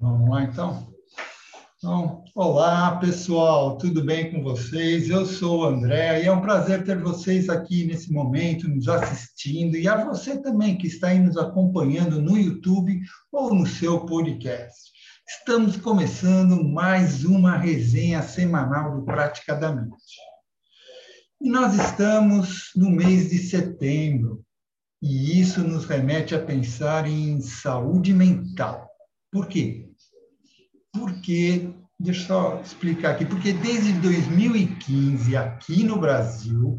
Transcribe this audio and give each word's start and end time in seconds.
Vamos 0.00 0.30
lá, 0.30 0.44
então? 0.44 0.94
então? 1.76 2.24
Olá, 2.34 2.96
pessoal, 2.96 3.76
tudo 3.76 4.02
bem 4.02 4.32
com 4.32 4.42
vocês? 4.42 5.10
Eu 5.10 5.26
sou 5.26 5.60
o 5.60 5.64
André 5.66 6.22
e 6.22 6.26
é 6.26 6.32
um 6.32 6.40
prazer 6.40 6.84
ter 6.84 6.98
vocês 6.98 7.50
aqui 7.50 7.84
nesse 7.84 8.10
momento, 8.10 8.66
nos 8.66 8.88
assistindo, 8.88 9.76
e 9.76 9.86
a 9.86 10.02
você 10.02 10.40
também 10.40 10.78
que 10.78 10.86
está 10.86 11.08
aí 11.08 11.18
nos 11.18 11.36
acompanhando 11.36 12.18
no 12.18 12.38
YouTube 12.38 12.98
ou 13.30 13.54
no 13.54 13.66
seu 13.66 14.06
podcast. 14.06 14.90
Estamos 15.28 15.76
começando 15.76 16.64
mais 16.64 17.22
uma 17.22 17.58
resenha 17.58 18.22
semanal 18.22 18.96
do 18.98 19.04
Praticadamente. 19.04 20.16
E 21.42 21.50
nós 21.50 21.74
estamos 21.74 22.70
no 22.74 22.88
mês 22.88 23.28
de 23.28 23.36
setembro, 23.36 24.42
e 25.02 25.38
isso 25.38 25.62
nos 25.62 25.84
remete 25.84 26.34
a 26.34 26.42
pensar 26.42 27.06
em 27.06 27.42
saúde 27.42 28.14
mental. 28.14 28.88
Por 29.30 29.46
quê? 29.46 29.89
Porque, 30.92 31.70
deixa 31.98 32.22
eu 32.22 32.26
só 32.26 32.60
explicar 32.60 33.12
aqui, 33.12 33.24
porque 33.24 33.52
desde 33.52 33.92
2015, 33.94 35.36
aqui 35.36 35.84
no 35.84 35.98
Brasil, 35.98 36.78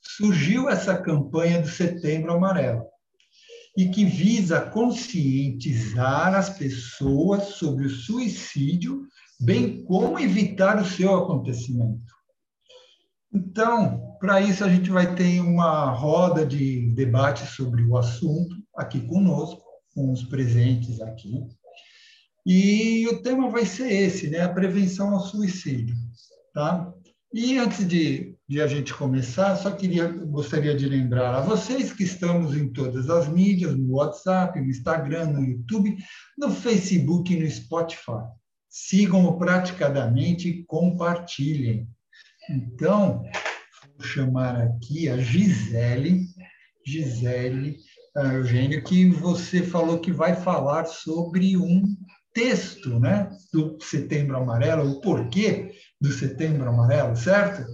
surgiu 0.00 0.68
essa 0.68 0.96
campanha 0.96 1.60
do 1.60 1.68
Setembro 1.68 2.32
Amarelo, 2.32 2.84
e 3.76 3.90
que 3.90 4.04
visa 4.04 4.60
conscientizar 4.60 6.34
as 6.34 6.50
pessoas 6.50 7.44
sobre 7.54 7.86
o 7.86 7.90
suicídio, 7.90 9.06
bem 9.40 9.84
como 9.84 10.18
evitar 10.18 10.82
o 10.82 10.84
seu 10.84 11.14
acontecimento. 11.14 12.12
Então, 13.32 14.16
para 14.18 14.40
isso, 14.40 14.64
a 14.64 14.68
gente 14.68 14.90
vai 14.90 15.14
ter 15.14 15.40
uma 15.40 15.90
roda 15.92 16.44
de 16.44 16.90
debate 16.94 17.46
sobre 17.46 17.84
o 17.84 17.96
assunto 17.96 18.56
aqui 18.76 19.00
conosco, 19.06 19.62
com 19.94 20.12
os 20.12 20.24
presentes 20.24 21.00
aqui. 21.00 21.46
E 22.46 23.06
o 23.08 23.22
tema 23.22 23.50
vai 23.50 23.66
ser 23.66 23.92
esse, 23.92 24.28
né? 24.28 24.40
A 24.40 24.48
prevenção 24.48 25.14
ao 25.14 25.20
suicídio, 25.20 25.94
tá? 26.54 26.92
E 27.32 27.58
antes 27.58 27.86
de, 27.86 28.34
de 28.48 28.60
a 28.62 28.66
gente 28.66 28.94
começar, 28.94 29.54
só 29.56 29.70
queria, 29.70 30.08
gostaria 30.08 30.74
de 30.74 30.88
lembrar 30.88 31.34
a 31.34 31.40
vocês 31.42 31.92
que 31.92 32.04
estamos 32.04 32.56
em 32.56 32.72
todas 32.72 33.10
as 33.10 33.28
mídias, 33.28 33.76
no 33.76 33.96
WhatsApp, 33.96 34.58
no 34.58 34.66
Instagram, 34.66 35.26
no 35.26 35.44
YouTube, 35.44 35.96
no 36.38 36.50
Facebook 36.50 37.32
e 37.32 37.38
no 37.38 37.50
Spotify. 37.50 38.24
Sigam-o 38.70 39.36
praticadamente 39.36 40.48
e 40.48 40.64
compartilhem. 40.64 41.86
Então, 42.48 43.22
vou 43.98 44.06
chamar 44.06 44.62
aqui 44.62 45.06
a 45.10 45.18
Gisele, 45.18 46.26
Gisele 46.86 47.76
uh, 48.16 48.32
Eugênio, 48.32 48.82
que 48.82 49.10
você 49.10 49.62
falou 49.62 49.98
que 49.98 50.12
vai 50.12 50.34
falar 50.34 50.86
sobre 50.86 51.58
um 51.58 51.84
texto 52.38 53.00
né, 53.00 53.28
do 53.52 53.80
Setembro 53.80 54.36
Amarelo, 54.36 54.88
o 54.88 55.00
porquê 55.00 55.72
do 56.00 56.08
Setembro 56.12 56.68
Amarelo, 56.68 57.16
certo? 57.16 57.66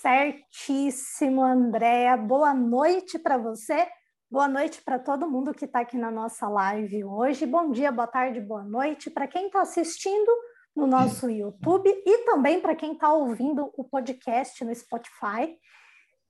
Certíssimo, 0.00 1.42
Andréa. 1.42 2.16
Boa 2.16 2.54
noite 2.54 3.18
para 3.18 3.36
você. 3.36 3.88
Boa 4.30 4.46
noite 4.46 4.80
para 4.82 5.00
todo 5.00 5.28
mundo 5.28 5.52
que 5.52 5.64
está 5.64 5.80
aqui 5.80 5.96
na 5.96 6.12
nossa 6.12 6.48
live 6.48 7.02
hoje. 7.04 7.44
Bom 7.44 7.72
dia, 7.72 7.90
boa 7.90 8.06
tarde, 8.06 8.40
boa 8.40 8.62
noite 8.62 9.10
para 9.10 9.26
quem 9.26 9.46
está 9.46 9.62
assistindo 9.62 10.30
no 10.76 10.86
nosso 10.86 11.28
YouTube 11.28 11.88
e 11.88 12.18
também 12.18 12.60
para 12.60 12.76
quem 12.76 12.92
está 12.92 13.12
ouvindo 13.12 13.72
o 13.76 13.82
podcast 13.82 14.64
no 14.64 14.72
Spotify. 14.72 15.58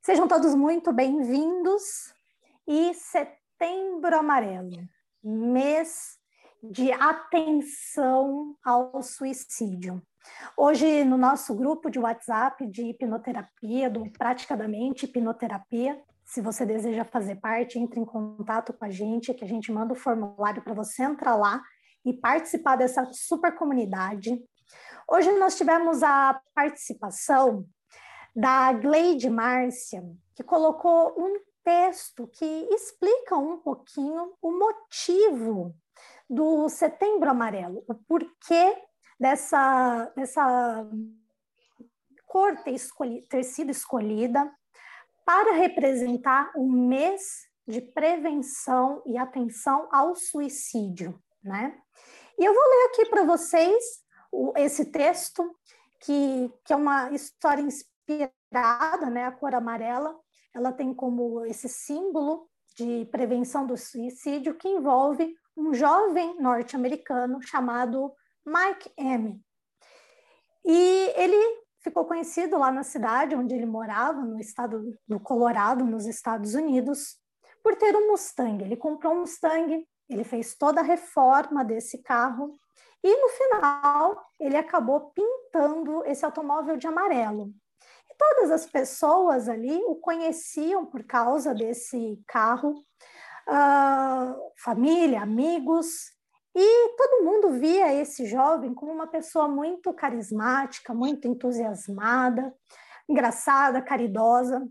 Sejam 0.01 0.27
todos 0.27 0.55
muito 0.55 0.91
bem-vindos. 0.91 2.15
E 2.67 2.95
Setembro 2.95 4.17
Amarelo 4.17 4.96
mês 5.27 6.19
de 6.63 6.93
atenção 6.93 8.57
ao 8.65 9.03
suicídio. 9.03 10.01
Hoje, 10.57 11.05
no 11.05 11.17
nosso 11.17 11.55
grupo 11.55 11.91
de 11.91 11.99
WhatsApp 11.99 12.67
de 12.67 12.83
hipnoterapia, 12.91 13.91
do 13.91 14.11
Praticadamente 14.13 15.05
Hipnoterapia, 15.05 16.01
se 16.25 16.41
você 16.41 16.65
deseja 16.67 17.05
fazer 17.05 17.37
parte, 17.37 17.79
entre 17.79 18.01
em 18.01 18.05
contato 18.05 18.73
com 18.73 18.85
a 18.85 18.91
gente, 18.91 19.35
que 19.35 19.45
a 19.45 19.49
gente 19.49 19.71
manda 19.71 19.93
o 19.93 19.97
formulário 19.97 20.63
para 20.63 20.75
você 20.75 21.03
entrar 21.05 21.37
lá 21.37 21.63
e 22.05 22.13
participar 22.13 22.77
dessa 22.77 23.05
super 23.13 23.55
comunidade. 23.55 24.41
Hoje 25.09 25.31
nós 25.39 25.57
tivemos 25.57 26.03
a 26.03 26.41
participação 26.55 27.65
da 28.35 28.73
Gleide 28.73 29.31
Márcia, 29.31 30.05
que 30.35 30.43
colocou 30.43 31.15
um 31.17 31.39
texto 31.67 32.29
que 32.29 32.69
explica 32.71 33.37
um 33.37 33.59
pouquinho 33.59 34.33
o 34.41 34.53
motivo 34.53 35.75
do 36.31 36.69
Setembro 36.69 37.29
Amarelo, 37.29 37.83
o 37.89 37.95
porquê 37.95 38.81
dessa, 39.19 40.13
dessa 40.15 40.89
cor 42.25 42.57
ter, 42.59 42.71
escolhi, 42.71 43.23
ter 43.23 43.43
sido 43.43 43.73
escolhida 43.73 44.49
para 45.25 45.55
representar 45.55 46.53
o 46.55 46.71
mês 46.71 47.49
de 47.67 47.81
prevenção 47.81 49.03
e 49.05 49.19
atenção 49.19 49.89
ao 49.91 50.15
suicídio, 50.15 51.21
né? 51.43 51.77
E 52.39 52.45
eu 52.45 52.55
vou 52.55 52.63
ler 52.63 52.91
aqui 52.91 53.07
para 53.07 53.25
vocês 53.25 54.05
o, 54.31 54.53
esse 54.57 54.85
texto, 54.85 55.43
que, 55.99 56.49
que 56.65 56.73
é 56.73 56.77
uma 56.77 57.11
história 57.11 57.63
inspirada, 57.63 59.11
né? 59.11 59.25
A 59.25 59.33
cor 59.33 59.53
amarela, 59.53 60.17
ela 60.57 60.73
tem 60.73 60.95
como 60.95 61.45
esse 61.45 61.69
símbolo 61.69 62.49
de 62.75 63.05
prevenção 63.13 63.67
do 63.67 63.77
suicídio 63.77 64.55
que 64.55 64.67
envolve 64.67 65.37
um 65.55 65.75
jovem 65.75 66.41
norte-americano 66.41 67.43
chamado 67.43 68.11
Mike 68.45 68.91
M. 68.97 69.39
E 70.65 71.13
ele 71.15 71.37
ficou 71.81 72.07
conhecido 72.07 72.57
lá 72.57 72.73
na 72.73 72.83
cidade 72.83 73.37
onde 73.37 73.55
ele 73.55 73.67
morava, 73.67 74.23
no 74.23 74.41
estado 74.41 74.99
do 75.07 75.21
Colorado, 75.21 75.85
nos 75.85 76.07
Estados 76.07 76.55
Unidos, 76.55 77.19
por 77.63 77.77
ter 77.77 77.95
um 77.95 78.11
Mustang. 78.11 78.65
Ele 78.65 78.77
comprou 78.77 79.13
um 79.13 79.21
Mustang, 79.21 79.87
ele 80.09 80.25
fez 80.25 80.57
toda 80.57 80.81
a 80.81 80.85
reforma 80.85 81.63
desse 81.63 82.03
carro 82.03 82.59
e 83.05 83.15
no 83.15 83.29
final 83.29 84.27
ele 84.41 84.57
acabou 84.57 85.13
pintando 85.13 86.03
esse 86.07 86.25
automóvel 86.25 86.79
de 86.79 86.87
amarelo 86.87 87.53
todas 88.19 88.51
as 88.51 88.67
pessoas 88.67 89.49
ali 89.49 89.77
o 89.87 89.97
conheciam 89.97 90.87
por 90.87 91.05
causa 91.05 91.55
desse 91.55 92.23
carro, 92.27 92.85
uh, 93.49 94.53
família, 94.57 95.23
amigos, 95.23 96.17
e 96.55 96.97
todo 96.97 97.25
mundo 97.25 97.61
via 97.61 97.93
esse 97.93 98.25
jovem 98.25 98.73
como 98.73 98.91
uma 98.91 99.07
pessoa 99.07 99.47
muito 99.47 99.93
carismática, 99.93 100.95
muito 100.95 101.29
entusiasmada, 101.29 102.55
engraçada, 103.07 103.83
caridosa. 103.83 104.67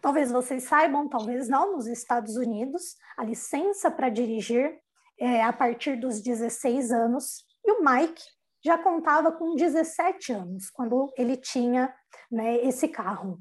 Talvez 0.00 0.32
vocês 0.32 0.64
saibam, 0.64 1.08
talvez 1.08 1.48
não, 1.48 1.74
nos 1.74 1.86
Estados 1.86 2.36
Unidos, 2.36 2.96
a 3.16 3.24
licença 3.24 3.88
para 3.88 4.08
dirigir 4.08 4.76
é 5.16 5.44
a 5.44 5.52
partir 5.52 5.94
dos 5.94 6.20
16 6.20 6.90
anos. 6.90 7.44
E 7.64 7.70
o 7.70 7.84
Mike 7.84 8.24
já 8.64 8.78
contava 8.78 9.30
com 9.32 9.54
17 9.54 10.32
anos, 10.32 10.70
quando 10.70 11.12
ele 11.16 11.36
tinha 11.36 11.94
né, 12.30 12.56
esse 12.64 12.88
carro. 12.88 13.38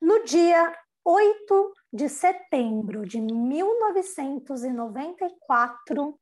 No 0.00 0.24
dia 0.24 0.74
8 1.04 1.74
de 1.92 2.08
setembro 2.08 3.06
de 3.06 3.20
1994, 3.20 6.18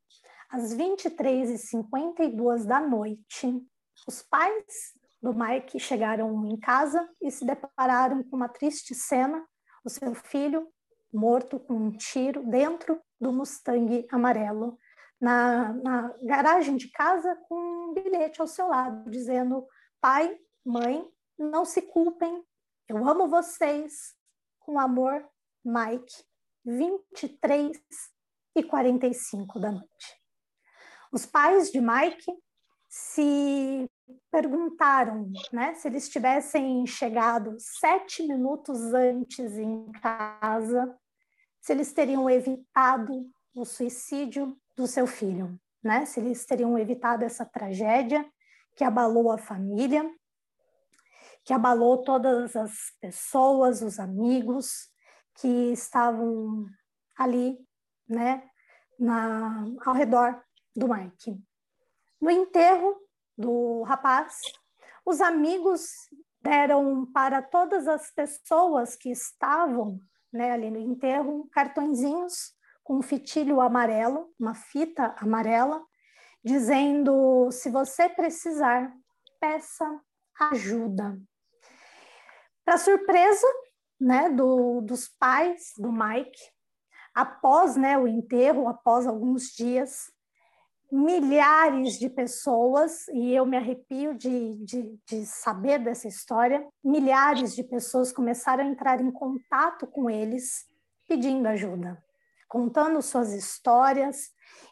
às 0.51 0.75
23h52 0.75 2.65
da 2.65 2.81
noite, 2.81 3.63
os 4.07 4.23
pais 4.23 4.93
do 5.23 5.33
Mike 5.35 5.81
chegaram 5.81 6.47
em 6.47 6.59
casa 6.59 7.09
e 7.21 7.31
se 7.31 7.47
depararam 7.47 8.23
com 8.25 8.37
uma 8.37 8.49
triste 8.49 8.95
cena: 8.95 9.45
o 9.85 9.89
seu 9.89 10.15
filho 10.15 10.69
morto 11.13 11.61
com 11.61 11.75
um 11.75 11.93
tiro 11.93 12.43
dentro 12.45 13.01
do 13.21 13.33
Mustang 13.33 14.05
amarelo, 14.11 14.77
na, 15.21 15.73
na 15.73 16.13
garagem 16.23 16.77
de 16.77 16.91
casa, 16.91 17.37
com 17.49 17.84
bilhete 17.95 18.41
ao 18.41 18.47
seu 18.47 18.69
lado, 18.69 19.11
dizendo: 19.11 19.67
pai, 20.01 20.39
mãe, 20.65 21.07
não 21.39 21.65
se 21.65 21.83
culpem, 21.83 22.45
eu 22.89 23.07
amo 23.09 23.29
vocês. 23.29 24.15
Com 24.61 24.79
amor, 24.79 25.29
Mike, 25.65 26.25
23 26.65 27.77
e 28.57 28.63
45 28.63 29.61
da 29.61 29.71
noite. 29.71 30.23
Os 31.13 31.27
pais 31.27 31.71
de 31.71 31.81
Mike 31.81 32.33
se 32.89 33.91
perguntaram 34.31 35.31
né, 35.53 35.75
se 35.75 35.89
eles 35.89 36.09
tivessem 36.09 36.87
chegado 36.87 37.57
sete 37.59 38.27
minutos 38.27 38.79
antes 38.95 39.59
em 39.59 39.91
casa, 39.93 40.97
se 41.61 41.73
eles 41.73 41.93
teriam 41.93 42.29
evitado 42.29 43.31
o 43.55 43.65
suicídio 43.65 44.57
do 44.77 44.87
seu 44.87 45.07
filho, 45.07 45.59
né? 45.85 46.07
se 46.07 46.19
eles 46.19 46.45
teriam 46.47 46.79
evitado 46.79 47.25
essa 47.25 47.45
tragédia 47.45 48.27
que 48.75 48.83
abalou 48.83 49.31
a 49.31 49.39
família 49.39 50.11
que 51.45 51.53
abalou 51.53 52.03
todas 52.03 52.57
as 52.57 52.73
pessoas, 53.01 53.83
os 53.83 53.99
amigos 53.99 54.89
que 55.37 55.73
estavam 55.73 56.67
ali, 57.17 57.59
né, 58.09 58.49
na, 58.99 59.65
ao 59.85 59.95
redor 59.95 60.43
do 60.75 60.89
Mike. 60.89 61.39
No 62.21 62.31
enterro 62.31 62.97
do 63.37 63.83
rapaz, 63.83 64.41
os 65.05 65.21
amigos 65.21 65.91
deram 66.41 67.07
para 67.13 67.43
todas 67.43 67.87
as 67.87 68.11
pessoas 68.11 68.97
que 68.97 69.11
estavam 69.11 70.01
né, 70.33 70.53
ali 70.53 70.71
no 70.71 70.79
enterro 70.79 71.49
cartõezinhos 71.53 72.55
com 72.85 72.99
um 72.99 73.03
fitilho 73.03 73.61
amarelo, 73.61 74.33
uma 74.39 74.55
fita 74.55 75.15
amarela, 75.19 75.83
dizendo: 76.45 77.51
se 77.51 77.71
você 77.71 78.09
precisar, 78.09 78.93
peça 79.41 80.01
ajuda. 80.53 81.19
Para 82.65 82.79
surpresa 82.79 83.47
né, 84.01 84.31
do, 84.31 84.81
dos 84.81 85.09
pais 85.09 85.73
do 85.77 85.91
Mike, 85.91 86.41
após 87.15 87.77
né, 87.77 87.99
o 87.99 88.07
enterro, 88.07 88.69
após 88.69 89.07
alguns 89.07 89.49
dias, 89.49 90.13
milhares 90.91 91.99
de 91.99 92.09
pessoas, 92.09 93.09
e 93.09 93.35
eu 93.35 93.45
me 93.45 93.57
arrepio 93.57 94.15
de, 94.15 94.55
de, 94.65 94.99
de, 95.07 95.27
saber 95.27 95.79
dessa 95.79 96.07
história, 96.07 96.67
milhares 96.83 97.55
de 97.55 97.65
pessoas 97.65 98.13
começaram 98.13 98.65
a 98.65 98.67
entrar 98.67 99.01
em 99.01 99.11
contato 99.11 99.87
com 99.87 100.09
eles 100.09 100.67
pedindo 101.09 101.47
ajuda, 101.49 102.03
contando 102.49 103.01
suas 103.03 103.33
histórias 103.33 104.31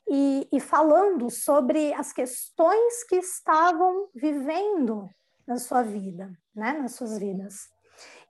e, 0.09 0.49
e 0.53 0.61
falando 0.61 1.31
sobre 1.31 1.93
as 1.95 2.13
questões 2.13 3.05
que 3.05 3.17
estavam 3.17 4.09
vivendo 4.15 5.09
na 5.47 5.57
sua 5.57 5.83
vida, 5.83 6.31
né, 6.55 6.73
nas 6.75 6.95
suas 6.95 7.19
vidas. 7.19 7.69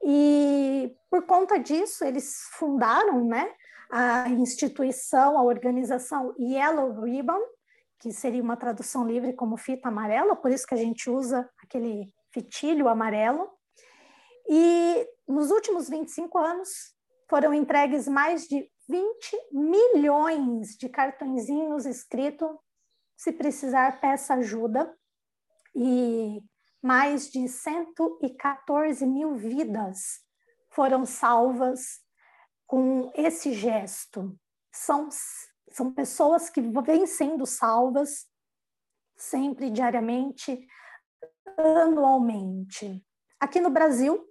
E 0.03 0.95
por 1.11 1.25
conta 1.27 1.59
disso, 1.59 2.05
eles 2.05 2.49
fundaram 2.53 3.25
né, 3.25 3.53
a 3.91 4.29
instituição, 4.29 5.39
a 5.39 5.43
organização 5.43 6.35
Yellow 6.39 7.01
Ribbon, 7.03 7.41
que 8.01 8.13
seria 8.13 8.43
uma 8.43 8.57
tradução 8.57 9.07
livre 9.07 9.33
como 9.33 9.57
fita 9.57 9.89
amarela, 9.89 10.35
por 10.35 10.51
isso 10.51 10.67
que 10.67 10.75
a 10.75 10.79
gente 10.79 11.09
usa 11.09 11.49
aquele 11.63 12.13
fitilho 12.33 12.89
amarelo. 12.89 13.49
E 14.49 15.07
nos 15.29 15.51
últimos 15.51 15.89
25 15.89 16.37
anos 16.39 16.69
foram 17.31 17.55
entregues 17.55 18.09
mais 18.09 18.49
de 18.49 18.69
20 18.93 19.49
milhões 19.53 20.77
de 20.77 20.87
cartõezinhos 20.87 21.87
escrito 21.87 22.61
se 23.17 23.33
precisar 23.33 23.99
peça 24.03 24.35
ajuda 24.35 24.95
e 25.75 26.43
mais 26.83 27.31
de 27.31 27.49
114 27.49 29.07
mil 29.07 29.35
vidas 29.35 30.21
foram 30.69 31.07
salvas 31.07 32.03
com 32.67 33.11
esse 33.15 33.55
gesto. 33.55 34.39
São 34.71 35.09
são 35.71 35.91
pessoas 35.91 36.51
que 36.51 36.61
vêm 36.61 37.07
sendo 37.07 37.47
salvas 37.47 38.27
sempre, 39.17 39.71
diariamente, 39.71 40.67
anualmente. 41.57 43.03
Aqui 43.41 43.59
no 43.59 43.71
Brasil, 43.71 44.23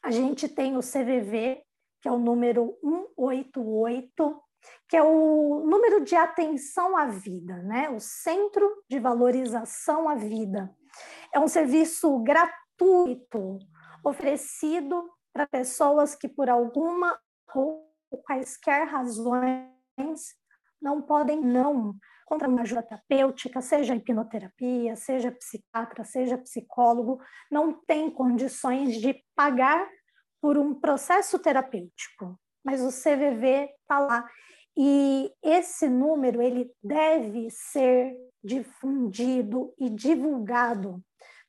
a 0.00 0.12
gente 0.12 0.48
tem 0.48 0.76
o 0.76 0.80
CVV, 0.80 1.64
que 2.00 2.08
é 2.08 2.12
o 2.12 2.18
número 2.18 2.76
188, 2.82 4.42
que 4.88 4.96
é 4.96 5.02
o 5.02 5.64
número 5.66 6.04
de 6.04 6.16
atenção 6.16 6.96
à 6.96 7.06
vida, 7.06 7.56
né? 7.62 7.88
O 7.90 8.00
Centro 8.00 8.82
de 8.88 8.98
Valorização 8.98 10.08
à 10.08 10.14
Vida. 10.14 10.74
É 11.32 11.38
um 11.38 11.48
serviço 11.48 12.18
gratuito 12.20 13.58
oferecido 14.04 15.08
para 15.32 15.46
pessoas 15.46 16.14
que, 16.14 16.28
por 16.28 16.48
alguma 16.48 17.18
ou 17.54 17.90
quaisquer 18.26 18.86
razões, 18.86 19.70
não 20.80 21.02
podem 21.02 21.40
não 21.40 21.94
contra 22.24 22.48
uma 22.48 22.62
ajuda 22.62 22.82
terapêutica, 22.82 23.60
seja 23.60 23.94
hipnoterapia, 23.94 24.94
seja 24.94 25.32
psiquiatra, 25.32 26.04
seja 26.04 26.38
psicólogo, 26.38 27.20
não 27.50 27.72
tem 27.72 28.08
condições 28.08 29.00
de 29.00 29.20
pagar 29.34 29.84
por 30.40 30.58
um 30.58 30.74
processo 30.74 31.38
terapêutico, 31.38 32.38
mas 32.64 32.80
o 32.80 32.88
CVV 32.88 33.70
está 33.80 33.98
lá. 33.98 34.28
E 34.76 35.32
esse 35.42 35.88
número 35.88 36.40
ele 36.40 36.70
deve 36.82 37.48
ser 37.50 38.14
difundido 38.42 39.74
e 39.78 39.90
divulgado 39.90 41.02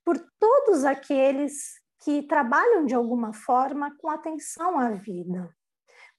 por 0.04 0.18
todos 0.40 0.84
aqueles 0.84 1.80
que 2.04 2.24
trabalham 2.24 2.86
de 2.86 2.96
alguma 2.96 3.34
forma 3.34 3.96
com 3.98 4.10
atenção 4.10 4.78
à 4.78 4.90
vida 4.92 5.56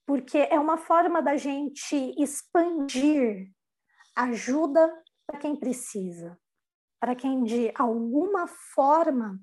porque 0.07 0.39
é 0.39 0.59
uma 0.59 0.77
forma 0.77 1.23
da 1.23 1.37
gente 1.37 2.15
expandir 2.19 3.51
ajuda 4.17 4.93
para 5.27 5.39
quem 5.39 5.57
precisa, 5.57 6.39
para 7.01 7.15
quem 7.15 7.43
de 7.45 7.73
alguma 7.75 8.47
forma 8.47 9.41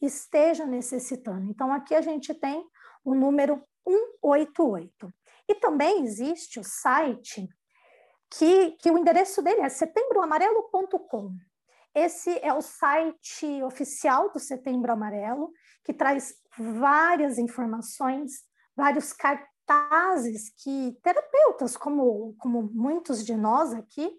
esteja 0.00 0.66
necessitando. 0.66 1.50
Então, 1.50 1.72
aqui 1.72 1.94
a 1.94 2.00
gente 2.00 2.34
tem 2.34 2.64
o 3.04 3.14
número 3.14 3.62
188. 3.86 5.12
E 5.48 5.54
também 5.56 6.04
existe 6.04 6.60
o 6.60 6.64
site 6.64 7.48
que, 8.30 8.72
que 8.72 8.90
o 8.90 8.98
endereço 8.98 9.42
dele 9.42 9.60
é 9.60 9.68
setembroamarelo.com. 9.68 11.36
Esse 11.94 12.38
é 12.42 12.54
o 12.54 12.62
site 12.62 13.62
oficial 13.62 14.32
do 14.32 14.38
Setembro 14.38 14.92
Amarelo, 14.92 15.52
que 15.84 15.92
traz 15.92 16.34
várias 16.56 17.38
informações, 17.38 18.32
vários 18.74 19.12
cartazes 19.12 20.50
que 20.62 20.96
terapeutas, 21.02 21.76
como, 21.76 22.34
como 22.38 22.62
muitos 22.72 23.24
de 23.24 23.36
nós 23.36 23.74
aqui, 23.74 24.10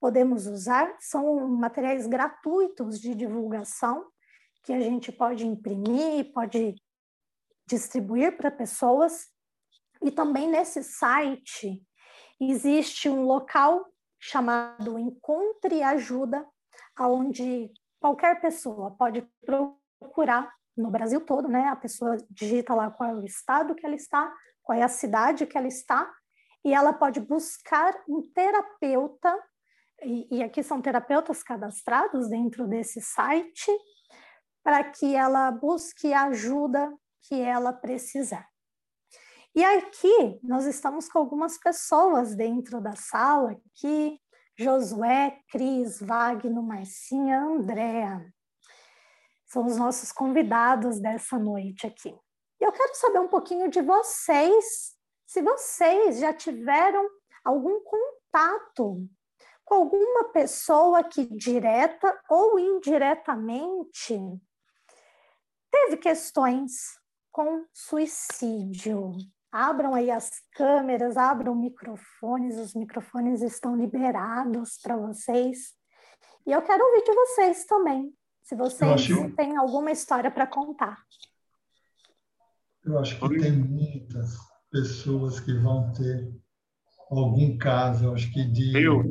podemos 0.00 0.46
usar, 0.46 0.92
são 0.98 1.46
materiais 1.48 2.06
gratuitos 2.06 2.98
de 2.98 3.14
divulgação 3.14 4.06
que 4.64 4.72
a 4.72 4.80
gente 4.80 5.12
pode 5.12 5.46
imprimir, 5.46 6.32
pode 6.32 6.74
distribuir 7.70 8.36
para 8.36 8.50
pessoas. 8.50 9.28
E 10.02 10.10
também 10.10 10.48
nesse 10.48 10.82
site 10.82 11.80
existe 12.40 13.08
um 13.08 13.22
local 13.22 13.86
chamado 14.18 14.98
Encontre 14.98 15.82
Ajuda, 15.82 16.44
onde 16.98 17.70
qualquer 18.00 18.40
pessoa 18.40 18.90
pode 18.90 19.26
procurar 19.44 20.52
no 20.76 20.90
Brasil 20.90 21.20
todo, 21.20 21.48
né? 21.48 21.68
A 21.68 21.76
pessoa 21.76 22.16
digita 22.30 22.74
lá 22.74 22.90
qual 22.90 23.10
é 23.10 23.14
o 23.14 23.24
estado 23.24 23.74
que 23.74 23.86
ela 23.86 23.94
está, 23.94 24.34
qual 24.62 24.76
é 24.76 24.82
a 24.82 24.88
cidade 24.88 25.46
que 25.46 25.56
ela 25.56 25.68
está, 25.68 26.10
e 26.64 26.74
ela 26.74 26.92
pode 26.92 27.20
buscar 27.20 27.94
um 28.08 28.22
terapeuta, 28.34 29.34
e, 30.02 30.38
e 30.38 30.42
aqui 30.42 30.62
são 30.62 30.80
terapeutas 30.80 31.42
cadastrados 31.42 32.28
dentro 32.28 32.66
desse 32.66 33.00
site, 33.00 33.70
para 34.62 34.84
que 34.84 35.14
ela 35.14 35.50
busque 35.50 36.12
ajuda 36.12 36.90
que 37.22 37.40
ela 37.40 37.72
precisar. 37.72 38.48
E 39.54 39.64
aqui 39.64 40.38
nós 40.42 40.64
estamos 40.64 41.08
com 41.08 41.18
algumas 41.18 41.58
pessoas 41.58 42.36
dentro 42.36 42.80
da 42.80 42.94
sala 42.94 43.52
aqui, 43.52 44.20
Josué, 44.56 45.40
Cris, 45.50 46.00
Wagner, 46.00 46.62
Marcinha, 46.62 47.40
Andréa. 47.40 48.32
São 49.46 49.66
os 49.66 49.76
nossos 49.76 50.12
convidados 50.12 51.00
dessa 51.00 51.38
noite 51.38 51.86
aqui. 51.86 52.16
E 52.60 52.64
eu 52.64 52.70
quero 52.70 52.94
saber 52.94 53.18
um 53.18 53.28
pouquinho 53.28 53.68
de 53.68 53.80
vocês, 53.80 54.94
se 55.26 55.42
vocês 55.42 56.20
já 56.20 56.32
tiveram 56.32 57.08
algum 57.44 57.80
contato 57.80 59.08
com 59.64 59.74
alguma 59.74 60.24
pessoa 60.32 61.02
que 61.02 61.24
direta 61.24 62.20
ou 62.28 62.58
indiretamente 62.58 64.18
teve 65.70 65.96
questões 65.96 66.99
com 67.30 67.64
suicídio. 67.72 69.12
Abram 69.52 69.94
aí 69.94 70.10
as 70.10 70.30
câmeras, 70.52 71.16
abram 71.16 71.54
microfones, 71.54 72.56
os 72.56 72.74
microfones 72.74 73.42
estão 73.42 73.76
liberados 73.76 74.78
para 74.80 74.96
vocês. 74.96 75.74
E 76.46 76.52
eu 76.52 76.62
quero 76.62 76.84
ouvir 76.84 77.04
de 77.04 77.14
vocês 77.14 77.64
também, 77.64 78.12
se 78.42 78.54
vocês 78.54 78.90
acho... 78.90 79.30
têm 79.34 79.56
alguma 79.56 79.90
história 79.90 80.30
para 80.30 80.46
contar. 80.46 80.98
Eu 82.84 82.98
acho 82.98 83.18
que 83.18 83.38
tem 83.38 83.52
muitas 83.52 84.36
pessoas 84.70 85.40
que 85.40 85.52
vão 85.52 85.92
ter 85.92 86.32
algum 87.10 87.58
caso, 87.58 88.06
eu 88.06 88.14
acho 88.14 88.32
que 88.32 88.44
de. 88.44 88.82
Eu. 88.82 89.02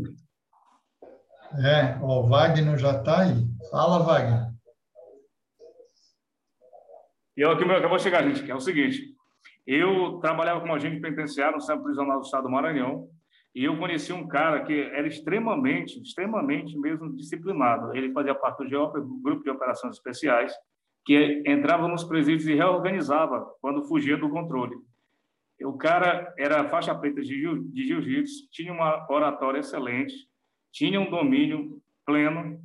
É, 1.64 1.98
ó, 2.02 2.22
o 2.22 2.28
Wagner 2.28 2.78
já 2.78 2.98
está 2.98 3.22
aí. 3.22 3.48
Fala, 3.72 4.04
Wagner. 4.04 4.49
E 7.40 7.42
eu 7.42 7.52
aqui 7.52 7.64
acabou 7.64 7.96
de 7.96 8.04
chegar, 8.04 8.22
gente, 8.22 8.44
que 8.44 8.52
é 8.52 8.56
o 8.56 8.60
seguinte. 8.60 9.16
Eu 9.66 10.20
trabalhava 10.20 10.60
como 10.60 10.74
agente 10.74 11.00
penitenciário 11.00 11.56
no 11.56 11.62
Centro 11.62 11.86
Prisional 11.86 12.20
do 12.20 12.26
Estado 12.26 12.44
do 12.44 12.50
Maranhão 12.50 13.08
e 13.56 13.64
eu 13.64 13.78
conheci 13.78 14.12
um 14.12 14.28
cara 14.28 14.62
que 14.66 14.78
era 14.78 15.08
extremamente, 15.08 16.02
extremamente 16.02 16.78
mesmo 16.78 17.16
disciplinado. 17.16 17.96
Ele 17.96 18.12
fazia 18.12 18.36
parte 18.36 18.68
do 18.68 19.22
Grupo 19.24 19.42
de 19.42 19.52
Operações 19.52 19.96
Especiais 19.96 20.54
que 21.06 21.42
entrava 21.46 21.88
nos 21.88 22.04
presídios 22.04 22.46
e 22.46 22.56
reorganizava 22.56 23.50
quando 23.62 23.88
fugia 23.88 24.18
do 24.18 24.30
controle. 24.30 24.76
O 25.62 25.78
cara 25.78 26.34
era 26.38 26.68
faixa 26.68 26.94
preta 26.94 27.22
de 27.22 27.42
jiu-jitsu, 27.74 28.50
tinha 28.52 28.74
uma 28.74 29.10
oratória 29.10 29.60
excelente, 29.60 30.14
tinha 30.74 31.00
um 31.00 31.10
domínio 31.10 31.82
pleno, 32.06 32.60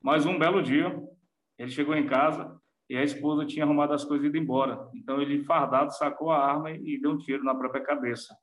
mas 0.00 0.24
um 0.24 0.38
belo 0.38 0.62
dia 0.62 0.96
ele 1.58 1.70
chegou 1.70 1.96
em 1.96 2.06
casa 2.06 2.59
e 2.90 2.96
a 2.96 3.04
esposa 3.04 3.46
tinha 3.46 3.64
arrumado 3.64 3.92
as 3.92 4.04
coisas 4.04 4.24
e 4.24 4.28
ido 4.28 4.36
embora. 4.36 4.90
Então 4.92 5.22
ele, 5.22 5.44
fardado, 5.44 5.96
sacou 5.96 6.32
a 6.32 6.44
arma 6.44 6.72
e 6.72 7.00
deu 7.00 7.12
um 7.12 7.18
tiro 7.18 7.44
na 7.44 7.54
própria 7.54 7.80
cabeça. 7.80 8.36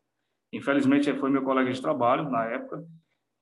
Infelizmente, 0.53 1.13
foi 1.15 1.29
meu 1.29 1.43
colega 1.43 1.69
de 1.69 1.81
trabalho 1.81 2.29
na 2.29 2.45
época 2.45 2.81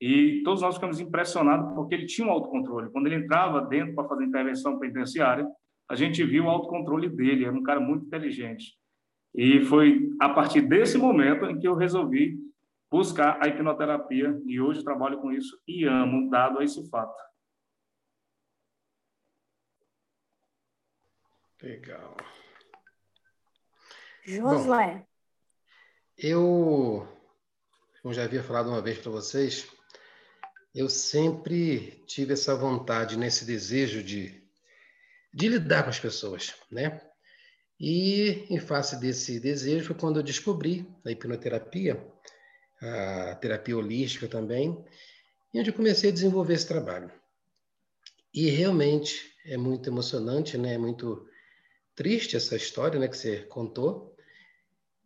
e 0.01 0.41
todos 0.43 0.63
nós 0.63 0.73
ficamos 0.73 0.99
impressionados 0.99 1.75
porque 1.75 1.93
ele 1.93 2.07
tinha 2.07 2.27
um 2.27 2.31
autocontrole. 2.31 2.89
Quando 2.91 3.05
ele 3.05 3.17
entrava 3.23 3.61
dentro 3.61 3.93
para 3.93 4.07
fazer 4.07 4.25
intervenção 4.25 4.79
penitenciária, 4.79 5.47
a 5.87 5.93
gente 5.93 6.23
viu 6.23 6.45
o 6.45 6.49
autocontrole 6.49 7.07
dele, 7.07 7.45
era 7.45 7.55
um 7.55 7.61
cara 7.61 7.79
muito 7.79 8.07
inteligente. 8.07 8.73
E 9.35 9.61
foi 9.61 10.09
a 10.19 10.29
partir 10.29 10.61
desse 10.61 10.97
momento 10.97 11.45
em 11.45 11.59
que 11.59 11.67
eu 11.67 11.75
resolvi 11.75 12.35
buscar 12.91 13.37
a 13.39 13.47
hipnoterapia 13.47 14.41
e 14.47 14.59
hoje 14.59 14.83
trabalho 14.83 15.19
com 15.19 15.31
isso 15.31 15.55
e 15.67 15.85
amo, 15.85 16.31
dado 16.31 16.57
a 16.57 16.63
esse 16.63 16.89
fato. 16.89 17.13
Legal. 21.65 22.15
Josué. 24.23 24.97
Bom, 24.97 25.05
eu, 26.15 27.07
como 28.03 28.13
já 28.13 28.23
havia 28.23 28.43
falado 28.43 28.69
uma 28.69 28.83
vez 28.83 28.99
para 28.99 29.09
vocês, 29.09 29.67
eu 30.75 30.87
sempre 30.87 32.03
tive 32.05 32.33
essa 32.33 32.55
vontade, 32.55 33.17
nesse 33.17 33.45
desejo 33.45 34.03
de, 34.03 34.47
de 35.33 35.47
lidar 35.47 35.81
com 35.81 35.89
as 35.89 35.99
pessoas, 35.99 36.53
né? 36.69 37.01
E 37.79 38.45
em 38.47 38.59
face 38.59 38.95
desse 38.97 39.39
desejo 39.39 39.85
foi 39.85 39.95
quando 39.95 40.19
eu 40.19 40.23
descobri 40.23 40.87
a 41.03 41.09
hipnoterapia, 41.09 41.99
a 42.79 43.35
terapia 43.41 43.75
holística 43.75 44.27
também, 44.27 44.85
e 45.51 45.59
onde 45.59 45.71
eu 45.71 45.75
comecei 45.75 46.11
a 46.11 46.13
desenvolver 46.13 46.53
esse 46.53 46.67
trabalho. 46.67 47.11
E 48.31 48.51
realmente 48.51 49.35
é 49.47 49.57
muito 49.57 49.89
emocionante, 49.89 50.59
né? 50.59 50.75
É 50.75 50.77
muito 50.77 51.27
triste 51.95 52.35
essa 52.35 52.55
história, 52.55 52.99
né, 52.99 53.07
que 53.07 53.17
você 53.17 53.39
contou. 53.43 54.15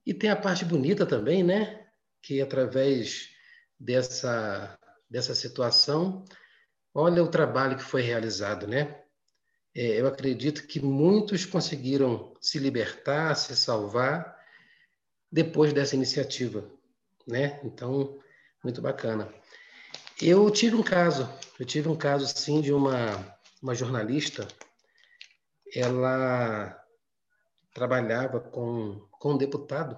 E 0.06 0.14
tem 0.14 0.30
a 0.30 0.36
parte 0.36 0.66
bonita 0.66 1.06
também, 1.06 1.44
né, 1.44 1.88
que 2.22 2.42
através 2.42 3.30
dessa 3.80 4.78
dessa 5.10 5.34
situação, 5.34 6.24
olha 6.94 7.24
o 7.24 7.28
trabalho 7.28 7.76
que 7.76 7.84
foi 7.84 8.04
realizado, 8.04 8.68
né? 8.68 9.02
É, 9.74 10.00
eu 10.00 10.08
acredito 10.08 10.68
que 10.68 10.80
muitos 10.80 11.46
conseguiram 11.46 12.34
se 12.40 12.60
libertar, 12.60 13.34
se 13.36 13.56
salvar 13.56 14.38
depois 15.32 15.74
dessa 15.74 15.96
iniciativa, 15.96 16.70
né? 17.26 17.60
Então, 17.64 18.20
muito 18.64 18.82
bacana. 18.82 19.34
Eu 20.22 20.52
tive 20.52 20.76
um 20.76 20.84
caso, 20.84 21.28
eu 21.60 21.66
tive 21.66 21.90
um 21.90 21.96
caso 21.96 22.28
sim 22.28 22.62
de 22.62 22.72
uma 22.72 23.40
uma 23.62 23.76
jornalista, 23.76 24.48
ela 25.74 26.79
trabalhava 27.74 28.40
com, 28.40 29.08
com 29.12 29.34
um 29.34 29.38
deputado 29.38 29.98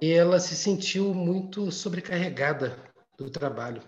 e 0.00 0.12
ela 0.12 0.40
se 0.40 0.56
sentiu 0.56 1.12
muito 1.12 1.70
sobrecarregada 1.70 2.76
do 3.18 3.30
trabalho 3.30 3.82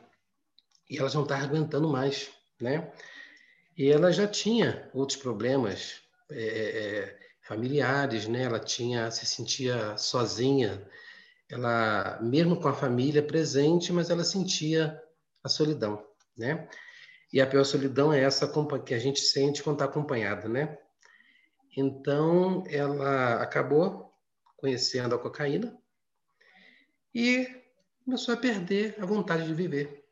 e 0.89 0.99
ela 0.99 1.11
não 1.15 1.23
estava 1.23 1.43
aguentando 1.43 1.89
mais, 1.89 2.31
né? 2.61 2.93
E 3.77 3.91
ela 3.91 4.13
já 4.13 4.27
tinha 4.27 4.91
outros 4.93 5.19
problemas 5.19 6.03
é, 6.31 6.43
é, 6.43 6.99
é, 6.99 7.19
familiares, 7.41 8.29
né? 8.29 8.43
Ela 8.43 8.61
tinha 8.61 9.11
se 9.11 9.25
sentia 9.25 9.97
sozinha, 9.97 10.87
ela 11.49 12.19
mesmo 12.21 12.61
com 12.61 12.69
a 12.69 12.75
família 12.75 13.23
presente, 13.23 13.91
mas 13.91 14.11
ela 14.11 14.25
sentia 14.25 15.03
a 15.43 15.49
solidão, 15.49 16.07
né? 16.37 16.69
E 17.33 17.41
a 17.41 17.47
pior 17.47 17.65
solidão 17.65 18.13
é 18.13 18.21
essa 18.21 18.47
que 18.85 18.93
a 18.93 18.99
gente 18.99 19.21
sente 19.21 19.63
quando 19.63 19.77
está 19.77 19.87
acompanhada, 19.87 20.47
né? 20.47 20.79
Então, 21.77 22.65
ela 22.69 23.43
acabou 23.43 24.13
conhecendo 24.57 25.15
a 25.15 25.19
cocaína 25.19 25.77
e 27.15 27.49
começou 28.05 28.35
a 28.35 28.37
perder 28.37 28.97
a 29.01 29.07
vontade 29.07 29.47
de 29.47 29.55
viver. 29.55 30.05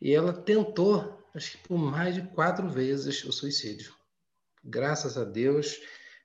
E 0.00 0.12
ela 0.12 0.32
tentou, 0.32 1.24
acho 1.34 1.52
que 1.52 1.68
por 1.68 1.78
mais 1.78 2.14
de 2.14 2.22
quatro 2.22 2.68
vezes, 2.68 3.24
o 3.24 3.32
suicídio. 3.32 3.94
Graças 4.62 5.16
a 5.16 5.24
Deus, 5.24 5.80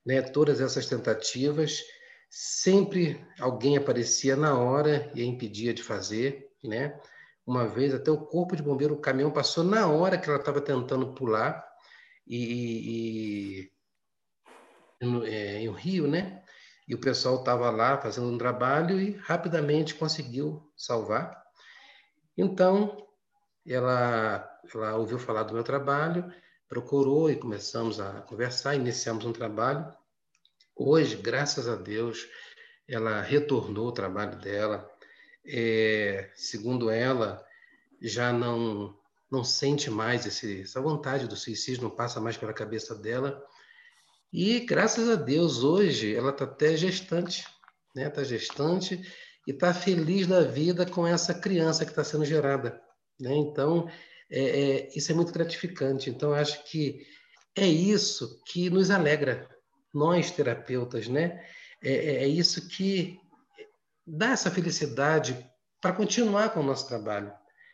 né, 0.05 0.21
todas 0.21 0.61
essas 0.61 0.85
tentativas, 0.85 1.81
sempre 2.29 3.25
alguém 3.39 3.77
aparecia 3.77 4.35
na 4.35 4.57
hora 4.57 5.11
e 5.15 5.21
a 5.21 5.25
impedia 5.25 5.73
de 5.73 5.81
fazer, 5.81 6.51
né? 6.63 6.99
Uma 7.45 7.67
vez 7.67 7.93
até 7.93 8.11
o 8.11 8.25
corpo 8.25 8.55
de 8.55 8.61
bombeiro, 8.61 8.93
o 8.93 9.01
caminhão 9.01 9.31
passou 9.31 9.63
na 9.63 9.87
hora 9.87 10.17
que 10.17 10.29
ela 10.29 10.37
estava 10.37 10.61
tentando 10.61 11.13
pular 11.13 11.65
e, 12.27 13.63
e 13.63 13.71
no, 15.01 15.25
é, 15.25 15.61
em 15.61 15.71
Rio, 15.71 16.07
né? 16.07 16.43
E 16.87 16.95
o 16.95 16.99
pessoal 16.99 17.35
estava 17.39 17.69
lá 17.69 17.97
fazendo 17.97 18.27
um 18.27 18.37
trabalho 18.37 18.99
e 18.99 19.11
rapidamente 19.17 19.95
conseguiu 19.95 20.71
salvar. 20.75 21.43
Então, 22.37 23.07
ela, 23.67 24.49
ela 24.73 24.95
ouviu 24.95 25.19
falar 25.19 25.43
do 25.43 25.53
meu 25.53 25.63
trabalho, 25.63 26.33
procurou 26.67 27.29
e 27.29 27.35
começamos 27.35 27.99
a 27.99 28.21
conversar, 28.21 28.75
iniciamos 28.75 29.25
um 29.25 29.33
trabalho. 29.33 29.93
Hoje, 30.75 31.15
graças 31.15 31.67
a 31.67 31.75
Deus, 31.75 32.27
ela 32.87 33.21
retornou 33.21 33.87
ao 33.87 33.91
trabalho 33.91 34.39
dela. 34.39 34.89
É, 35.45 36.31
segundo 36.35 36.89
ela, 36.89 37.45
já 38.01 38.31
não 38.33 38.97
não 39.31 39.43
sente 39.43 39.91
mais 39.91 40.25
esse, 40.25 40.61
essa 40.61 40.81
vontade 40.81 41.27
do 41.27 41.35
suicídio, 41.35 41.83
não 41.83 41.91
passa 41.91 42.19
mais 42.19 42.35
pela 42.35 42.51
cabeça 42.51 42.95
dela. 42.95 43.45
E 44.31 44.59
graças 44.59 45.09
a 45.09 45.15
Deus, 45.15 45.63
hoje 45.63 46.15
ela 46.15 46.29
está 46.29 46.45
até 46.45 46.77
gestante, 46.77 47.45
né? 47.95 48.07
Está 48.07 48.23
gestante 48.23 49.01
e 49.47 49.51
está 49.51 49.73
feliz 49.73 50.27
da 50.27 50.41
vida 50.41 50.85
com 50.85 51.05
essa 51.07 51.33
criança 51.33 51.83
que 51.83 51.91
está 51.91 52.03
sendo 52.03 52.25
gerada, 52.25 52.79
né? 53.19 53.33
Então, 53.33 53.89
é, 54.29 54.41
é, 54.41 54.89
isso 54.95 55.11
é 55.11 55.15
muito 55.15 55.33
gratificante. 55.33 56.11
Então, 56.11 56.31
acho 56.31 56.63
que 56.65 57.07
é 57.55 57.65
isso 57.65 58.41
que 58.45 58.69
nos 58.69 58.91
alegra, 58.91 59.49
nós 59.91 60.29
terapeutas, 60.29 61.07
né? 61.07 61.43
É, 61.81 61.91
é, 61.91 62.15
é 62.23 62.27
isso 62.27 62.67
que 62.67 63.19
dá 64.05 64.31
essa 64.31 64.51
felicidade 64.51 65.43
para 65.81 65.95
continuar 65.95 66.49
com 66.49 66.59
o 66.59 66.63
nosso 66.63 66.87
trabalho. 66.87 67.33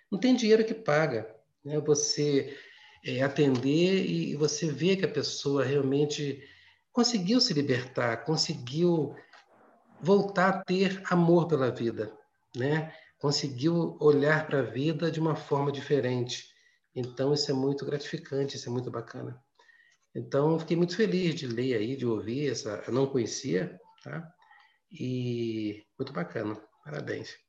Não 0.10 0.18
tem 0.18 0.34
dinheiro 0.34 0.64
que 0.64 0.74
paga, 0.74 1.30
né? 1.66 1.80
Você 1.82 2.58
é, 3.06 3.22
atender 3.22 4.06
e 4.06 4.36
você 4.36 4.72
vê 4.72 4.96
que 4.96 5.06
a 5.06 5.12
pessoa 5.12 5.64
realmente 5.64 6.42
conseguiu 6.92 7.40
se 7.40 7.54
libertar, 7.54 8.26
conseguiu 8.26 9.16
voltar 10.02 10.50
a 10.50 10.64
ter 10.64 11.02
amor 11.10 11.48
pela 11.48 11.70
vida, 11.70 12.12
né? 12.56 12.94
Conseguiu 13.20 13.98
olhar 14.00 14.48
para 14.48 14.60
a 14.60 14.64
vida 14.64 15.12
de 15.12 15.20
uma 15.20 15.36
forma 15.36 15.72
diferente. 15.72 16.46
Então 16.96 17.34
isso 17.34 17.52
é 17.52 17.54
muito 17.54 17.86
gratificante, 17.86 18.56
isso 18.56 18.70
é 18.70 18.72
muito 18.72 18.90
bacana. 18.90 19.40
Então 20.16 20.60
fiquei 20.60 20.78
muito 20.78 20.96
feliz 20.96 21.36
de 21.36 21.48
ler 21.48 21.76
aí, 21.76 21.96
de 21.96 22.06
ouvir 22.06 22.50
essa, 22.50 22.84
eu 22.88 22.94
não 22.94 23.06
conhecia, 23.06 23.78
tá? 24.04 24.28
E 24.92 25.84
muito 26.00 26.14
bacana. 26.14 26.60
Parabéns. 26.84 27.45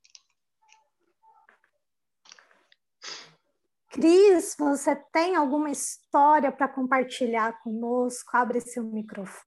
Cris, 3.96 4.54
você 4.58 4.94
tem 5.10 5.36
alguma 5.36 5.70
história 5.70 6.52
para 6.52 6.68
compartilhar 6.68 7.58
conosco? 7.62 8.28
Abre 8.34 8.60
seu 8.60 8.84
microfone, 8.84 9.40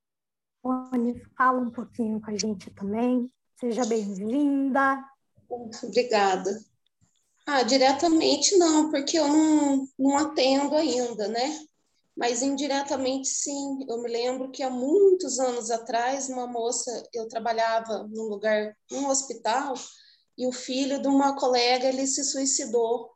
fala 1.37 1.59
um 1.59 1.69
pouquinho 1.69 2.19
com 2.19 2.31
a 2.31 2.35
gente 2.35 2.71
também. 2.71 3.31
Seja 3.59 3.85
bem-vinda. 3.85 5.05
Obrigada. 5.83 6.49
Ah, 7.45 7.61
diretamente 7.61 8.57
não, 8.57 8.89
porque 8.89 9.19
eu 9.19 9.27
não, 9.27 9.87
não 9.99 10.17
atendo 10.17 10.75
ainda, 10.75 11.27
né? 11.27 11.59
Mas 12.17 12.41
indiretamente 12.41 13.27
sim. 13.27 13.85
Eu 13.87 14.01
me 14.01 14.09
lembro 14.09 14.49
que 14.49 14.63
há 14.63 14.69
muitos 14.71 15.37
anos 15.37 15.69
atrás, 15.69 16.27
uma 16.27 16.47
moça, 16.47 17.07
eu 17.13 17.27
trabalhava 17.27 18.07
num 18.07 18.23
lugar, 18.23 18.75
num 18.89 19.09
hospital, 19.09 19.75
e 20.35 20.47
o 20.47 20.51
filho 20.51 20.99
de 20.99 21.07
uma 21.07 21.35
colega, 21.35 21.85
ele 21.85 22.07
se 22.07 22.23
suicidou 22.23 23.11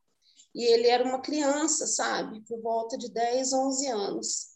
e 0.53 0.63
ele 0.63 0.87
era 0.87 1.03
uma 1.03 1.21
criança, 1.21 1.87
sabe? 1.87 2.41
Por 2.41 2.61
volta 2.61 2.97
de 2.97 3.11
10, 3.11 3.53
11 3.53 3.87
anos. 3.87 4.47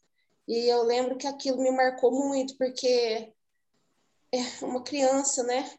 E 0.47 0.71
eu 0.71 0.83
lembro 0.83 1.17
que 1.17 1.27
aquilo 1.27 1.61
me 1.61 1.71
marcou 1.71 2.11
muito, 2.11 2.57
porque 2.57 3.33
é 4.31 4.65
uma 4.65 4.83
criança, 4.83 5.43
né? 5.43 5.69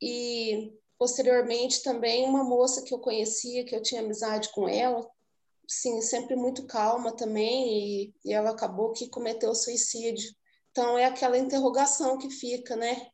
E 0.00 0.72
posteriormente 0.98 1.82
também 1.82 2.26
uma 2.26 2.44
moça 2.44 2.82
que 2.82 2.92
eu 2.92 2.98
conhecia, 2.98 3.64
que 3.64 3.74
eu 3.74 3.82
tinha 3.82 4.00
amizade 4.00 4.50
com 4.52 4.68
ela, 4.68 5.06
sim, 5.68 6.00
sempre 6.00 6.36
muito 6.36 6.66
calma 6.66 7.14
também, 7.14 8.04
e, 8.04 8.14
e 8.24 8.32
ela 8.32 8.50
acabou 8.50 8.92
que 8.92 9.08
cometeu 9.08 9.54
suicídio. 9.54 10.30
Então 10.70 10.98
é 10.98 11.06
aquela 11.06 11.38
interrogação 11.38 12.18
que 12.18 12.30
fica, 12.30 12.76
né? 12.76 13.10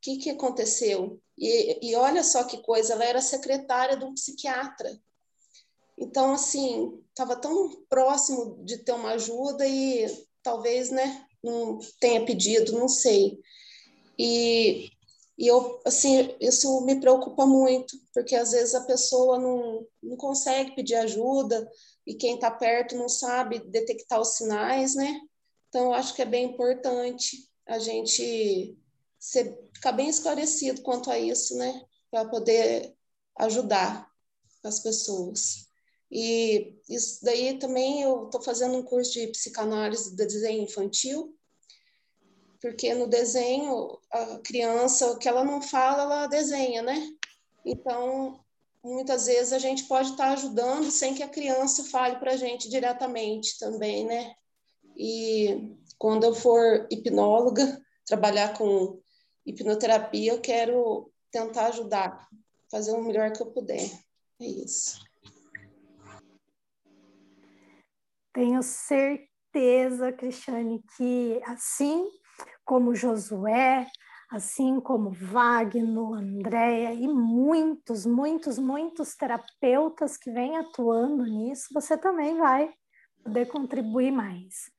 que, 0.00 0.16
que 0.16 0.30
aconteceu? 0.30 1.20
E, 1.36 1.90
e 1.90 1.94
olha 1.94 2.22
só 2.24 2.44
que 2.44 2.62
coisa, 2.62 2.94
ela 2.94 3.04
era 3.04 3.20
secretária 3.20 3.96
de 3.96 4.04
um 4.04 4.14
psiquiatra. 4.14 4.90
Então, 6.00 6.32
assim, 6.32 6.98
estava 7.10 7.36
tão 7.36 7.70
próximo 7.88 8.64
de 8.64 8.78
ter 8.78 8.92
uma 8.92 9.10
ajuda 9.10 9.66
e 9.68 10.06
talvez, 10.42 10.90
né, 10.90 11.26
não 11.44 11.78
tenha 12.00 12.24
pedido, 12.24 12.72
não 12.72 12.88
sei. 12.88 13.38
E, 14.18 14.90
e 15.36 15.46
eu, 15.46 15.78
assim, 15.84 16.34
isso 16.40 16.80
me 16.86 16.98
preocupa 16.98 17.44
muito, 17.44 17.94
porque 18.14 18.34
às 18.34 18.52
vezes 18.52 18.74
a 18.74 18.84
pessoa 18.84 19.38
não, 19.38 19.86
não 20.02 20.16
consegue 20.16 20.74
pedir 20.74 20.94
ajuda 20.94 21.70
e 22.06 22.14
quem 22.14 22.36
está 22.36 22.50
perto 22.50 22.96
não 22.96 23.08
sabe 23.08 23.58
detectar 23.58 24.20
os 24.20 24.36
sinais, 24.36 24.94
né? 24.94 25.20
Então, 25.68 25.86
eu 25.86 25.92
acho 25.92 26.14
que 26.14 26.22
é 26.22 26.26
bem 26.26 26.46
importante 26.46 27.46
a 27.66 27.78
gente 27.78 28.74
ser, 29.18 29.56
ficar 29.74 29.92
bem 29.92 30.08
esclarecido 30.08 30.80
quanto 30.80 31.10
a 31.10 31.18
isso, 31.18 31.56
né? 31.56 31.84
Para 32.10 32.24
poder 32.28 32.96
ajudar 33.36 34.10
as 34.64 34.80
pessoas. 34.80 35.69
E 36.10 36.76
isso 36.88 37.24
daí 37.24 37.58
também 37.58 38.02
eu 38.02 38.24
estou 38.24 38.42
fazendo 38.42 38.76
um 38.76 38.82
curso 38.82 39.12
de 39.12 39.28
psicanálise 39.28 40.10
de 40.10 40.26
desenho 40.26 40.64
infantil, 40.64 41.36
porque 42.60 42.92
no 42.94 43.06
desenho 43.06 43.98
a 44.10 44.38
criança, 44.38 45.10
o 45.12 45.18
que 45.18 45.28
ela 45.28 45.44
não 45.44 45.62
fala, 45.62 46.02
ela 46.02 46.26
desenha, 46.26 46.82
né? 46.82 47.08
Então, 47.64 48.40
muitas 48.82 49.26
vezes 49.26 49.52
a 49.52 49.58
gente 49.58 49.84
pode 49.84 50.10
estar 50.10 50.26
tá 50.26 50.32
ajudando 50.32 50.90
sem 50.90 51.14
que 51.14 51.22
a 51.22 51.28
criança 51.28 51.84
fale 51.84 52.16
para 52.16 52.32
a 52.32 52.36
gente 52.36 52.68
diretamente 52.68 53.58
também, 53.58 54.04
né? 54.04 54.34
E 54.96 55.76
quando 55.96 56.24
eu 56.24 56.34
for 56.34 56.86
hipnóloga, 56.90 57.80
trabalhar 58.04 58.58
com 58.58 59.00
hipnoterapia, 59.46 60.32
eu 60.32 60.40
quero 60.40 61.10
tentar 61.30 61.66
ajudar, 61.68 62.28
fazer 62.70 62.92
o 62.92 63.02
melhor 63.02 63.32
que 63.32 63.40
eu 63.40 63.46
puder. 63.46 63.88
É 64.40 64.46
isso. 64.46 64.98
Tenho 68.32 68.62
certeza, 68.62 70.12
Cristiane, 70.12 70.82
que 70.96 71.40
assim 71.44 72.06
como 72.64 72.94
Josué, 72.94 73.86
assim 74.30 74.80
como 74.80 75.10
Wagner, 75.10 76.12
Andréia 76.14 76.94
e 76.94 77.08
muitos, 77.08 78.06
muitos, 78.06 78.58
muitos 78.58 79.16
terapeutas 79.16 80.16
que 80.16 80.30
vêm 80.30 80.56
atuando 80.56 81.24
nisso, 81.24 81.68
você 81.74 81.98
também 81.98 82.38
vai 82.38 82.72
poder 83.24 83.46
contribuir 83.46 84.12
mais. 84.12 84.70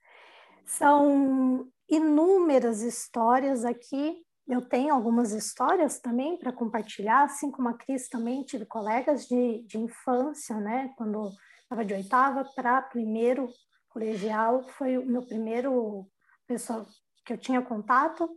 São 0.65 1.67
inúmeras 1.89 2.81
histórias 2.81 3.65
aqui. 3.65 4.23
Eu 4.47 4.61
tenho 4.61 4.93
algumas 4.93 5.33
histórias 5.33 5.99
também 5.99 6.37
para 6.37 6.53
compartilhar, 6.53 7.23
assim 7.23 7.51
como 7.51 7.67
a 7.67 7.73
Cris 7.73 8.07
também 8.07 8.43
tive 8.43 8.65
colegas 8.65 9.27
de, 9.27 9.63
de 9.67 9.77
infância, 9.77 10.55
né? 10.61 10.93
Quando 10.97 11.29
estava 11.71 11.85
de 11.85 11.93
oitava 11.93 12.43
para 12.53 12.81
primeiro 12.81 13.47
colegial, 13.87 14.61
foi 14.61 14.97
o 14.97 15.05
meu 15.05 15.25
primeiro 15.25 16.05
pessoal 16.45 16.85
que 17.25 17.31
eu 17.31 17.37
tinha 17.37 17.61
contato 17.61 18.29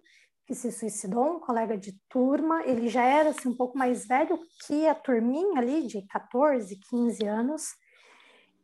que 0.46 0.54
se 0.54 0.70
suicidou, 0.70 1.36
um 1.36 1.40
colega 1.40 1.76
de 1.76 1.98
turma, 2.08 2.62
ele 2.64 2.88
já 2.88 3.02
era 3.02 3.30
assim, 3.30 3.48
um 3.48 3.56
pouco 3.56 3.76
mais 3.76 4.06
velho 4.06 4.38
que 4.66 4.86
a 4.86 4.94
turminha 4.94 5.58
ali 5.58 5.86
de 5.86 6.06
14, 6.06 6.78
15 6.90 7.26
anos, 7.26 7.74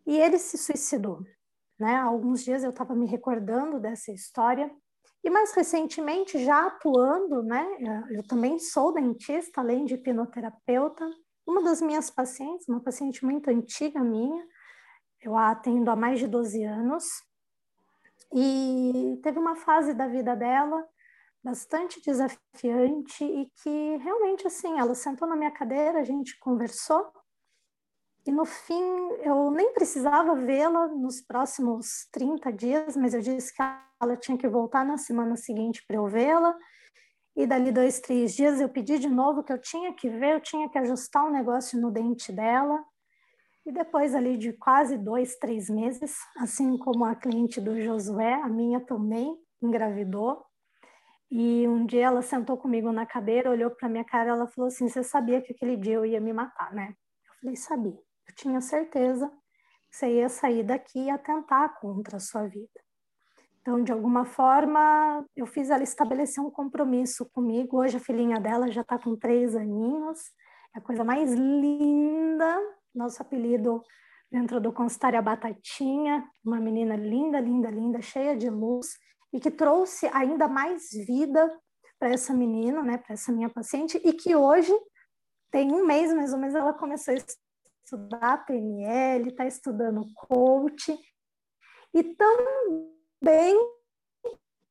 e 0.06 0.16
ele 0.18 0.38
se 0.38 0.58
suicidou. 0.58 1.20
Né? 1.78 1.96
Alguns 1.96 2.44
dias 2.44 2.62
eu 2.62 2.70
estava 2.70 2.94
me 2.94 3.06
recordando 3.06 3.80
dessa 3.80 4.12
história, 4.12 4.70
e 5.24 5.30
mais 5.30 5.52
recentemente, 5.52 6.44
já 6.44 6.66
atuando, 6.66 7.42
né? 7.42 7.66
eu 8.10 8.22
também 8.26 8.58
sou 8.58 8.92
dentista, 8.92 9.62
além 9.62 9.86
de 9.86 9.94
hipnoterapeuta, 9.94 11.10
uma 11.46 11.62
das 11.62 11.80
minhas 11.80 12.10
pacientes, 12.10 12.68
uma 12.68 12.80
paciente 12.80 13.24
muito 13.24 13.48
antiga 13.48 14.04
minha, 14.04 14.46
eu 15.22 15.36
a 15.36 15.50
atendo 15.50 15.90
há 15.90 15.96
mais 15.96 16.18
de 16.18 16.26
12 16.26 16.62
anos, 16.64 17.04
e 18.32 19.18
teve 19.22 19.38
uma 19.38 19.56
fase 19.56 19.92
da 19.92 20.06
vida 20.06 20.36
dela 20.36 20.86
bastante 21.42 22.00
desafiante 22.04 23.24
e 23.24 23.50
que 23.62 23.96
realmente 23.96 24.46
assim, 24.46 24.78
ela 24.78 24.94
sentou 24.94 25.26
na 25.26 25.34
minha 25.34 25.50
cadeira, 25.50 26.00
a 26.00 26.04
gente 26.04 26.38
conversou 26.38 27.10
e 28.26 28.30
no 28.30 28.44
fim 28.44 28.82
eu 29.24 29.50
nem 29.50 29.72
precisava 29.72 30.34
vê-la 30.34 30.88
nos 30.88 31.20
próximos 31.22 32.06
30 32.12 32.52
dias, 32.52 32.96
mas 32.96 33.14
eu 33.14 33.20
disse 33.20 33.54
que 33.54 33.62
ela 34.00 34.16
tinha 34.16 34.36
que 34.36 34.48
voltar 34.48 34.84
na 34.84 34.98
semana 34.98 35.36
seguinte 35.36 35.84
para 35.86 35.96
eu 35.96 36.06
vê-la. 36.06 36.56
E 37.34 37.46
dali 37.46 37.72
dois, 37.72 38.00
três 38.00 38.34
dias 38.34 38.60
eu 38.60 38.68
pedi 38.68 38.98
de 38.98 39.08
novo 39.08 39.42
que 39.42 39.52
eu 39.52 39.58
tinha 39.58 39.94
que 39.94 40.10
ver, 40.10 40.34
eu 40.34 40.40
tinha 40.40 40.68
que 40.68 40.78
ajustar 40.78 41.24
um 41.24 41.30
negócio 41.30 41.80
no 41.80 41.90
dente 41.90 42.30
dela. 42.30 42.84
E 43.66 43.72
depois 43.72 44.14
ali 44.14 44.38
de 44.38 44.52
quase 44.54 44.96
dois, 44.96 45.36
três 45.36 45.68
meses, 45.68 46.16
assim 46.38 46.78
como 46.78 47.04
a 47.04 47.14
cliente 47.14 47.60
do 47.60 47.80
Josué, 47.80 48.34
a 48.34 48.48
minha 48.48 48.80
também 48.80 49.36
engravidou. 49.62 50.44
E 51.30 51.68
um 51.68 51.86
dia 51.86 52.06
ela 52.06 52.22
sentou 52.22 52.56
comigo 52.56 52.90
na 52.90 53.06
cadeira, 53.06 53.50
olhou 53.50 53.70
para 53.70 53.88
minha 53.88 54.04
cara, 54.04 54.30
ela 54.30 54.46
falou 54.48 54.68
assim: 54.68 54.88
"Você 54.88 55.02
sabia 55.02 55.40
que 55.40 55.52
aquele 55.52 55.76
dia 55.76 55.94
eu 55.94 56.06
ia 56.06 56.20
me 56.20 56.32
matar, 56.32 56.72
né?" 56.74 56.94
Eu 57.28 57.34
falei: 57.40 57.56
"Sabia. 57.56 57.98
Eu 58.28 58.34
tinha 58.34 58.60
certeza 58.60 59.28
que 59.90 59.96
você 59.96 60.08
ia 60.08 60.28
sair 60.28 60.62
daqui 60.64 61.04
e 61.04 61.10
atentar 61.10 61.78
contra 61.80 62.16
a 62.16 62.20
sua 62.20 62.46
vida." 62.48 62.80
Então, 63.60 63.84
de 63.84 63.92
alguma 63.92 64.24
forma, 64.24 65.24
eu 65.36 65.46
fiz 65.46 65.68
ela 65.70 65.82
estabelecer 65.82 66.42
um 66.42 66.50
compromisso 66.50 67.28
comigo. 67.30 67.78
Hoje 67.78 67.98
a 67.98 68.00
filhinha 68.00 68.40
dela 68.40 68.70
já 68.70 68.80
está 68.80 68.98
com 68.98 69.14
três 69.16 69.54
aninhos, 69.54 70.18
é 70.74 70.78
a 70.78 70.82
coisa 70.82 71.04
mais 71.04 71.32
linda 71.34 72.79
nosso 72.94 73.22
apelido 73.22 73.82
dentro 74.30 74.60
do 74.60 74.72
consultório 74.72 75.18
a 75.18 75.22
Batatinha, 75.22 76.28
uma 76.44 76.60
menina 76.60 76.96
linda, 76.96 77.40
linda, 77.40 77.70
linda, 77.70 78.00
cheia 78.00 78.36
de 78.36 78.48
luz 78.48 78.88
e 79.32 79.40
que 79.40 79.50
trouxe 79.50 80.06
ainda 80.12 80.48
mais 80.48 80.90
vida 80.90 81.50
para 81.98 82.10
essa 82.10 82.32
menina, 82.32 82.82
né, 82.82 82.98
para 82.98 83.12
essa 83.12 83.30
minha 83.30 83.50
paciente, 83.50 84.00
e 84.02 84.12
que 84.12 84.34
hoje 84.34 84.72
tem 85.50 85.72
um 85.72 85.84
mês 85.84 86.12
mais 86.14 86.32
ou 86.32 86.38
menos 86.38 86.54
ela 86.54 86.72
começou 86.72 87.12
a 87.12 87.18
estudar 87.84 88.44
PNL, 88.46 89.28
está 89.28 89.46
estudando 89.46 90.06
coach 90.14 90.96
e 91.92 92.02
também 92.14 93.56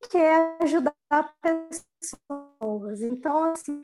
quer 0.09 0.57
ajudar 0.61 0.95
pessoas. 1.99 3.01
Então, 3.01 3.51
assim, 3.51 3.81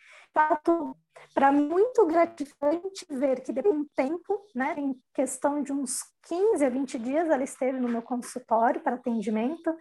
para 1.34 1.52
muito 1.52 2.06
gratificante 2.06 3.06
ver 3.10 3.42
que 3.42 3.52
depois 3.52 3.76
de 3.76 3.82
um 3.82 3.88
tempo, 3.96 4.46
né, 4.56 4.76
em 4.78 4.96
questão 5.14 5.62
de 5.62 5.72
uns 5.72 6.00
15 6.28 6.66
a 6.66 6.70
20 6.70 7.00
dias, 7.00 7.30
ela 7.30 7.44
esteve 7.44 7.80
no 7.80 7.90
meu 7.90 8.02
consultório 8.02 8.82
para 8.82 8.96
atendimento 8.96 9.76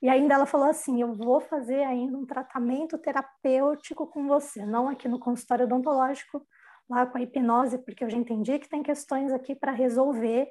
e 0.00 0.08
ainda 0.08 0.34
ela 0.34 0.46
falou 0.46 0.68
assim: 0.68 1.02
Eu 1.02 1.12
vou 1.12 1.40
fazer 1.40 1.82
ainda 1.84 2.16
um 2.16 2.26
tratamento 2.26 2.98
terapêutico 2.98 4.06
com 4.06 4.26
você, 4.26 4.64
não 4.64 4.88
aqui 4.88 5.08
no 5.08 5.18
consultório 5.18 5.66
odontológico, 5.66 6.46
lá 6.88 7.04
com 7.06 7.18
a 7.18 7.22
hipnose, 7.22 7.78
porque 7.78 8.04
eu 8.04 8.10
já 8.10 8.16
entendi 8.16 8.58
que 8.58 8.68
tem 8.68 8.82
questões 8.82 9.32
aqui 9.32 9.54
para 9.54 9.72
resolver 9.72 10.48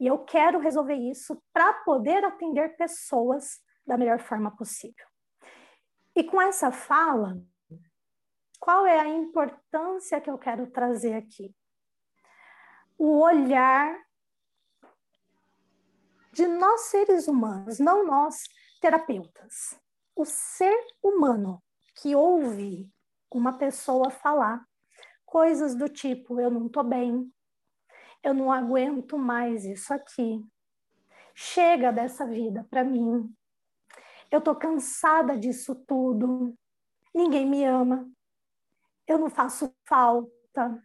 e 0.00 0.06
eu 0.06 0.18
quero 0.18 0.58
resolver 0.58 0.94
isso 0.94 1.40
para 1.52 1.72
poder 1.84 2.24
atender 2.24 2.76
pessoas 2.76 3.58
da 3.86 3.96
melhor 3.96 4.18
forma 4.18 4.54
possível. 4.54 5.06
E 6.16 6.24
com 6.24 6.40
essa 6.40 6.72
fala, 6.72 7.38
qual 8.58 8.86
é 8.86 8.98
a 8.98 9.06
importância 9.06 10.18
que 10.18 10.30
eu 10.30 10.38
quero 10.38 10.66
trazer 10.68 11.12
aqui? 11.12 11.54
O 12.96 13.20
olhar 13.20 14.02
de 16.32 16.46
nós 16.46 16.80
seres 16.86 17.28
humanos, 17.28 17.78
não 17.78 18.06
nós 18.06 18.44
terapeutas. 18.80 19.78
O 20.14 20.24
ser 20.24 20.74
humano 21.02 21.62
que 21.94 22.16
ouve 22.16 22.90
uma 23.30 23.58
pessoa 23.58 24.10
falar 24.10 24.66
coisas 25.26 25.74
do 25.74 25.86
tipo: 25.86 26.40
eu 26.40 26.50
não 26.50 26.66
estou 26.66 26.82
bem, 26.82 27.30
eu 28.22 28.32
não 28.32 28.50
aguento 28.50 29.18
mais 29.18 29.66
isso 29.66 29.92
aqui, 29.92 30.42
chega 31.34 31.92
dessa 31.92 32.26
vida 32.26 32.66
para 32.70 32.82
mim, 32.82 33.30
eu 34.30 34.38
estou 34.38 34.54
cansada 34.54 35.36
disso 35.36 35.74
tudo, 35.86 36.54
ninguém 37.14 37.46
me 37.46 37.64
ama, 37.64 38.08
eu 39.06 39.18
não 39.18 39.30
faço 39.30 39.72
falta. 39.84 40.82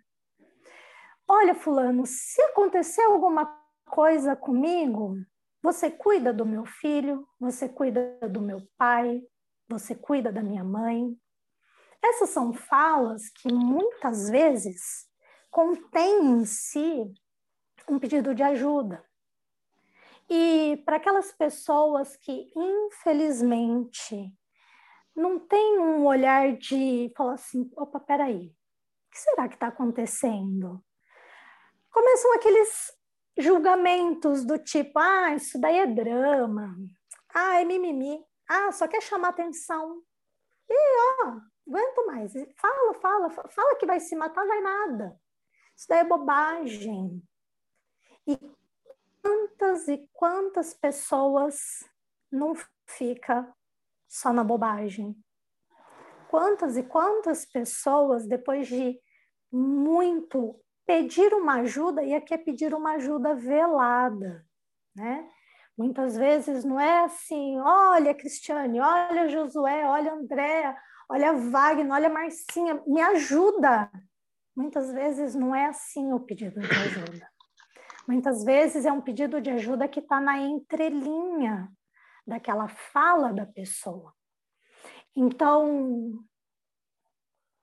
Olha, 1.27 1.55
Fulano, 1.55 2.05
se 2.05 2.41
acontecer 2.43 3.01
alguma 3.03 3.45
coisa 3.85 4.35
comigo, 4.35 5.15
você 5.61 5.89
cuida 5.91 6.33
do 6.33 6.45
meu 6.45 6.65
filho, 6.65 7.27
você 7.39 7.69
cuida 7.69 8.17
do 8.29 8.41
meu 8.41 8.59
pai, 8.77 9.21
você 9.69 9.95
cuida 9.95 10.31
da 10.31 10.41
minha 10.41 10.63
mãe. 10.63 11.15
Essas 12.03 12.29
são 12.29 12.51
falas 12.51 13.29
que 13.29 13.51
muitas 13.53 14.29
vezes 14.29 15.07
contêm 15.49 16.25
em 16.31 16.45
si 16.45 17.13
um 17.87 17.99
pedido 17.99 18.33
de 18.33 18.41
ajuda. 18.41 19.03
E 20.33 20.77
para 20.85 20.95
aquelas 20.95 21.33
pessoas 21.33 22.15
que, 22.15 22.49
infelizmente, 22.55 24.33
não 25.13 25.37
tem 25.37 25.77
um 25.77 26.05
olhar 26.05 26.55
de 26.55 27.11
falar 27.17 27.33
assim, 27.33 27.69
opa, 27.75 27.99
peraí, 27.99 28.47
o 28.47 29.11
que 29.11 29.19
será 29.19 29.49
que 29.49 29.55
está 29.55 29.67
acontecendo? 29.67 30.81
Começam 31.91 32.33
aqueles 32.33 32.97
julgamentos 33.37 34.45
do 34.45 34.57
tipo, 34.57 34.97
ah, 34.99 35.35
isso 35.35 35.59
daí 35.59 35.79
é 35.79 35.85
drama, 35.85 36.77
ah, 37.35 37.59
é 37.59 37.65
mimimi, 37.65 38.25
ah, 38.47 38.71
só 38.71 38.87
quer 38.87 39.01
chamar 39.01 39.29
atenção. 39.29 40.01
E, 40.69 41.25
ó, 41.25 41.41
aguento 41.67 42.07
mais. 42.07 42.31
Fala, 42.55 42.93
fala, 43.01 43.29
fala 43.29 43.75
que 43.75 43.85
vai 43.85 43.99
se 43.99 44.15
matar, 44.15 44.47
vai 44.47 44.61
nada. 44.61 45.19
Isso 45.75 45.87
daí 45.89 45.99
é 45.99 46.05
bobagem. 46.05 47.21
E 48.25 48.39
quantas 49.61 49.87
e 49.87 50.09
quantas 50.11 50.73
pessoas 50.73 51.87
não 52.31 52.53
fica 52.87 53.47
só 54.09 54.33
na 54.33 54.43
bobagem? 54.43 55.15
Quantas 56.29 56.77
e 56.77 56.83
quantas 56.83 57.45
pessoas, 57.45 58.25
depois 58.25 58.67
de 58.67 58.99
muito 59.51 60.59
pedir 60.83 61.31
uma 61.35 61.59
ajuda, 61.59 62.01
e 62.01 62.15
aqui 62.15 62.33
é 62.33 62.39
pedir 62.39 62.73
uma 62.73 62.93
ajuda 62.93 63.35
velada, 63.35 64.43
né? 64.95 65.29
Muitas 65.77 66.17
vezes 66.17 66.65
não 66.65 66.79
é 66.79 67.03
assim, 67.03 67.59
olha 67.59 68.15
Cristiane, 68.15 68.79
olha 68.79 69.29
Josué, 69.29 69.85
olha 69.85 70.13
Andréa, 70.13 70.75
olha 71.07 71.33
Wagner, 71.33 71.91
olha 71.91 72.09
Marcinha, 72.09 72.81
me 72.87 72.99
ajuda. 72.99 73.91
Muitas 74.55 74.91
vezes 74.91 75.35
não 75.35 75.53
é 75.53 75.67
assim 75.67 76.11
o 76.13 76.19
pedido 76.19 76.59
de 76.59 76.65
ajuda. 76.65 77.31
Muitas 78.07 78.43
vezes 78.43 78.85
é 78.85 78.91
um 78.91 79.01
pedido 79.01 79.39
de 79.39 79.49
ajuda 79.49 79.87
que 79.87 79.99
está 79.99 80.19
na 80.19 80.37
entrelinha 80.39 81.71
daquela 82.25 82.67
fala 82.67 83.31
da 83.31 83.45
pessoa. 83.45 84.13
Então, 85.15 86.23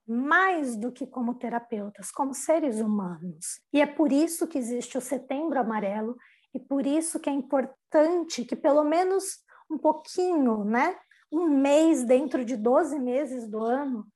mais 0.07 0.77
do 0.77 0.91
que 0.91 1.07
como 1.07 1.35
terapeutas, 1.35 2.11
como 2.11 2.33
seres 2.33 2.81
humanos. 2.81 3.61
E 3.73 3.81
é 3.81 3.87
por 3.87 4.13
isso 4.13 4.47
que 4.47 4.59
existe 4.59 4.97
o 4.97 5.03
Setembro 5.03 5.61
Amarelo 5.61 6.17
e 6.55 6.59
por 6.59 6.87
isso 6.87 7.21
que 7.21 7.29
é 7.29 7.33
importante 7.33 8.45
que 8.45 8.57
pelo 8.57 8.85
menos 8.85 9.45
um 9.71 9.77
pouquinho, 9.77 10.65
né, 10.65 10.99
um 11.31 11.49
mês 11.49 12.05
dentro 12.05 12.43
de 12.45 12.57
12 12.57 12.99
meses 12.99 13.47
do 13.47 13.63
ano, 13.63 14.07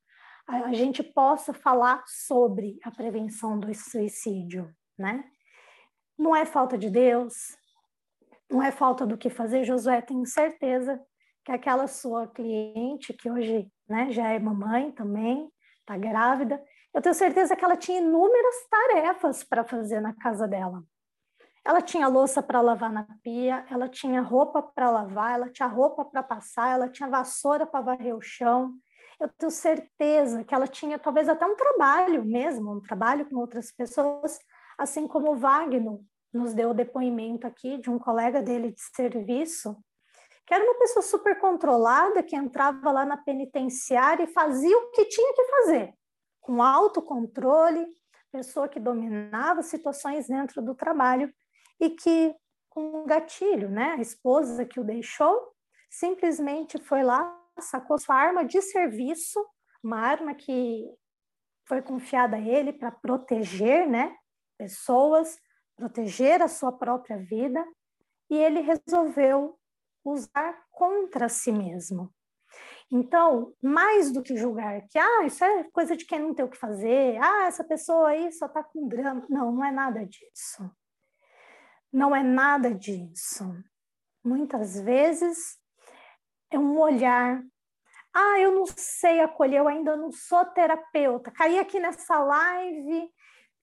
a 0.47 0.73
gente 0.73 1.01
possa 1.03 1.53
falar 1.53 2.03
sobre 2.07 2.77
a 2.83 2.91
prevenção 2.91 3.59
do 3.59 3.73
suicídio, 3.73 4.73
né? 4.97 5.23
Não 6.23 6.33
é 6.33 6.45
falta 6.45 6.77
de 6.77 6.89
Deus, 6.89 7.33
não 8.49 8.63
é 8.63 8.71
falta 8.71 9.05
do 9.05 9.17
que 9.17 9.29
fazer, 9.29 9.65
Josué, 9.65 10.01
tenho 10.01 10.25
certeza 10.25 10.97
que 11.43 11.51
aquela 11.51 11.85
sua 11.85 12.27
cliente, 12.27 13.11
que 13.11 13.29
hoje 13.29 13.69
né, 13.89 14.09
já 14.09 14.29
é 14.29 14.39
mamãe 14.39 14.89
também, 14.93 15.51
está 15.81 15.97
grávida, 15.97 16.63
eu 16.93 17.01
tenho 17.01 17.13
certeza 17.13 17.57
que 17.57 17.65
ela 17.65 17.75
tinha 17.75 17.99
inúmeras 17.99 18.55
tarefas 18.71 19.43
para 19.43 19.65
fazer 19.65 19.99
na 19.99 20.13
casa 20.13 20.47
dela. 20.47 20.81
Ela 21.65 21.81
tinha 21.81 22.07
louça 22.07 22.41
para 22.41 22.61
lavar 22.61 22.93
na 22.93 23.05
pia, 23.21 23.65
ela 23.69 23.89
tinha 23.89 24.21
roupa 24.21 24.63
para 24.63 24.89
lavar, 24.89 25.33
ela 25.33 25.49
tinha 25.49 25.67
roupa 25.67 26.05
para 26.05 26.23
passar, 26.23 26.69
ela 26.69 26.87
tinha 26.87 27.09
vassoura 27.09 27.65
para 27.65 27.81
varrer 27.81 28.15
o 28.15 28.21
chão. 28.21 28.71
Eu 29.19 29.27
tenho 29.27 29.51
certeza 29.51 30.45
que 30.45 30.55
ela 30.55 30.67
tinha 30.67 30.97
talvez 30.97 31.27
até 31.27 31.45
um 31.45 31.57
trabalho 31.57 32.23
mesmo, 32.23 32.77
um 32.77 32.79
trabalho 32.79 33.25
com 33.29 33.35
outras 33.35 33.73
pessoas, 33.73 34.39
assim 34.77 35.05
como 35.05 35.33
o 35.33 35.35
Wagner 35.35 35.99
nos 36.33 36.53
deu 36.53 36.71
o 36.71 36.73
depoimento 36.73 37.45
aqui 37.45 37.77
de 37.77 37.89
um 37.89 37.99
colega 37.99 38.41
dele 38.41 38.71
de 38.71 38.81
serviço, 38.95 39.77
que 40.45 40.53
era 40.53 40.63
uma 40.63 40.77
pessoa 40.79 41.03
super 41.03 41.39
controlada, 41.39 42.23
que 42.23 42.35
entrava 42.35 42.91
lá 42.91 43.05
na 43.05 43.17
penitenciária 43.17 44.23
e 44.23 44.33
fazia 44.33 44.77
o 44.77 44.91
que 44.91 45.05
tinha 45.05 45.33
que 45.33 45.43
fazer, 45.43 45.93
com 46.41 46.61
autocontrole, 46.61 47.85
pessoa 48.31 48.67
que 48.67 48.79
dominava 48.79 49.61
situações 49.61 50.27
dentro 50.27 50.61
do 50.61 50.73
trabalho 50.73 51.31
e 51.79 51.91
que, 51.91 52.35
com 52.69 53.03
um 53.03 53.05
gatilho, 53.05 53.69
né, 53.69 53.93
a 53.97 54.01
esposa 54.01 54.65
que 54.65 54.79
o 54.79 54.83
deixou, 54.83 55.53
simplesmente 55.89 56.79
foi 56.79 57.03
lá, 57.03 57.39
sacou 57.59 57.99
sua 57.99 58.15
arma 58.15 58.43
de 58.43 58.59
serviço, 58.61 59.39
uma 59.83 59.99
arma 59.99 60.33
que 60.33 60.89
foi 61.67 61.81
confiada 61.81 62.37
a 62.37 62.41
ele 62.41 62.73
para 62.73 62.91
proteger, 62.91 63.87
né, 63.87 64.15
pessoas, 64.57 65.37
proteger 65.75 66.41
a 66.41 66.47
sua 66.47 66.71
própria 66.71 67.17
vida, 67.17 67.65
e 68.29 68.35
ele 68.35 68.61
resolveu 68.61 69.57
usar 70.03 70.65
contra 70.71 71.29
si 71.29 71.51
mesmo. 71.51 72.13
Então, 72.91 73.53
mais 73.61 74.11
do 74.11 74.21
que 74.21 74.35
julgar 74.35 74.87
que 74.87 74.99
ah, 74.99 75.23
isso 75.25 75.43
é 75.43 75.63
coisa 75.71 75.97
de 75.97 76.05
quem 76.05 76.19
não 76.19 76.33
tem 76.33 76.45
o 76.45 76.49
que 76.49 76.57
fazer, 76.57 77.17
ah, 77.21 77.45
essa 77.45 77.63
pessoa 77.63 78.09
aí 78.09 78.31
só 78.31 78.45
está 78.45 78.63
com 78.63 78.87
drama. 78.87 79.25
Não, 79.29 79.51
não 79.51 79.65
é 79.65 79.71
nada 79.71 80.05
disso. 80.05 80.69
Não 81.91 82.15
é 82.15 82.21
nada 82.21 82.73
disso. 82.73 83.51
Muitas 84.23 84.79
vezes 84.79 85.57
é 86.51 86.59
um 86.59 86.77
olhar. 86.79 87.43
Ah, 88.13 88.39
eu 88.39 88.51
não 88.51 88.65
sei 88.67 89.21
acolher, 89.21 89.57
eu 89.57 89.67
ainda 89.67 89.95
não 89.95 90.11
sou 90.11 90.45
terapeuta. 90.45 91.31
Caí 91.31 91.57
aqui 91.57 91.79
nessa 91.79 92.19
live 92.19 93.09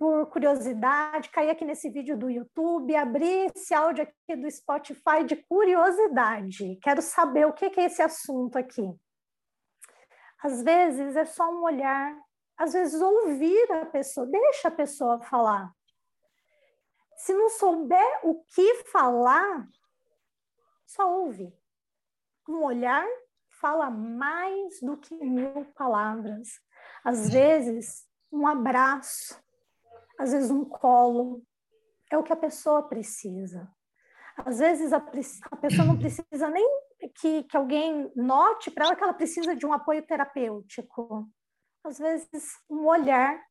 por 0.00 0.30
curiosidade, 0.30 1.28
caí 1.28 1.50
aqui 1.50 1.62
nesse 1.62 1.90
vídeo 1.90 2.16
do 2.16 2.30
YouTube, 2.30 2.96
abri 2.96 3.50
esse 3.54 3.74
áudio 3.74 4.04
aqui 4.04 4.34
do 4.34 4.50
Spotify 4.50 5.22
de 5.26 5.36
curiosidade. 5.36 6.78
Quero 6.82 7.02
saber 7.02 7.44
o 7.44 7.52
que 7.52 7.66
é 7.66 7.84
esse 7.84 8.00
assunto 8.00 8.56
aqui. 8.56 8.98
Às 10.42 10.62
vezes 10.62 11.16
é 11.16 11.26
só 11.26 11.52
um 11.52 11.64
olhar, 11.64 12.18
às 12.56 12.72
vezes 12.72 12.98
ouvir 12.98 13.70
a 13.72 13.84
pessoa, 13.84 14.26
deixa 14.26 14.68
a 14.68 14.70
pessoa 14.70 15.20
falar. 15.20 15.70
Se 17.18 17.34
não 17.34 17.50
souber 17.50 18.20
o 18.22 18.42
que 18.44 18.76
falar, 18.84 19.68
só 20.86 21.14
ouve. 21.14 21.54
Um 22.48 22.64
olhar 22.64 23.06
fala 23.50 23.90
mais 23.90 24.80
do 24.80 24.96
que 24.96 25.14
mil 25.14 25.66
palavras. 25.74 26.48
Às 27.04 27.28
vezes, 27.28 28.08
um 28.32 28.46
abraço, 28.46 29.38
às 30.20 30.32
vezes 30.32 30.50
um 30.50 30.66
colo, 30.66 31.42
é 32.10 32.18
o 32.18 32.22
que 32.22 32.32
a 32.32 32.36
pessoa 32.36 32.82
precisa. 32.82 33.70
Às 34.36 34.58
vezes 34.58 34.92
a, 34.92 34.98
a 34.98 35.56
pessoa 35.56 35.86
não 35.86 35.98
precisa 35.98 36.50
nem 36.50 36.68
que, 37.18 37.44
que 37.44 37.56
alguém 37.56 38.12
note 38.14 38.70
para 38.70 38.84
ela 38.84 38.96
que 38.96 39.02
ela 39.02 39.14
precisa 39.14 39.56
de 39.56 39.64
um 39.64 39.72
apoio 39.72 40.02
terapêutico. 40.02 41.26
Às 41.82 41.98
vezes 41.98 42.58
um 42.68 42.86
olhar 42.86 43.42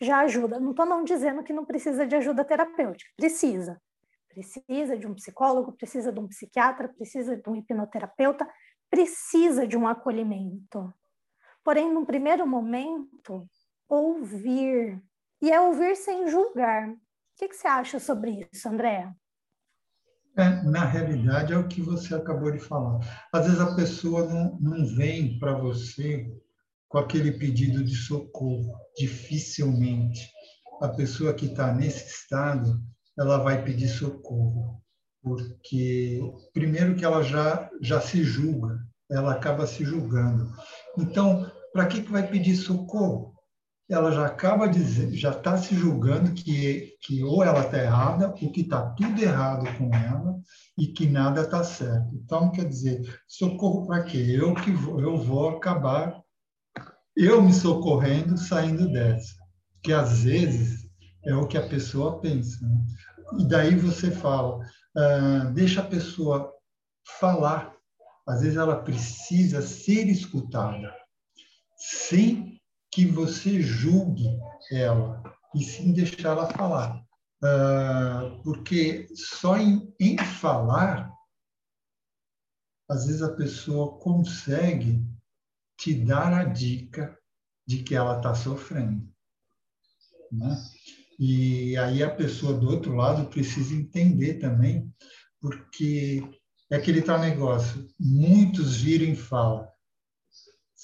já 0.00 0.20
ajuda. 0.20 0.60
Não 0.60 0.70
estou 0.70 0.86
não 0.86 1.02
dizendo 1.02 1.42
que 1.42 1.52
não 1.52 1.64
precisa 1.64 2.06
de 2.06 2.14
ajuda 2.14 2.44
terapêutica, 2.44 3.10
precisa. 3.16 3.80
Precisa 4.28 4.96
de 4.96 5.06
um 5.06 5.14
psicólogo, 5.14 5.72
precisa 5.72 6.12
de 6.12 6.20
um 6.20 6.28
psiquiatra, 6.28 6.88
precisa 6.88 7.36
de 7.36 7.48
um 7.48 7.56
hipnoterapeuta, 7.56 8.48
precisa 8.88 9.66
de 9.66 9.76
um 9.76 9.86
acolhimento. 9.86 10.92
Porém, 11.64 11.92
num 11.92 12.04
primeiro 12.04 12.46
momento, 12.46 13.48
ouvir, 13.88 15.02
e 15.44 15.50
é 15.50 15.60
ouvir 15.60 15.94
sem 15.94 16.26
julgar. 16.26 16.88
O 16.88 16.96
que, 17.36 17.48
que 17.48 17.54
você 17.54 17.68
acha 17.68 18.00
sobre 18.00 18.48
isso, 18.50 18.66
André? 18.66 19.12
É, 20.38 20.62
na 20.62 20.86
realidade, 20.86 21.52
é 21.52 21.58
o 21.58 21.68
que 21.68 21.82
você 21.82 22.14
acabou 22.14 22.50
de 22.50 22.58
falar. 22.58 22.98
Às 23.30 23.44
vezes 23.44 23.60
a 23.60 23.76
pessoa 23.76 24.26
não, 24.26 24.58
não 24.58 24.86
vem 24.96 25.38
para 25.38 25.52
você 25.52 26.26
com 26.88 26.96
aquele 26.96 27.32
pedido 27.32 27.84
de 27.84 27.94
socorro. 27.94 28.72
Dificilmente. 28.96 30.30
A 30.80 30.88
pessoa 30.88 31.34
que 31.34 31.44
está 31.44 31.74
nesse 31.74 32.06
estado, 32.06 32.82
ela 33.18 33.36
vai 33.36 33.62
pedir 33.62 33.88
socorro. 33.88 34.82
Porque, 35.22 36.22
primeiro, 36.54 36.96
que 36.96 37.04
ela 37.04 37.22
já, 37.22 37.68
já 37.82 38.00
se 38.00 38.24
julga, 38.24 38.78
ela 39.10 39.32
acaba 39.32 39.66
se 39.66 39.84
julgando. 39.84 40.50
Então, 40.98 41.50
para 41.70 41.86
que, 41.86 42.00
que 42.00 42.10
vai 42.10 42.26
pedir 42.26 42.56
socorro? 42.56 43.33
Ela 43.88 44.10
já 44.12 44.26
acaba 44.26 44.66
de 44.66 45.16
já 45.16 45.30
está 45.30 45.56
se 45.56 45.74
julgando 45.74 46.32
que, 46.32 46.94
que 47.02 47.22
ou 47.22 47.44
ela 47.44 47.60
está 47.60 47.78
errada, 47.78 48.28
ou 48.28 48.34
que 48.34 48.60
está 48.60 48.90
tudo 48.90 49.20
errado 49.20 49.66
com 49.76 49.94
ela 49.94 50.40
e 50.78 50.86
que 50.86 51.06
nada 51.06 51.42
está 51.42 51.62
certo. 51.62 52.14
Então, 52.14 52.50
quer 52.50 52.66
dizer, 52.66 53.02
socorro 53.28 53.86
para 53.86 54.02
quê? 54.02 54.36
Eu 54.38 54.54
que 54.54 54.70
vou, 54.70 55.00
eu 55.00 55.16
vou 55.18 55.50
acabar 55.50 56.24
eu 57.16 57.40
me 57.40 57.52
socorrendo 57.52 58.36
saindo 58.36 58.90
dessa. 58.90 59.34
Que 59.82 59.92
às 59.92 60.24
vezes 60.24 60.88
é 61.24 61.34
o 61.34 61.46
que 61.46 61.56
a 61.56 61.68
pessoa 61.68 62.20
pensa. 62.20 62.66
Né? 62.66 62.84
E 63.38 63.48
daí 63.48 63.76
você 63.76 64.10
fala, 64.10 64.58
uh, 64.58 65.52
deixa 65.52 65.80
a 65.80 65.86
pessoa 65.86 66.52
falar. 67.20 67.72
Às 68.26 68.40
vezes 68.40 68.56
ela 68.56 68.82
precisa 68.82 69.60
ser 69.60 70.08
escutada, 70.08 70.92
sem 71.76 72.53
que 72.94 73.04
você 73.04 73.60
julgue 73.60 74.38
ela 74.70 75.20
e 75.52 75.64
sim 75.64 75.92
deixá-la 75.92 76.46
falar. 76.50 77.04
Uh, 77.42 78.40
porque 78.44 79.08
só 79.16 79.56
em, 79.58 79.92
em 79.98 80.16
falar, 80.16 81.12
às 82.88 83.06
vezes 83.06 83.20
a 83.20 83.34
pessoa 83.34 83.98
consegue 83.98 85.04
te 85.76 85.92
dar 85.92 86.32
a 86.32 86.44
dica 86.44 87.18
de 87.66 87.82
que 87.82 87.96
ela 87.96 88.18
está 88.18 88.32
sofrendo. 88.32 89.12
Né? 90.30 90.56
E 91.18 91.76
aí 91.76 92.00
a 92.00 92.14
pessoa 92.14 92.54
do 92.54 92.70
outro 92.70 92.94
lado 92.94 93.28
precisa 93.28 93.74
entender 93.74 94.34
também, 94.34 94.88
porque 95.40 96.22
é 96.70 96.76
aquele 96.76 97.02
tal 97.02 97.18
negócio, 97.18 97.88
muitos 97.98 98.76
viram 98.76 99.06
e 99.06 99.16
falam, 99.16 99.68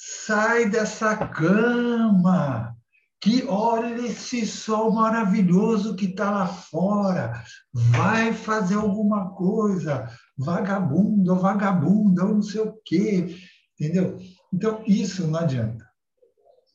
sai 0.03 0.69
dessa 0.69 1.15
cama, 1.15 2.75
que 3.21 3.45
olha 3.47 4.07
esse 4.07 4.47
sol 4.47 4.93
maravilhoso 4.93 5.95
que 5.95 6.07
está 6.07 6.31
lá 6.31 6.47
fora, 6.47 7.45
vai 7.73 8.33
fazer 8.33 8.77
alguma 8.77 9.31
coisa, 9.35 10.09
vagabundo, 10.39 11.37
vagabunda, 11.37 12.25
ou 12.25 12.37
não 12.37 12.43
sei 12.43 12.63
o 12.63 12.81
quê, 12.83 13.37
entendeu? 13.79 14.19
Então, 14.53 14.83
isso 14.87 15.27
não 15.27 15.39
adianta. 15.39 15.87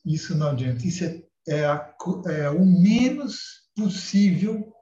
Isso 0.04 0.36
não 0.36 0.50
adianta. 0.50 0.86
Isso 0.86 1.04
é, 1.04 1.22
é, 1.48 1.64
a, 1.64 1.94
é 2.28 2.50
o 2.50 2.64
menos 2.64 3.66
possível 3.74 4.72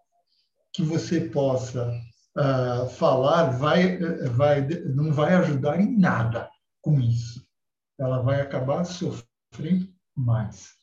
que 0.75 0.83
você 0.83 1.23
possa 1.23 1.91
uh, 2.37 2.89
falar, 2.91 3.51
vai, 3.51 3.97
vai, 4.29 4.67
não 4.95 5.13
vai 5.13 5.35
ajudar 5.35 5.81
em 5.81 5.99
nada 5.99 6.51
com 6.83 7.01
isso. 7.01 7.44
Ela 7.99 8.23
vai 8.23 8.41
acabar 8.41 8.85
sofrendo 8.85 9.89
mais. 10.17 10.75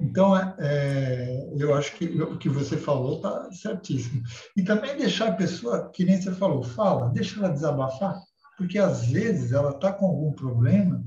Então, 0.00 0.34
é, 0.58 1.52
eu 1.58 1.74
acho 1.74 1.94
que 1.96 2.06
o 2.06 2.38
que 2.38 2.48
você 2.48 2.76
falou 2.76 3.16
está 3.16 3.52
certíssimo. 3.52 4.22
E 4.56 4.62
também 4.62 4.96
deixar 4.96 5.28
a 5.28 5.34
pessoa, 5.34 5.90
que 5.90 6.04
nem 6.04 6.20
você 6.20 6.32
falou, 6.32 6.62
fala, 6.62 7.10
deixa 7.10 7.38
ela 7.38 7.52
desabafar, 7.52 8.18
porque 8.56 8.78
às 8.78 9.06
vezes 9.06 9.52
ela 9.52 9.70
está 9.70 9.92
com 9.92 10.06
algum 10.06 10.32
problema 10.32 11.04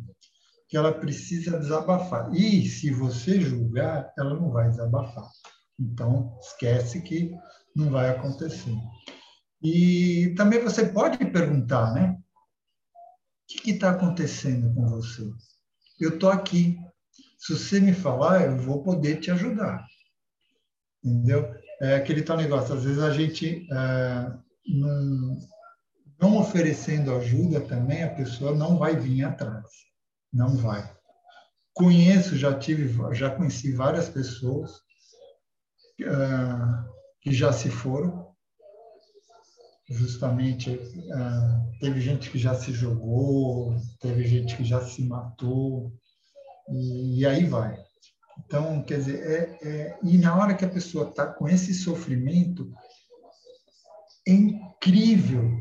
que 0.67 0.77
ela 0.77 0.93
precisa 0.93 1.59
desabafar. 1.59 2.31
E 2.33 2.67
se 2.67 2.91
você 2.91 3.41
julgar, 3.41 4.11
ela 4.17 4.35
não 4.35 4.51
vai 4.51 4.69
desabafar. 4.69 5.27
Então, 5.79 6.37
esquece 6.39 7.01
que 7.01 7.31
não 7.75 7.89
vai 7.89 8.09
acontecer. 8.09 8.75
E 9.61 10.33
também 10.35 10.59
você 10.59 10.85
pode 10.85 11.17
perguntar, 11.17 11.93
né? 11.93 12.17
Que 13.61 13.71
está 13.71 13.91
acontecendo 13.91 14.73
com 14.73 14.87
você? 14.87 15.23
Eu 15.99 16.15
estou 16.15 16.29
aqui, 16.29 16.77
se 17.37 17.53
você 17.53 17.79
me 17.79 17.93
falar, 17.93 18.45
eu 18.45 18.57
vou 18.57 18.83
poder 18.83 19.19
te 19.19 19.31
ajudar. 19.31 19.85
Entendeu? 21.03 21.53
É 21.81 21.95
aquele 21.95 22.21
tal 22.21 22.37
negócio, 22.37 22.75
às 22.75 22.83
vezes 22.83 22.99
a 22.99 23.11
gente, 23.11 23.67
é, 23.71 24.33
não, 24.67 25.37
não 26.19 26.37
oferecendo 26.37 27.13
ajuda 27.13 27.61
também, 27.61 28.03
a 28.03 28.13
pessoa 28.13 28.55
não 28.55 28.77
vai 28.77 28.95
vir 28.95 29.23
atrás. 29.23 29.67
Não 30.31 30.55
vai. 30.55 30.89
Conheço, 31.73 32.37
já 32.37 32.57
tive, 32.57 32.97
já 33.13 33.29
conheci 33.29 33.71
várias 33.71 34.07
pessoas 34.07 34.71
uh, 36.01 36.89
que 37.21 37.33
já 37.33 37.51
se 37.51 37.69
foram. 37.69 38.22
Justamente, 39.93 40.71
uh, 40.71 41.79
teve 41.79 42.01
gente 42.01 42.31
que 42.31 42.39
já 42.39 42.55
se 42.55 42.73
jogou, 42.73 43.75
teve 43.99 44.25
gente 44.25 44.57
que 44.57 44.63
já 44.63 44.81
se 44.81 45.03
matou, 45.03 45.93
e, 46.69 47.19
e 47.19 47.25
aí 47.25 47.45
vai. 47.45 47.77
Então, 48.45 48.83
quer 48.83 48.99
dizer, 48.99 49.19
é, 49.21 49.67
é, 49.67 49.99
e 50.03 50.17
na 50.17 50.35
hora 50.35 50.55
que 50.55 50.65
a 50.65 50.69
pessoa 50.69 51.09
está 51.09 51.27
com 51.27 51.47
esse 51.47 51.73
sofrimento, 51.73 52.71
é 54.27 54.31
incrível 54.31 55.51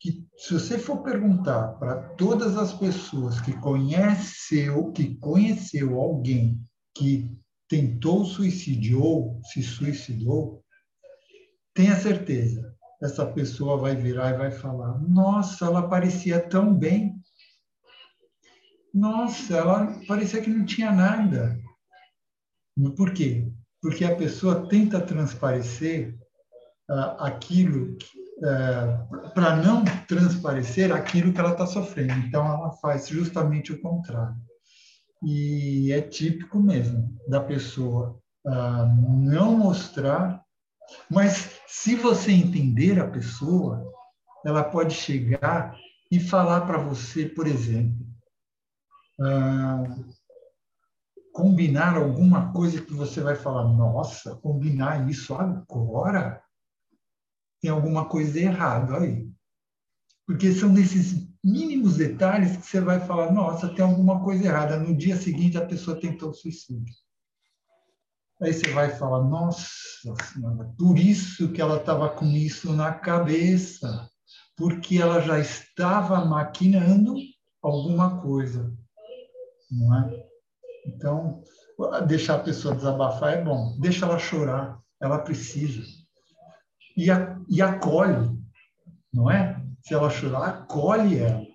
que, 0.00 0.26
se 0.36 0.54
você 0.54 0.78
for 0.78 1.02
perguntar 1.02 1.74
para 1.78 2.02
todas 2.14 2.56
as 2.56 2.72
pessoas 2.72 3.40
que 3.40 3.52
conheceu, 3.60 4.90
que 4.92 5.16
conheceu 5.16 5.98
alguém 6.00 6.60
que 6.96 7.30
tentou 7.68 8.24
suicídio 8.24 9.02
ou 9.02 9.40
se 9.44 9.62
suicidou, 9.62 10.64
tenha 11.74 11.94
certeza, 11.94 12.74
essa 13.00 13.24
pessoa 13.26 13.76
vai 13.76 13.94
virar 13.94 14.30
e 14.30 14.38
vai 14.38 14.50
falar: 14.50 14.98
Nossa, 15.00 15.66
ela 15.66 15.88
parecia 15.88 16.40
tão 16.40 16.74
bem. 16.74 17.14
Nossa, 18.92 19.56
ela 19.56 19.94
parecia 20.06 20.40
que 20.40 20.50
não 20.50 20.64
tinha 20.64 20.90
nada. 20.90 21.58
Por 22.96 23.12
quê? 23.12 23.50
Porque 23.80 24.04
a 24.04 24.16
pessoa 24.16 24.68
tenta 24.68 25.00
transparecer 25.00 26.18
uh, 26.90 27.22
aquilo 27.22 27.96
é, 28.40 29.30
para 29.34 29.56
não 29.56 29.84
transparecer 30.06 30.92
aquilo 30.92 31.32
que 31.32 31.40
ela 31.40 31.52
está 31.52 31.66
sofrendo. 31.66 32.12
Então, 32.26 32.46
ela 32.46 32.70
faz 32.72 33.08
justamente 33.08 33.72
o 33.72 33.80
contrário. 33.80 34.36
E 35.24 35.90
é 35.92 36.00
típico 36.00 36.60
mesmo 36.60 37.16
da 37.28 37.40
pessoa 37.40 38.20
uh, 38.46 38.86
não 39.26 39.58
mostrar, 39.58 40.40
mas 41.10 41.57
se 41.68 41.94
você 41.94 42.32
entender 42.32 42.98
a 42.98 43.06
pessoa, 43.06 43.92
ela 44.42 44.64
pode 44.64 44.94
chegar 44.94 45.78
e 46.10 46.18
falar 46.18 46.62
para 46.62 46.78
você, 46.78 47.28
por 47.28 47.46
exemplo, 47.46 48.06
uh, 49.20 50.14
combinar 51.30 51.98
alguma 51.98 52.50
coisa 52.54 52.80
que 52.80 52.94
você 52.94 53.20
vai 53.20 53.36
falar, 53.36 53.68
nossa, 53.68 54.34
combinar 54.36 55.10
isso 55.10 55.34
agora? 55.34 56.42
Tem 57.60 57.70
alguma 57.70 58.08
coisa 58.08 58.40
errada 58.40 58.96
aí. 58.96 59.30
Porque 60.26 60.52
são 60.52 60.70
nesses 60.70 61.28
mínimos 61.44 61.98
detalhes 61.98 62.56
que 62.56 62.66
você 62.66 62.80
vai 62.80 62.98
falar, 62.98 63.30
nossa, 63.30 63.68
tem 63.74 63.84
alguma 63.84 64.24
coisa 64.24 64.46
errada. 64.46 64.78
No 64.78 64.96
dia 64.96 65.16
seguinte, 65.16 65.58
a 65.58 65.66
pessoa 65.66 66.00
tentou 66.00 66.32
suicídio. 66.32 66.94
Aí 68.40 68.52
você 68.52 68.70
vai 68.70 68.90
falar, 68.90 69.24
nossa 69.24 69.66
senhora, 70.32 70.72
por 70.78 70.96
isso 70.96 71.50
que 71.52 71.60
ela 71.60 71.78
estava 71.78 72.08
com 72.08 72.26
isso 72.26 72.72
na 72.72 72.92
cabeça, 72.94 74.08
porque 74.56 74.98
ela 74.98 75.20
já 75.20 75.40
estava 75.40 76.24
maquinando 76.24 77.14
alguma 77.60 78.20
coisa, 78.20 78.72
não 79.70 79.98
é? 79.98 80.24
Então, 80.86 81.42
deixar 82.06 82.36
a 82.36 82.42
pessoa 82.42 82.76
desabafar 82.76 83.34
é 83.34 83.42
bom, 83.42 83.76
deixa 83.80 84.06
ela 84.06 84.18
chorar, 84.18 84.80
ela 85.00 85.18
precisa. 85.18 85.82
E, 86.96 87.10
a, 87.10 87.36
e 87.48 87.60
acolhe, 87.60 88.38
não 89.12 89.28
é? 89.28 89.60
Se 89.82 89.94
ela 89.94 90.10
chorar, 90.10 90.48
acolhe 90.48 91.18
ela. 91.18 91.47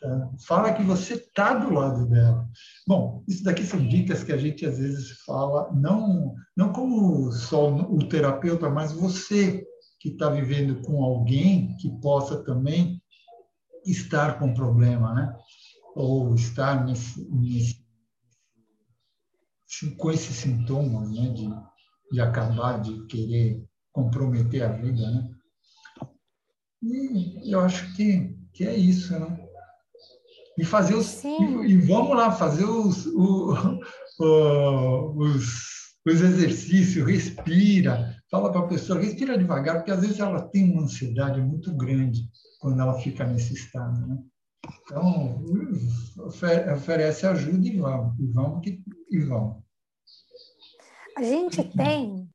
Tá? 0.00 0.30
Fala 0.46 0.74
que 0.74 0.82
você 0.82 1.14
está 1.14 1.54
do 1.54 1.72
lado 1.72 2.06
dela. 2.08 2.48
Bom, 2.86 3.24
isso 3.26 3.42
daqui 3.42 3.64
são 3.64 3.86
dicas 3.86 4.22
que 4.22 4.32
a 4.32 4.36
gente 4.36 4.66
às 4.66 4.78
vezes 4.78 5.22
fala, 5.24 5.72
não, 5.72 6.34
não 6.56 6.72
como 6.72 7.32
só 7.32 7.74
o 7.74 7.98
terapeuta, 8.08 8.68
mas 8.68 8.92
você 8.92 9.64
que 9.98 10.10
está 10.10 10.28
vivendo 10.28 10.82
com 10.82 11.02
alguém 11.02 11.74
que 11.76 11.90
possa 12.00 12.44
também 12.44 13.02
estar 13.84 14.38
com 14.38 14.54
problema, 14.54 15.14
né? 15.14 15.36
Ou 15.94 16.34
estar 16.34 16.84
nesse, 16.84 17.26
nesse 17.30 17.84
com 19.96 20.10
esses 20.10 20.36
sintomas, 20.36 21.10
né? 21.10 21.28
De, 21.30 21.48
de 22.12 22.20
acabar 22.20 22.80
de 22.80 23.06
querer 23.06 23.64
comprometer 23.92 24.62
a 24.62 24.68
vida, 24.68 25.10
né? 25.10 25.30
E 26.82 27.52
eu 27.52 27.60
acho 27.60 27.94
que, 27.96 28.36
que 28.52 28.64
é 28.64 28.76
isso, 28.76 29.18
né? 29.18 29.45
E 30.58 30.64
fazer 30.64 30.94
os. 30.94 31.22
E, 31.22 31.28
e, 31.28 31.76
vamos 31.78 32.16
lá, 32.16 32.32
fazer 32.32 32.64
os, 32.64 33.06
o, 33.06 33.54
o, 34.20 35.18
os, 35.18 35.96
os 36.06 36.20
exercícios, 36.20 37.06
respira, 37.06 38.16
fala 38.30 38.50
para 38.50 38.62
a 38.62 38.68
pessoa, 38.68 39.00
respira 39.00 39.36
devagar, 39.36 39.76
porque 39.76 39.90
às 39.90 40.00
vezes 40.00 40.18
ela 40.18 40.48
tem 40.48 40.72
uma 40.72 40.82
ansiedade 40.82 41.40
muito 41.40 41.74
grande 41.76 42.20
quando 42.58 42.80
ela 42.80 42.98
fica 43.00 43.24
nesse 43.24 43.54
estado, 43.54 44.06
né? 44.06 44.18
Então, 44.82 45.44
oferece 46.74 47.26
ajuda 47.26 47.66
e 47.66 47.78
vamos, 47.78 48.18
e 48.18 48.26
vamos, 48.32 48.66
e 48.66 49.20
vamos. 49.20 49.62
A 51.16 51.22
gente 51.22 51.62
tem 51.76 52.28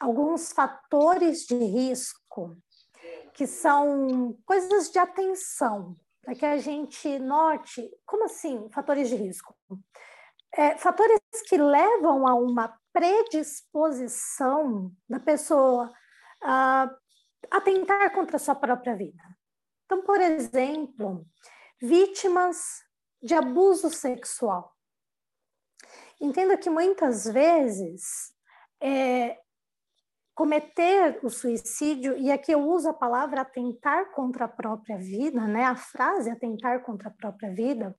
alguns 0.00 0.52
fatores 0.52 1.46
de 1.46 1.56
risco 1.56 2.56
que 3.34 3.46
são 3.46 4.36
coisas 4.44 4.90
de 4.90 4.98
atenção, 4.98 5.94
para 6.26 6.34
que 6.34 6.44
a 6.44 6.58
gente 6.58 7.18
note, 7.20 7.88
como 8.04 8.24
assim, 8.24 8.68
fatores 8.70 9.08
de 9.08 9.14
risco? 9.14 9.56
É, 10.52 10.76
fatores 10.76 11.20
que 11.48 11.56
levam 11.56 12.26
a 12.26 12.34
uma 12.34 12.76
predisposição 12.92 14.90
da 15.08 15.20
pessoa 15.20 15.92
a, 16.42 16.90
a 17.48 17.60
tentar 17.60 18.10
contra 18.10 18.38
a 18.38 18.40
sua 18.40 18.56
própria 18.56 18.96
vida. 18.96 19.22
Então, 19.84 20.02
por 20.02 20.20
exemplo, 20.20 21.24
vítimas 21.80 22.82
de 23.22 23.34
abuso 23.34 23.88
sexual. 23.88 24.74
Entenda 26.20 26.58
que 26.58 26.68
muitas 26.68 27.24
vezes 27.24 28.34
é, 28.82 29.38
cometer 30.36 31.18
o 31.22 31.30
suicídio, 31.30 32.14
e 32.18 32.30
aqui 32.30 32.52
eu 32.52 32.60
uso 32.60 32.90
a 32.90 32.94
palavra 32.94 33.40
atentar 33.40 34.12
contra 34.12 34.44
a 34.44 34.48
própria 34.48 34.98
vida, 34.98 35.40
né? 35.46 35.64
a 35.64 35.74
frase 35.74 36.30
atentar 36.30 36.82
contra 36.84 37.08
a 37.08 37.12
própria 37.12 37.50
vida, 37.54 37.96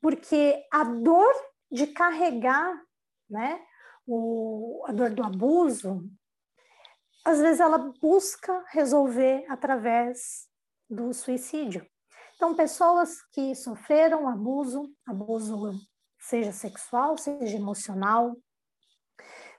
porque 0.00 0.64
a 0.72 0.84
dor 0.84 1.34
de 1.72 1.88
carregar, 1.88 2.80
né, 3.28 3.60
o, 4.06 4.84
a 4.86 4.92
dor 4.92 5.10
do 5.10 5.24
abuso, 5.24 6.08
às 7.24 7.40
vezes 7.40 7.58
ela 7.58 7.92
busca 8.00 8.64
resolver 8.68 9.44
através 9.48 10.46
do 10.88 11.12
suicídio. 11.12 11.84
Então, 12.36 12.54
pessoas 12.54 13.20
que 13.32 13.54
sofreram 13.56 14.28
abuso, 14.28 14.94
abuso 15.04 15.72
seja 16.20 16.52
sexual, 16.52 17.16
seja 17.18 17.56
emocional, 17.56 18.36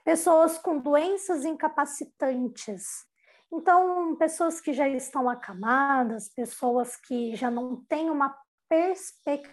pessoas 0.06 0.56
com 0.56 0.78
doenças 0.78 1.44
incapacitantes. 1.44 3.04
Então, 3.52 4.14
pessoas 4.14 4.60
que 4.60 4.72
já 4.72 4.88
estão 4.88 5.28
acamadas, 5.28 6.28
pessoas 6.28 6.94
que 6.94 7.34
já 7.34 7.50
não 7.50 7.84
têm 7.86 8.08
uma 8.08 8.32
perspectiva 8.68 9.50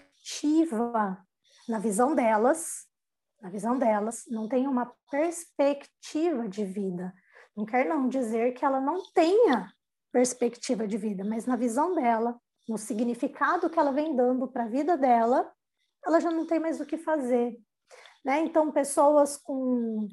na 1.68 1.80
visão 1.80 2.14
delas, 2.14 2.86
na 3.42 3.50
visão 3.50 3.80
delas, 3.80 4.26
não 4.28 4.48
tem 4.48 4.68
uma 4.68 4.94
perspectiva 5.10 6.48
de 6.48 6.64
vida. 6.64 7.12
Não 7.58 7.66
quer 7.66 7.88
não 7.88 8.08
dizer 8.08 8.54
que 8.54 8.64
ela 8.64 8.80
não 8.80 9.12
tenha 9.12 9.74
perspectiva 10.12 10.88
de 10.88 10.98
vida, 10.98 11.24
mas 11.24 11.48
na 11.48 11.56
visão 11.56 11.96
dela, 11.96 12.40
no 12.70 12.78
significado 12.78 13.72
que 13.72 13.80
ela 13.80 13.92
vem 13.92 14.16
dando 14.16 14.48
para 14.48 14.66
a 14.66 14.70
vida 14.70 14.96
dela, 14.96 15.52
ela 16.06 16.20
já 16.20 16.30
não 16.30 16.46
tem 16.46 16.60
mais 16.60 16.80
o 16.80 16.86
que 16.86 17.00
fazer. 17.00 17.60
Né? 18.24 18.42
Então, 18.42 18.72
pessoas 18.72 19.36
com 19.36 20.08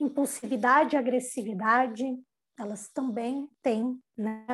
impulsividade, 0.00 0.96
agressividade, 0.96 2.04
elas 2.58 2.88
também 2.88 3.48
têm 3.62 3.98
né, 4.16 4.46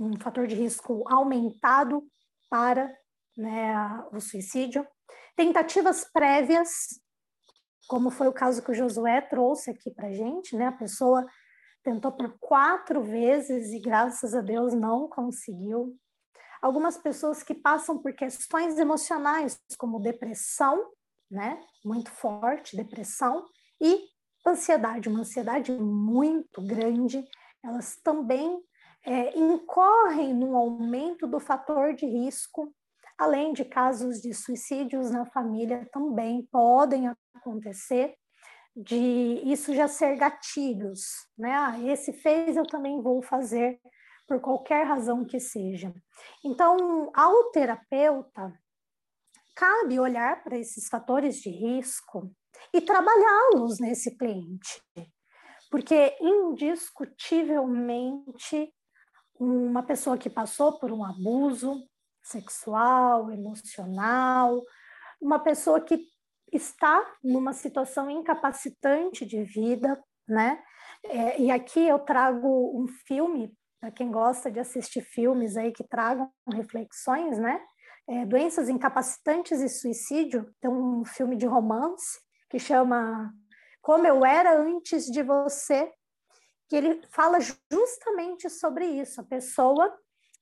um 0.00 0.18
fator 0.18 0.46
de 0.46 0.54
risco 0.54 1.04
aumentado 1.08 2.06
para 2.48 2.92
né, 3.36 3.74
o 4.12 4.20
suicídio. 4.20 4.86
Tentativas 5.36 6.04
prévias, 6.12 7.00
como 7.88 8.10
foi 8.10 8.28
o 8.28 8.32
caso 8.32 8.62
que 8.62 8.70
o 8.70 8.74
Josué 8.74 9.20
trouxe 9.20 9.70
aqui 9.70 9.90
para 9.90 10.08
a 10.08 10.12
gente, 10.12 10.56
né? 10.56 10.66
A 10.66 10.72
pessoa 10.72 11.26
tentou 11.82 12.12
por 12.12 12.36
quatro 12.40 13.02
vezes 13.02 13.72
e 13.72 13.78
graças 13.78 14.34
a 14.34 14.40
Deus 14.40 14.72
não 14.72 15.08
conseguiu. 15.08 15.96
Algumas 16.62 16.96
pessoas 16.96 17.42
que 17.42 17.54
passam 17.54 17.98
por 17.98 18.14
questões 18.14 18.78
emocionais, 18.78 19.60
como 19.76 20.00
depressão, 20.00 20.92
né? 21.30 21.60
Muito 21.84 22.10
forte, 22.10 22.76
depressão, 22.76 23.44
e 23.80 24.13
ansiedade, 24.46 25.08
uma 25.08 25.20
ansiedade 25.20 25.72
muito 25.72 26.62
grande, 26.62 27.24
elas 27.62 27.96
também 27.96 28.60
é, 29.04 29.38
incorrem 29.38 30.34
no 30.34 30.56
aumento 30.56 31.26
do 31.26 31.40
fator 31.40 31.94
de 31.94 32.06
risco 32.06 32.72
além 33.18 33.52
de 33.52 33.64
casos 33.64 34.20
de 34.20 34.32
suicídios 34.34 35.10
na 35.10 35.24
família 35.26 35.88
também 35.92 36.46
podem 36.50 37.10
acontecer, 37.34 38.14
de 38.76 38.96
isso 39.44 39.74
já 39.74 39.86
ser 39.86 40.16
gatilhos, 40.16 41.02
né? 41.38 41.52
Ah, 41.52 41.80
esse 41.84 42.12
fez, 42.12 42.56
eu 42.56 42.66
também 42.66 43.00
vou 43.00 43.22
fazer, 43.22 43.80
por 44.26 44.40
qualquer 44.40 44.84
razão 44.84 45.24
que 45.24 45.38
seja. 45.38 45.94
Então, 46.44 47.10
ao 47.14 47.50
terapeuta, 47.52 48.52
cabe 49.54 50.00
olhar 50.00 50.42
para 50.42 50.58
esses 50.58 50.88
fatores 50.88 51.36
de 51.36 51.50
risco 51.50 52.34
e 52.72 52.80
trabalhá-los 52.80 53.78
nesse 53.78 54.16
cliente, 54.16 54.82
porque 55.70 56.16
indiscutivelmente 56.20 58.72
uma 59.38 59.82
pessoa 59.82 60.16
que 60.16 60.30
passou 60.30 60.78
por 60.78 60.92
um 60.92 61.04
abuso, 61.04 61.82
sexual, 62.22 63.30
emocional, 63.30 64.62
uma 65.20 65.38
pessoa 65.38 65.80
que 65.80 66.00
está 66.52 67.04
numa 67.22 67.52
situação 67.52 68.10
incapacitante 68.10 69.26
de 69.26 69.42
vida, 69.42 70.02
né? 70.28 70.62
É, 71.04 71.40
e 71.40 71.50
aqui 71.50 71.86
eu 71.86 71.98
trago 71.98 72.80
um 72.80 72.86
filme 73.06 73.52
para 73.80 73.90
quem 73.90 74.10
gosta 74.10 74.50
de 74.50 74.58
assistir 74.58 75.02
filmes 75.02 75.56
aí 75.56 75.72
que 75.72 75.84
tragam 75.84 76.30
reflexões, 76.50 77.38
né? 77.38 77.60
É, 78.08 78.24
doenças 78.24 78.68
incapacitantes 78.68 79.60
e 79.60 79.68
suicídio. 79.68 80.46
Tem 80.60 80.70
um 80.70 81.04
filme 81.04 81.36
de 81.36 81.46
romance 81.46 82.23
que 82.54 82.60
chama 82.60 83.34
Como 83.82 84.06
Eu 84.06 84.24
Era 84.24 84.56
Antes 84.56 85.06
de 85.06 85.24
Você, 85.24 85.92
que 86.68 86.76
ele 86.76 87.02
fala 87.10 87.40
justamente 87.40 88.48
sobre 88.48 88.86
isso. 88.86 89.20
A 89.20 89.24
pessoa 89.24 89.92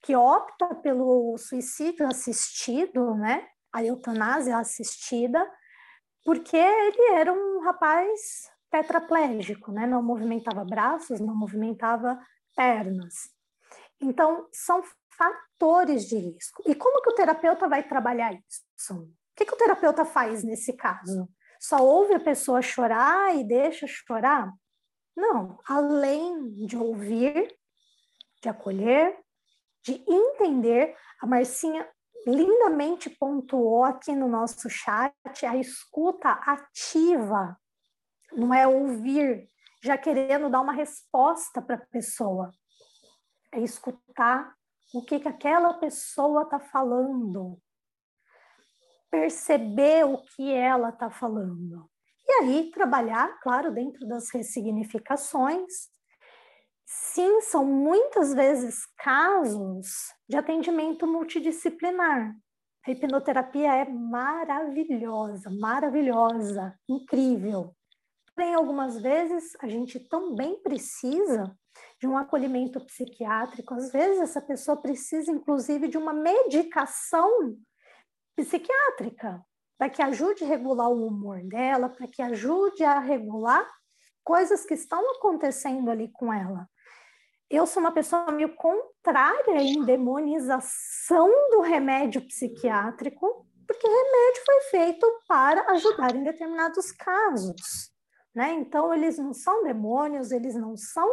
que 0.02 0.14
opta 0.14 0.74
pelo 0.74 1.38
suicídio 1.38 2.06
assistido, 2.06 3.14
né? 3.14 3.48
A 3.72 3.82
eutanásia 3.82 4.58
assistida, 4.58 5.42
porque 6.22 6.54
ele 6.54 7.14
era 7.14 7.32
um 7.32 7.60
rapaz 7.60 8.50
tetraplégico, 8.70 9.72
né? 9.72 9.86
Não 9.86 10.02
movimentava 10.02 10.66
braços, 10.66 11.18
não 11.18 11.34
movimentava 11.34 12.20
pernas. 12.54 13.14
Então, 13.98 14.46
são 14.52 14.82
fatores 15.16 16.04
de 16.04 16.18
risco. 16.18 16.62
E 16.66 16.74
como 16.74 17.00
que 17.00 17.08
o 17.08 17.14
terapeuta 17.14 17.66
vai 17.66 17.82
trabalhar 17.82 18.34
isso? 18.34 18.96
O 18.96 19.08
que, 19.34 19.46
que 19.46 19.54
o 19.54 19.56
terapeuta 19.56 20.04
faz 20.04 20.44
nesse 20.44 20.74
caso? 20.74 21.26
Só 21.62 21.78
ouve 21.78 22.14
a 22.14 22.18
pessoa 22.18 22.60
chorar 22.60 23.36
e 23.36 23.44
deixa 23.44 23.86
chorar? 23.86 24.52
Não, 25.16 25.60
além 25.64 26.50
de 26.66 26.76
ouvir, 26.76 27.56
de 28.42 28.48
acolher, 28.48 29.16
de 29.84 30.04
entender. 30.08 30.96
A 31.20 31.26
Marcinha 31.26 31.88
lindamente 32.26 33.08
pontuou 33.08 33.84
aqui 33.84 34.12
no 34.12 34.26
nosso 34.26 34.68
chat 34.68 35.14
a 35.46 35.56
escuta 35.56 36.30
ativa, 36.30 37.56
não 38.32 38.52
é 38.52 38.66
ouvir 38.66 39.46
já 39.80 39.96
querendo 39.96 40.50
dar 40.50 40.62
uma 40.62 40.72
resposta 40.72 41.62
para 41.62 41.76
a 41.76 41.86
pessoa, 41.92 42.50
é 43.52 43.60
escutar 43.60 44.52
o 44.92 45.04
que, 45.04 45.20
que 45.20 45.28
aquela 45.28 45.74
pessoa 45.74 46.42
está 46.42 46.58
falando, 46.58 47.56
perceber 49.12 50.04
o 50.04 50.18
que 50.18 50.52
ela 50.52 50.88
está 50.88 51.08
falando. 51.08 51.88
E 52.26 52.32
aí 52.42 52.70
trabalhar, 52.72 53.38
claro, 53.40 53.72
dentro 53.72 54.08
das 54.08 54.30
ressignificações, 54.30 55.92
Sim, 56.94 57.40
são 57.40 57.64
muitas 57.64 58.34
vezes 58.34 58.86
casos 58.98 60.12
de 60.28 60.36
atendimento 60.36 61.06
multidisciplinar. 61.06 62.34
A 62.86 62.90
hipnoterapia 62.90 63.74
é 63.74 63.88
maravilhosa, 63.88 65.48
maravilhosa, 65.50 66.78
incrível. 66.86 67.74
Porém, 68.34 68.54
algumas 68.54 69.00
vezes 69.00 69.56
a 69.60 69.68
gente 69.68 70.00
também 70.00 70.60
precisa 70.62 71.56
de 71.98 72.06
um 72.06 72.16
acolhimento 72.16 72.78
psiquiátrico. 72.84 73.72
Às 73.72 73.90
vezes 73.90 74.20
essa 74.20 74.42
pessoa 74.42 74.76
precisa, 74.76 75.30
inclusive, 75.30 75.88
de 75.88 75.96
uma 75.96 76.12
medicação 76.12 77.56
psiquiátrica 78.36 79.44
para 79.78 79.90
que 79.90 80.02
ajude 80.02 80.44
a 80.44 80.46
regular 80.46 80.88
o 80.88 81.06
humor 81.06 81.42
dela, 81.42 81.88
para 81.88 82.06
que 82.06 82.22
ajude 82.22 82.84
a 82.84 82.98
regular 82.98 83.68
coisas 84.22 84.64
que 84.64 84.74
estão 84.74 85.16
acontecendo 85.16 85.90
ali 85.90 86.08
com 86.12 86.32
ela 86.32 86.68
eu 87.52 87.66
sou 87.66 87.82
uma 87.82 87.92
pessoa 87.92 88.32
meio 88.32 88.54
contrária 88.54 89.58
à 89.58 89.62
endemonização 89.62 91.28
do 91.50 91.60
remédio 91.60 92.26
psiquiátrico, 92.26 93.46
porque 93.66 93.86
o 93.86 93.90
remédio 93.90 94.42
foi 94.46 94.60
feito 94.70 95.22
para 95.28 95.70
ajudar 95.72 96.16
em 96.16 96.24
determinados 96.24 96.90
casos, 96.92 97.92
né? 98.34 98.52
Então, 98.54 98.94
eles 98.94 99.18
não 99.18 99.34
são 99.34 99.62
demônios, 99.64 100.32
eles 100.32 100.54
não 100.54 100.78
são 100.78 101.06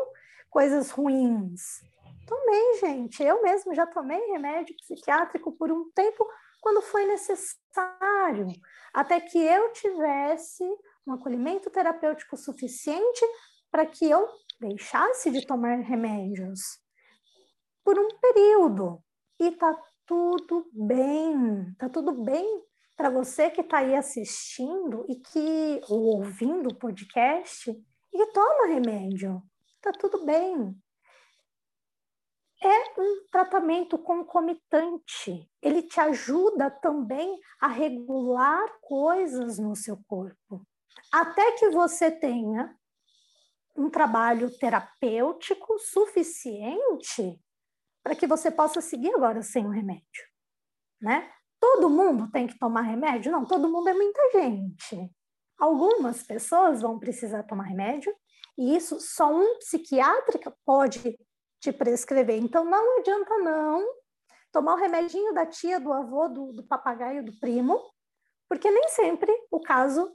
coisas 0.49 0.91
ruins. 0.91 1.81
Tomei, 2.25 2.75
gente, 2.79 3.21
eu 3.21 3.41
mesmo 3.41 3.75
já 3.75 3.85
tomei 3.85 4.19
remédio 4.31 4.77
psiquiátrico 4.77 5.51
por 5.51 5.69
um 5.69 5.91
tempo 5.91 6.25
quando 6.61 6.81
foi 6.81 7.05
necessário, 7.05 8.47
até 8.93 9.19
que 9.19 9.37
eu 9.37 9.71
tivesse 9.73 10.63
um 11.05 11.13
acolhimento 11.13 11.69
terapêutico 11.69 12.37
suficiente 12.37 13.25
para 13.71 13.85
que 13.85 14.09
eu 14.09 14.27
deixasse 14.59 15.31
de 15.31 15.45
tomar 15.45 15.79
remédios 15.79 16.59
por 17.83 17.97
um 17.97 18.07
período. 18.19 19.01
E 19.39 19.51
tá 19.51 19.75
tudo 20.05 20.69
bem, 20.73 21.73
tá 21.77 21.87
tudo 21.87 22.11
bem 22.11 22.63
para 22.97 23.09
você 23.09 23.49
que 23.49 23.61
está 23.61 23.77
aí 23.77 23.95
assistindo 23.95 25.05
e 25.07 25.15
que 25.15 25.81
ou 25.87 26.17
ouvindo 26.17 26.69
o 26.69 26.75
podcast 26.75 27.71
e 27.71 28.17
que 28.17 28.33
toma 28.33 28.67
remédio. 28.67 29.41
Tá 29.81 29.93
tudo 29.93 30.25
bem. 30.25 30.75
É 32.61 32.99
um 32.99 33.25
tratamento 33.31 33.97
concomitante. 33.97 35.49
Ele 35.61 35.81
te 35.83 35.99
ajuda 35.99 36.69
também 36.69 37.39
a 37.59 37.67
regular 37.67 38.67
coisas 38.81 39.57
no 39.57 39.75
seu 39.75 39.97
corpo, 40.07 40.65
até 41.11 41.53
que 41.53 41.69
você 41.69 42.11
tenha 42.11 42.75
um 43.75 43.89
trabalho 43.89 44.49
terapêutico 44.57 45.79
suficiente 45.79 47.39
para 48.03 48.15
que 48.15 48.27
você 48.27 48.51
possa 48.51 48.81
seguir 48.81 49.13
agora 49.13 49.41
sem 49.41 49.65
o 49.65 49.69
remédio, 49.69 50.25
né? 51.01 51.31
todo 51.59 51.89
mundo 51.89 52.29
tem 52.31 52.47
que 52.47 52.57
tomar 52.57 52.81
remédio? 52.81 53.31
Não, 53.31 53.45
todo 53.45 53.69
mundo 53.69 53.89
é 53.89 53.93
muita 53.93 54.31
gente. 54.31 55.11
Algumas 55.57 56.23
pessoas 56.23 56.81
vão 56.81 56.97
precisar 56.97 57.43
tomar 57.43 57.65
remédio 57.65 58.13
e 58.57 58.75
isso 58.75 58.99
só 58.99 59.33
um 59.33 59.57
psiquiatra 59.59 60.39
pode 60.65 61.17
te 61.59 61.71
prescrever. 61.71 62.37
Então 62.37 62.65
não 62.65 62.99
adianta 62.99 63.37
não 63.39 63.85
tomar 64.51 64.73
o 64.73 64.77
remedinho 64.77 65.33
da 65.33 65.45
tia, 65.45 65.79
do 65.79 65.93
avô, 65.93 66.27
do, 66.27 66.53
do 66.53 66.63
papagaio, 66.63 67.23
do 67.23 67.37
primo, 67.39 67.79
porque 68.47 68.69
nem 68.69 68.87
sempre 68.89 69.31
o 69.51 69.61
caso 69.61 70.11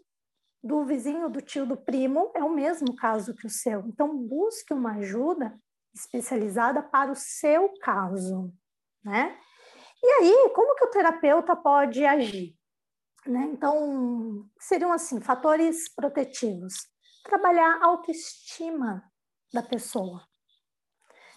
do 0.63 0.85
vizinho, 0.85 1.29
do 1.29 1.41
tio, 1.41 1.67
do 1.67 1.77
primo 1.77 2.33
é 2.35 2.43
o 2.43 2.51
mesmo 2.51 2.97
caso 2.97 3.35
que 3.35 3.47
o 3.47 3.51
seu. 3.51 3.81
Então 3.87 4.17
busque 4.17 4.73
uma 4.73 4.97
ajuda 4.97 5.57
especializada 5.95 6.83
para 6.83 7.13
o 7.13 7.17
seu 7.17 7.73
caso, 7.81 8.53
né? 9.05 9.39
E 10.03 10.07
aí, 10.07 10.51
como 10.55 10.75
que 10.75 10.85
o 10.85 10.91
terapeuta 10.91 11.57
pode 11.57 12.05
agir? 12.05 12.55
Né? 13.27 13.49
Então, 13.53 14.47
seriam 14.59 14.93
assim, 14.93 15.19
fatores 15.19 15.89
protetivos. 15.95 16.75
Trabalhar 17.25 17.79
a 17.81 17.87
autoestima 17.87 19.03
da 19.51 19.63
pessoa. 19.63 20.23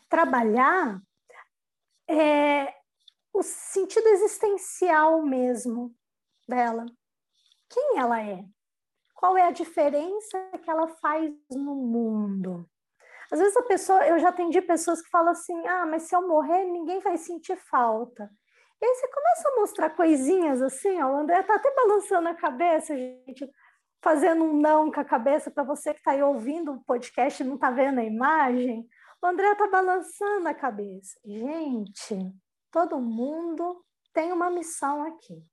Trabalhar 0.10 1.02
é, 2.10 2.74
o 3.34 3.44
sentido 3.44 4.08
existencial 4.08 5.22
mesmo 5.22 5.94
dela. 6.48 6.86
Quem 7.70 7.98
ela 7.98 8.22
é? 8.22 8.44
Qual 9.14 9.38
é 9.38 9.44
a 9.44 9.52
diferença 9.52 10.38
que 10.64 10.70
ela 10.70 10.88
faz 10.88 11.34
no 11.52 11.76
mundo? 11.76 12.70
Às 13.32 13.40
vezes 13.40 13.58
a 13.58 13.64
pessoa, 13.64 14.08
eu 14.08 14.20
já 14.20 14.30
atendi 14.30 14.62
pessoas 14.62 15.02
que 15.02 15.10
falam 15.10 15.32
assim: 15.32 15.68
ah, 15.68 15.86
mas 15.86 16.04
se 16.04 16.16
eu 16.16 16.28
morrer, 16.28 16.64
ninguém 16.66 17.00
vai 17.00 17.18
sentir 17.18 17.58
falta. 17.58 18.30
E 18.82 18.86
aí 18.86 18.94
você 18.94 19.08
começa 19.08 19.50
a 19.50 19.56
mostrar 19.60 19.90
coisinhas 19.90 20.62
assim, 20.62 21.02
ó, 21.02 21.12
o 21.12 21.18
André 21.18 21.42
tá 21.44 21.56
até 21.56 21.74
balançando 21.74 22.30
a 22.30 22.36
cabeça, 22.36 22.96
gente, 22.96 23.50
fazendo 24.04 24.44
um 24.44 24.54
não 24.54 24.92
com 24.92 25.00
a 25.00 25.06
cabeça 25.06 25.50
para 25.50 25.64
você 25.64 25.94
que 25.94 26.00
está 26.00 26.12
aí 26.12 26.22
ouvindo 26.22 26.74
o 26.74 26.84
podcast 26.84 27.42
e 27.42 27.46
não 27.46 27.56
está 27.56 27.72
vendo 27.72 28.00
a 28.00 28.04
imagem. 28.04 28.88
O 29.22 29.28
André 29.28 29.56
tá 29.56 29.68
balançando 29.68 30.48
a 30.48 30.54
cabeça. 30.54 31.20
Gente, 31.26 32.36
todo 32.72 33.00
mundo 33.00 33.84
tem 34.14 34.32
uma 34.32 34.50
missão 34.50 35.04
aqui. 35.04 35.44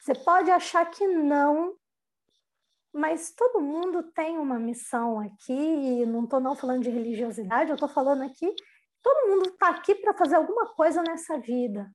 Você 0.00 0.14
pode 0.14 0.50
achar 0.50 0.86
que 0.86 1.06
não, 1.06 1.76
mas 2.92 3.32
todo 3.32 3.60
mundo 3.60 4.02
tem 4.12 4.38
uma 4.38 4.58
missão 4.58 5.20
aqui, 5.20 5.52
e 5.52 6.06
não 6.06 6.24
estou 6.24 6.40
não 6.40 6.56
falando 6.56 6.82
de 6.82 6.90
religiosidade, 6.90 7.70
eu 7.70 7.74
estou 7.74 7.88
falando 7.88 8.22
aqui, 8.22 8.54
todo 9.02 9.28
mundo 9.28 9.50
está 9.50 9.68
aqui 9.68 9.94
para 9.94 10.14
fazer 10.14 10.36
alguma 10.36 10.74
coisa 10.74 11.02
nessa 11.02 11.38
vida. 11.38 11.90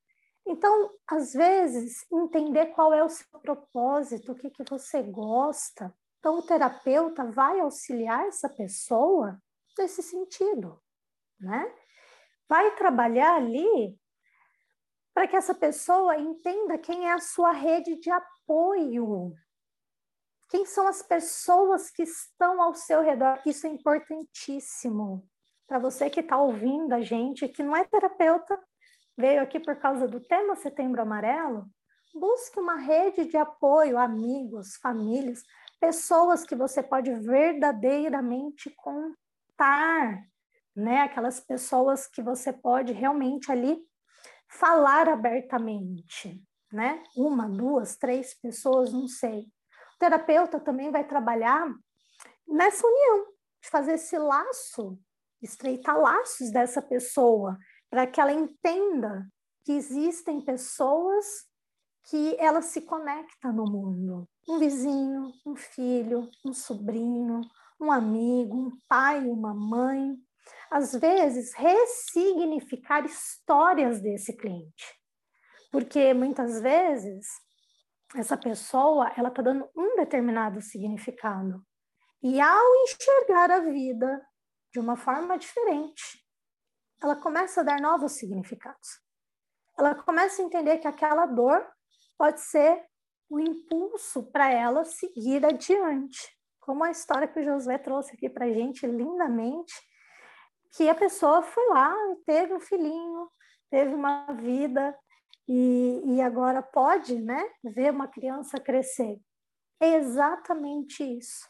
Então, 0.46 0.92
às 1.08 1.34
vezes, 1.34 2.06
entender 2.12 2.68
qual 2.68 2.94
é 2.94 3.04
o 3.04 3.10
seu 3.10 3.26
propósito, 3.42 4.32
o 4.32 4.36
que, 4.36 4.50
que 4.50 4.64
você 4.70 5.02
gosta. 5.02 5.94
Então, 6.20 6.38
o 6.38 6.46
terapeuta 6.46 7.32
vai 7.32 7.60
auxiliar 7.60 8.28
essa 8.28 8.50
pessoa 8.50 9.42
nesse 9.78 10.04
sentido, 10.04 10.82
né? 11.40 11.74
Vai 12.48 12.76
trabalhar 12.76 13.36
ali 13.36 13.98
para 15.14 15.28
que 15.28 15.36
essa 15.36 15.54
pessoa 15.54 16.18
entenda 16.18 16.78
quem 16.78 17.08
é 17.08 17.14
a 17.14 17.20
sua 17.20 17.52
rede 17.52 17.96
de 18.00 18.10
apoio. 18.10 19.34
Quem 20.50 20.66
são 20.66 20.88
as 20.88 21.02
pessoas 21.02 21.90
que 21.90 22.04
estão 22.04 22.62
ao 22.62 22.74
seu 22.74 23.02
redor? 23.02 23.40
Isso 23.46 23.66
é 23.66 23.70
importantíssimo. 23.70 25.28
Para 25.68 25.80
você 25.80 26.10
que 26.10 26.20
está 26.20 26.38
ouvindo 26.38 26.94
a 26.94 27.02
gente, 27.02 27.48
que 27.48 27.64
não 27.64 27.76
é 27.76 27.84
terapeuta, 27.86 28.60
veio 29.18 29.42
aqui 29.42 29.60
por 29.60 29.76
causa 29.78 30.08
do 30.08 30.20
tema 30.20 30.56
Setembro 30.56 31.02
Amarelo, 31.02 31.66
busque 32.14 32.60
uma 32.60 32.76
rede 32.76 33.26
de 33.26 33.38
apoio, 33.38 33.98
amigos, 33.98 34.76
famílias, 34.76 35.44
pessoas 35.80 36.44
que 36.44 36.56
você 36.56 36.84
pode 36.84 37.12
verdadeiramente 37.16 38.70
contar, 38.76 39.18
né? 40.76 41.02
Aquelas 41.02 41.40
pessoas 41.40 42.08
que 42.08 42.22
você 42.22 42.52
pode 42.52 42.94
realmente 42.94 43.52
ali 43.52 43.78
falar 44.48 45.08
abertamente, 45.10 46.42
né? 46.72 47.04
Uma, 47.16 47.48
duas, 47.48 47.96
três 47.98 48.34
pessoas, 48.40 48.92
não 48.92 49.08
sei. 49.08 49.42
O 49.96 50.00
terapeuta 50.00 50.60
também 50.60 50.92
vai 50.92 51.04
trabalhar 51.04 51.68
nessa 52.48 52.86
união, 52.86 53.28
de 53.62 53.70
fazer 53.70 53.94
esse 53.94 54.18
laço, 54.18 55.00
estreitar 55.42 55.98
laços 56.00 56.52
dessa 56.52 56.82
pessoa, 56.82 57.58
para 57.90 58.08
que 58.08 58.20
ela 58.20 58.32
entenda 58.32 59.28
que 59.64 59.72
existem 59.72 60.42
pessoas 60.42 61.26
que 62.10 62.36
ela 62.38 62.62
se 62.62 62.82
conecta 62.82 63.52
no 63.52 63.64
mundo. 63.64 64.28
Um 64.48 64.60
vizinho, 64.60 65.32
um 65.46 65.56
filho, 65.56 66.30
um 66.46 66.54
sobrinho, 66.54 67.42
um 67.84 67.92
amigo, 67.92 68.56
um 68.56 68.72
pai, 68.88 69.20
uma 69.28 69.54
mãe. 69.54 70.16
Às 70.72 70.94
vezes, 70.94 71.54
ressignificar 71.54 73.06
histórias 73.06 74.02
desse 74.02 74.36
cliente. 74.36 75.00
Porque 75.72 76.14
muitas 76.14 76.62
vezes 76.62 77.28
essa 78.16 78.38
pessoa 78.38 79.12
ela 79.18 79.30
está 79.30 79.42
dando 79.42 79.70
um 79.76 79.96
determinado 79.96 80.62
significado. 80.62 81.64
E 82.22 82.40
ao 82.40 82.76
enxergar 82.84 83.52
a 83.52 83.60
vida 83.60 84.26
de 84.72 84.80
uma 84.80 84.96
forma 84.96 85.38
diferente, 85.38 86.24
ela 87.02 87.16
começa 87.16 87.62
a 87.62 87.64
dar 87.64 87.82
novos 87.82 88.14
significados. 88.14 89.02
Ela 89.78 89.96
começa 89.96 90.42
a 90.42 90.46
entender 90.46 90.78
que 90.78 90.88
aquela 90.88 91.26
dor 91.26 91.68
pode 92.18 92.40
ser 92.40 92.86
o 93.30 93.38
um 93.38 93.40
impulso 93.40 94.32
para 94.32 94.50
ela 94.52 94.86
seguir 94.86 95.46
adiante. 95.46 96.38
Como 96.66 96.84
a 96.84 96.92
história 96.92 97.28
que 97.28 97.40
o 97.40 97.44
Josué 97.44 97.78
trouxe 97.78 98.14
aqui 98.16 98.30
para 98.30 98.52
gente 98.52 98.86
lindamente, 98.86 99.74
que 100.76 100.90
a 100.90 100.96
pessoa 100.96 101.42
foi 101.42 101.68
lá 101.70 101.94
e 102.12 102.16
teve 102.26 102.54
um 102.54 102.60
filhinho, 102.60 103.30
teve 103.70 103.94
uma 103.94 104.26
vida 104.34 104.98
e, 105.48 106.02
e 106.06 106.22
agora 106.22 106.62
pode 106.62 107.20
né, 107.22 107.44
ver 107.64 107.92
uma 107.92 108.08
criança 108.08 108.60
crescer. 108.60 109.20
É 109.80 109.96
exatamente 109.96 111.04
isso. 111.04 111.48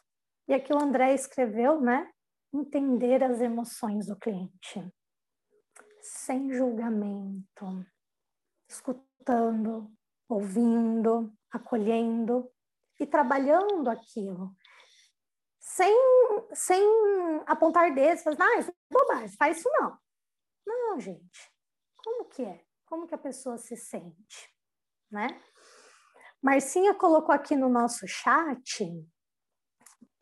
E 0.47 0.53
aqui 0.53 0.73
o 0.73 0.81
André 0.81 1.13
escreveu, 1.13 1.79
né? 1.79 2.09
Entender 2.51 3.23
as 3.23 3.39
emoções 3.39 4.07
do 4.07 4.17
cliente 4.17 4.83
sem 6.03 6.53
julgamento, 6.53 7.85
escutando, 8.67 9.89
ouvindo, 10.27 11.33
acolhendo 11.49 12.51
e 12.99 13.05
trabalhando 13.05 13.89
aquilo. 13.89 14.53
Sem, 15.75 15.97
sem 16.53 16.83
apontar 17.47 17.95
dedos, 17.95 18.21
falar, 18.21 18.37
ah, 18.39 18.59
isso 18.59 18.69
é 18.69 18.73
bobagem, 18.91 19.35
faz 19.35 19.57
isso 19.57 19.69
não. 19.73 19.97
Não, 20.67 20.99
gente. 20.99 21.51
Como 22.03 22.25
que 22.25 22.43
é? 22.43 22.63
Como 22.85 23.07
que 23.07 23.15
a 23.15 23.17
pessoa 23.17 23.57
se 23.57 23.75
sente? 23.75 24.53
Né? 25.09 25.27
Marcinha 26.39 26.93
colocou 26.93 27.33
aqui 27.33 27.55
no 27.55 27.69
nosso 27.69 28.07
chat 28.07 28.85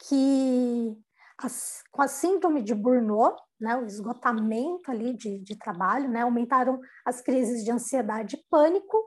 que 0.07 0.97
as, 1.37 1.83
com 1.91 2.01
a 2.01 2.07
síndrome 2.07 2.63
de 2.63 2.73
Burnout, 2.73 3.35
né, 3.59 3.75
o 3.75 3.85
esgotamento 3.85 4.89
ali 4.89 5.13
de, 5.17 5.39
de 5.39 5.57
trabalho, 5.57 6.07
né, 6.07 6.21
aumentaram 6.21 6.79
as 7.05 7.19
crises 7.19 7.65
de 7.65 7.71
ansiedade 7.71 8.37
e 8.37 8.43
pânico 8.49 8.97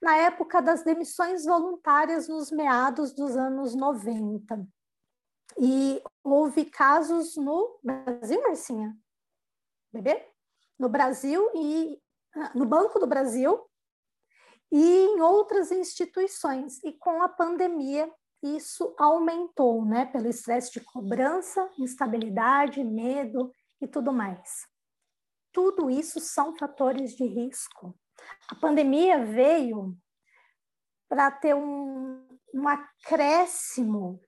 na 0.00 0.16
época 0.16 0.62
das 0.62 0.82
demissões 0.82 1.44
voluntárias 1.44 2.26
nos 2.26 2.50
meados 2.50 3.14
dos 3.14 3.36
anos 3.36 3.74
90. 3.76 4.66
E 5.58 6.02
houve 6.22 6.64
casos 6.64 7.36
no 7.36 7.78
Brasil, 7.82 8.42
Marcinha? 8.42 8.96
Bebê? 9.92 10.26
No 10.78 10.88
Brasil 10.88 11.50
e 11.54 12.00
ah, 12.34 12.52
no 12.54 12.64
Banco 12.64 12.98
do 12.98 13.06
Brasil 13.06 13.60
e 14.70 14.82
em 14.82 15.20
outras 15.20 15.70
instituições. 15.72 16.82
E 16.84 16.92
com 16.92 17.22
a 17.22 17.28
pandemia, 17.28 18.10
isso 18.42 18.94
aumentou, 18.98 19.84
né? 19.84 20.06
Pelo 20.06 20.28
estresse 20.28 20.72
de 20.72 20.80
cobrança, 20.80 21.68
instabilidade, 21.78 22.82
medo 22.82 23.52
e 23.80 23.86
tudo 23.86 24.12
mais. 24.12 24.66
Tudo 25.52 25.90
isso 25.90 26.20
são 26.20 26.56
fatores 26.56 27.16
de 27.16 27.24
risco. 27.24 27.98
A 28.48 28.54
pandemia 28.54 29.24
veio 29.24 29.96
para 31.08 31.30
ter 31.30 31.54
um, 31.54 32.38
um 32.54 32.68
acréscimo 32.68 34.20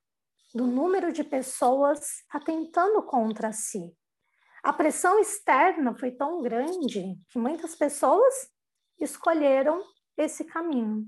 do 0.55 0.67
número 0.67 1.13
de 1.13 1.25
pessoas 1.25 2.25
atentando 2.31 3.03
contra 3.03 3.53
si. 3.53 3.95
A 4.63 4.73
pressão 4.73 5.19
externa 5.19 5.95
foi 5.95 6.13
tão 6.13 6.41
grande 6.41 7.19
que 7.29 7.39
muitas 7.39 7.75
pessoas 7.75 8.51
escolheram 9.01 9.83
esse 10.17 10.45
caminho. 10.45 11.05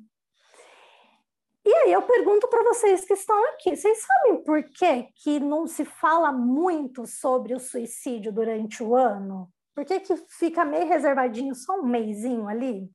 E 1.64 1.72
aí 1.72 1.92
eu 1.92 2.02
pergunto 2.02 2.48
para 2.48 2.62
vocês 2.64 3.04
que 3.04 3.14
estão 3.14 3.42
aqui, 3.50 3.74
vocês 3.74 3.98
sabem 4.02 4.42
por 4.42 4.62
que, 4.70 5.04
que 5.14 5.40
não 5.40 5.66
se 5.66 5.84
fala 5.84 6.30
muito 6.30 7.06
sobre 7.06 7.54
o 7.54 7.60
suicídio 7.60 8.32
durante 8.32 8.82
o 8.82 8.94
ano? 8.94 9.50
Por 9.74 9.84
que, 9.84 10.00
que 10.00 10.16
fica 10.28 10.64
meio 10.64 10.86
reservadinho 10.86 11.54
só 11.54 11.80
um 11.80 11.86
mêsinho 11.86 12.46
ali? 12.48 12.90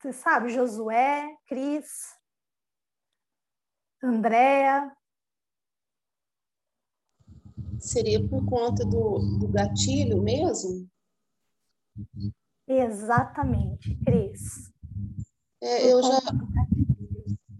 Você 0.00 0.12
sabe, 0.12 0.48
Josué, 0.48 1.36
Cris, 1.46 2.16
Andréa. 4.02 4.90
Seria 7.78 8.26
por 8.26 8.44
conta 8.44 8.84
do, 8.84 9.18
do 9.38 9.48
gatilho 9.48 10.22
mesmo? 10.22 10.88
Exatamente, 12.66 13.96
Cris. 14.04 14.70
É, 15.60 15.92
eu 15.92 16.02
já 16.02 16.20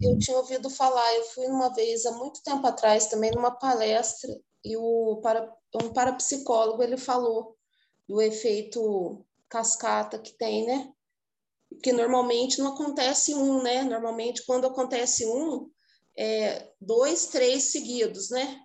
eu 0.01 0.17
tinha 0.17 0.37
ouvido 0.37 0.69
falar, 0.69 1.15
eu 1.15 1.23
fui 1.25 1.45
uma 1.47 1.73
vez 1.73 2.05
há 2.05 2.11
muito 2.13 2.41
tempo 2.41 2.65
atrás 2.65 3.07
também 3.07 3.31
numa 3.31 3.51
palestra 3.51 4.33
e 4.63 4.77
o 4.77 5.19
para, 5.21 5.53
um 5.83 5.91
parapsicólogo 5.91 6.81
ele 6.81 6.97
falou 6.97 7.57
do 8.07 8.21
efeito 8.21 9.25
cascata 9.49 10.17
que 10.17 10.31
tem, 10.33 10.65
né? 10.65 10.91
Que 11.83 11.91
normalmente 11.91 12.59
não 12.59 12.73
acontece 12.73 13.35
um, 13.35 13.61
né? 13.61 13.83
Normalmente 13.83 14.45
quando 14.45 14.67
acontece 14.67 15.25
um, 15.25 15.69
é 16.17 16.71
dois, 16.79 17.27
três 17.27 17.71
seguidos, 17.71 18.29
né? 18.29 18.61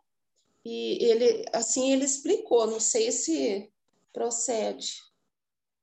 E 0.65 1.05
ele 1.05 1.45
assim 1.53 1.93
ele 1.93 2.05
explicou, 2.05 2.67
não 2.67 2.81
sei 2.81 3.13
se 3.13 3.71
procede. 4.13 5.03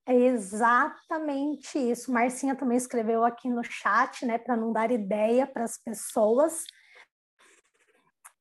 É 0.05 0.15
exatamente 0.15 1.77
isso. 1.77 2.11
Marcinha 2.11 2.55
também 2.55 2.77
escreveu 2.77 3.23
aqui 3.23 3.47
no 3.49 3.63
chat, 3.63 4.25
né, 4.25 4.37
para 4.37 4.57
não 4.57 4.73
dar 4.73 4.91
ideia 4.91 5.45
para 5.45 5.63
as 5.63 5.77
pessoas. 5.77 6.63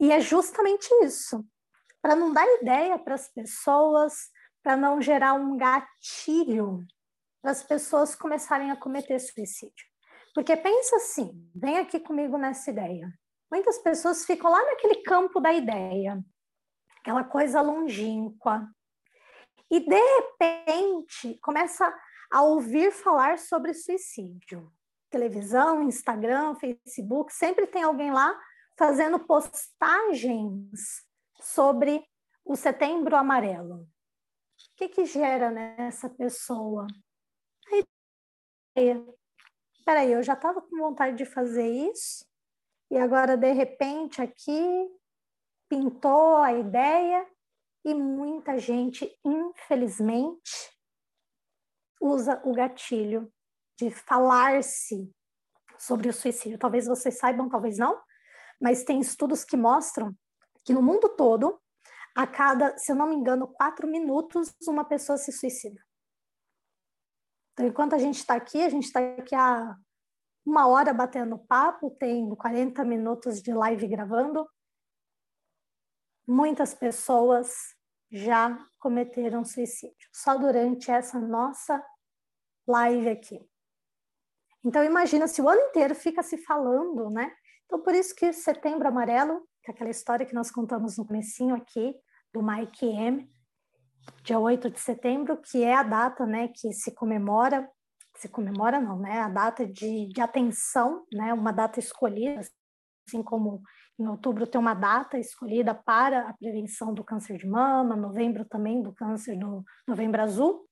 E 0.01 0.11
é 0.11 0.21
justamente 0.21 0.89
isso. 1.05 1.45
Para 2.01 2.17
não 2.17 2.33
dar 2.33 2.47
ideia 2.63 2.99
para 2.99 3.15
as 3.15 3.29
pessoas, 3.29 4.15
para 4.63 4.77
não 4.77 5.03
gerar 5.03 5.35
um 5.35 5.57
gatilho 5.57 6.87
para 7.43 7.51
as 7.51 7.63
pessoas 7.63 8.15
começarem 8.15 8.71
a 8.71 8.77
cometer 8.77 9.19
suicídio. 9.19 9.87
Porque 10.35 10.57
pensa 10.57 10.97
assim, 10.97 11.31
vem 11.55 11.79
aqui 11.79 11.99
comigo 11.99 12.39
nessa 12.39 12.71
ideia. 12.71 13.13
Muitas 13.51 13.79
pessoas 13.79 14.25
ficam 14.25 14.51
lá 14.51 14.65
naquele 14.65 15.03
campo 15.03 15.41
da 15.41 15.53
ideia, 15.53 16.23
aquela 17.01 17.25
coisa 17.25 17.61
longínqua, 17.61 18.69
e 19.71 19.81
de 19.81 20.01
repente 20.01 21.39
começa 21.41 21.93
a 22.31 22.43
ouvir 22.43 22.93
falar 22.93 23.39
sobre 23.39 23.75
suicídio. 23.75 24.73
Televisão, 25.11 25.83
Instagram, 25.83 26.55
Facebook, 26.55 27.33
sempre 27.33 27.67
tem 27.67 27.83
alguém 27.83 28.13
lá 28.13 28.39
fazendo 28.79 29.19
postagens 29.19 31.05
sobre 31.41 32.05
o 32.45 32.55
Setembro 32.55 33.17
Amarelo. 33.17 33.83
O 33.83 33.89
que, 34.77 34.89
que 34.89 35.05
gera 35.05 35.51
nessa 35.51 36.09
pessoa? 36.09 36.87
A 37.67 38.81
ideia. 38.81 39.05
Peraí, 39.85 40.13
eu 40.13 40.23
já 40.23 40.35
estava 40.35 40.61
com 40.63 40.77
vontade 40.77 41.17
de 41.17 41.25
fazer 41.25 41.67
isso, 41.67 42.25
e 42.91 42.99
agora, 42.99 43.37
de 43.37 43.53
repente, 43.53 44.21
aqui 44.21 44.91
pintou 45.69 46.39
a 46.39 46.53
ideia 46.53 47.25
e 47.85 47.95
muita 47.95 48.59
gente, 48.59 49.09
infelizmente, 49.25 50.77
usa 52.01 52.43
o 52.45 52.53
gatilho 52.53 53.33
de 53.79 53.91
falar-se 53.91 55.09
sobre 55.79 56.09
o 56.09 56.13
suicídio. 56.13 56.59
Talvez 56.59 56.87
vocês 56.87 57.17
saibam, 57.17 57.49
talvez 57.49 57.79
não, 57.79 58.03
mas 58.61 58.85
tem 58.85 59.01
estudos 59.01 59.45
que 59.45 59.57
mostram 59.57 60.15
que 60.65 60.73
no 60.73 60.83
mundo 60.83 61.09
todo, 61.11 61.61
a 62.15 62.27
cada, 62.27 62.77
se 62.77 62.91
eu 62.91 62.97
não 62.97 63.09
me 63.09 63.15
engano, 63.15 63.49
quatro 63.49 63.87
minutos, 63.87 64.53
uma 64.67 64.85
pessoa 64.85 65.17
se 65.17 65.33
suicida. 65.33 65.81
Então, 67.53 67.67
enquanto 67.67 67.95
a 67.95 67.99
gente 67.99 68.17
está 68.17 68.35
aqui, 68.35 68.63
a 68.63 68.69
gente 68.69 68.85
está 68.85 69.01
aqui 69.01 69.35
há 69.35 69.77
uma 70.51 70.67
hora 70.67 70.93
batendo 70.93 71.39
papo, 71.39 71.93
tem 71.93 72.29
40 72.35 72.85
minutos 72.85 73.41
de 73.41 73.53
live 73.53 73.87
gravando, 73.87 74.45
muitas 76.27 76.75
pessoas 76.75 77.53
já 78.11 78.59
cometeram 78.81 79.45
suicídio, 79.45 80.09
só 80.13 80.37
durante 80.37 80.91
essa 80.91 81.21
nossa 81.21 81.81
live 82.67 83.09
aqui. 83.09 83.49
Então 84.65 84.83
imagina 84.83 85.29
se 85.29 85.41
o 85.41 85.49
ano 85.49 85.61
inteiro 85.69 85.95
fica 85.95 86.21
se 86.21 86.37
falando, 86.39 87.09
né? 87.11 87.33
Então 87.67 87.81
por 87.81 87.95
isso 87.95 88.13
que 88.17 88.33
Setembro 88.33 88.89
Amarelo, 88.89 89.49
que 89.63 89.71
é 89.71 89.75
aquela 89.75 89.91
história 89.91 90.27
que 90.27 90.35
nós 90.35 90.51
contamos 90.51 90.99
no 90.99 91.07
comecinho 91.07 91.55
aqui 91.55 91.95
do 92.33 92.43
Mike 92.43 92.87
M, 92.87 93.31
dia 94.25 94.41
8 94.41 94.69
de 94.69 94.81
setembro, 94.81 95.41
que 95.41 95.63
é 95.63 95.75
a 95.75 95.85
data, 95.85 96.27
né, 96.27 96.49
que 96.49 96.73
se 96.73 96.93
comemora, 96.93 97.71
se 98.21 98.29
comemora 98.29 98.79
não, 98.79 98.99
né, 98.99 99.21
a 99.21 99.29
data 99.29 99.67
de, 99.67 100.09
de 100.09 100.21
atenção, 100.21 101.07
né, 101.11 101.33
uma 101.33 101.53
data 101.53 101.81
escolhida, 101.81 102.41
assim 103.09 103.23
como 103.23 103.63
em 103.99 104.07
outubro 104.07 104.47
tem 104.47 104.61
uma 104.61 104.75
data 104.75 105.19
escolhida 105.19 105.75
para 105.75 106.29
a 106.29 106.35
prevenção 106.35 106.93
do 106.93 107.03
câncer 107.03 107.39
de 107.39 107.47
mama, 107.47 107.97
novembro 107.97 108.45
também 108.45 108.83
do 108.83 108.93
câncer 108.93 109.39
do 109.39 109.65
novembro 109.89 110.23
azul. 110.23 110.67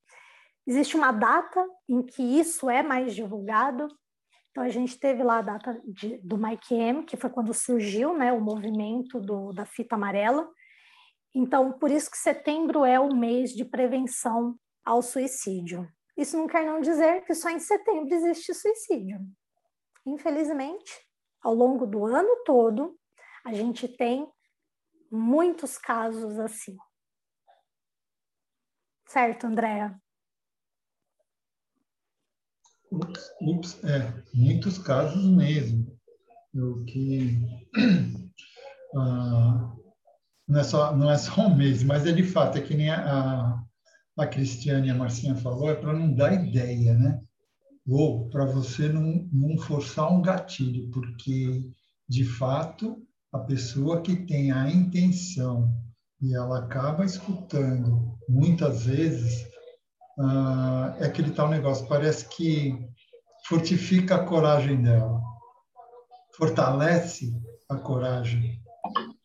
Existe 0.67 0.97
uma 0.97 1.11
data 1.11 1.65
em 1.89 2.03
que 2.03 2.23
isso 2.23 2.69
é 2.69 2.83
mais 2.83 3.15
divulgado. 3.15 3.89
Então 4.51 4.63
a 4.63 4.69
gente 4.69 4.99
teve 4.99 5.23
lá 5.23 5.39
a 5.39 5.43
data 5.43 5.81
de, 5.87 6.19
do 6.19 6.37
Mike 6.37 6.75
M, 6.75 7.05
que 7.05 7.17
foi 7.17 7.31
quando 7.31 7.53
surgiu, 7.55 8.17
né, 8.17 8.31
o 8.33 8.41
movimento 8.41 9.21
do, 9.21 9.53
da 9.53 9.65
fita 9.65 9.95
amarela. 9.95 10.47
Então 11.35 11.73
por 11.73 11.91
isso 11.91 12.11
que 12.11 12.19
setembro 12.19 12.85
é 12.85 13.01
o 13.01 13.15
mês 13.15 13.53
de 13.53 13.65
prevenção 13.65 14.59
ao 14.85 15.01
suicídio. 15.03 15.89
Isso 16.19 16.37
não 16.37 16.49
quer 16.49 16.67
não 16.67 16.81
dizer 16.81 17.25
que 17.25 17.33
só 17.33 17.49
em 17.49 17.61
setembro 17.61 18.13
existe 18.13 18.53
suicídio. 18.53 19.21
Infelizmente, 20.05 20.93
ao 21.41 21.55
longo 21.55 21.87
do 21.87 22.05
ano 22.05 22.43
todo, 22.45 22.99
a 23.45 23.53
gente 23.53 23.87
tem 23.87 24.29
muitos 25.13 25.79
casos 25.79 26.37
assim. 26.41 26.77
Certo, 29.07 29.47
Andréa? 29.47 29.97
Ups, 32.91 33.31
ups, 33.41 33.85
é, 33.85 34.25
muitos 34.35 34.77
casos 34.77 35.25
mesmo. 35.25 35.97
O 36.53 36.85
que 36.85 37.39
ah, 38.97 39.73
não, 40.49 40.61
é 40.61 40.65
só, 40.65 40.97
não 40.97 41.11
é 41.13 41.17
só 41.17 41.43
um 41.43 41.55
mês, 41.55 41.85
mas 41.85 42.05
é 42.07 42.13
de 42.13 42.25
fato, 42.25 42.59
é 42.59 42.61
que 42.61 42.75
nem 42.75 42.91
a, 42.91 43.63
a 44.19 44.27
Cristiane 44.27 44.89
e 44.89 44.91
a 44.91 44.95
Marcinha 44.95 45.37
falou, 45.37 45.71
é 45.71 45.75
para 45.75 45.93
não 45.93 46.13
dar 46.13 46.33
ideia, 46.33 46.95
né? 46.95 47.21
Ou 47.87 48.29
para 48.29 48.45
você 48.45 48.89
não, 48.89 49.29
não 49.33 49.57
forçar 49.59 50.13
um 50.13 50.21
gatilho, 50.21 50.91
porque, 50.91 51.71
de 52.09 52.25
fato, 52.25 53.03
a 53.33 53.39
pessoa 53.39 54.01
que 54.03 54.17
tem 54.17 54.51
a 54.51 54.71
intenção 54.71 55.73
e 56.21 56.35
ela 56.35 56.59
acaba 56.59 57.05
escutando 57.05 58.19
muitas 58.29 58.85
vezes 58.85 59.43
uh, 60.19 60.97
é 60.99 61.07
aquele 61.07 61.31
tal 61.31 61.49
negócio 61.49 61.87
parece 61.87 62.29
que 62.29 62.75
fortifica 63.47 64.17
a 64.17 64.25
coragem 64.25 64.83
dela 64.83 65.21
fortalece 66.37 67.33
a 67.69 67.77
coragem 67.77 68.61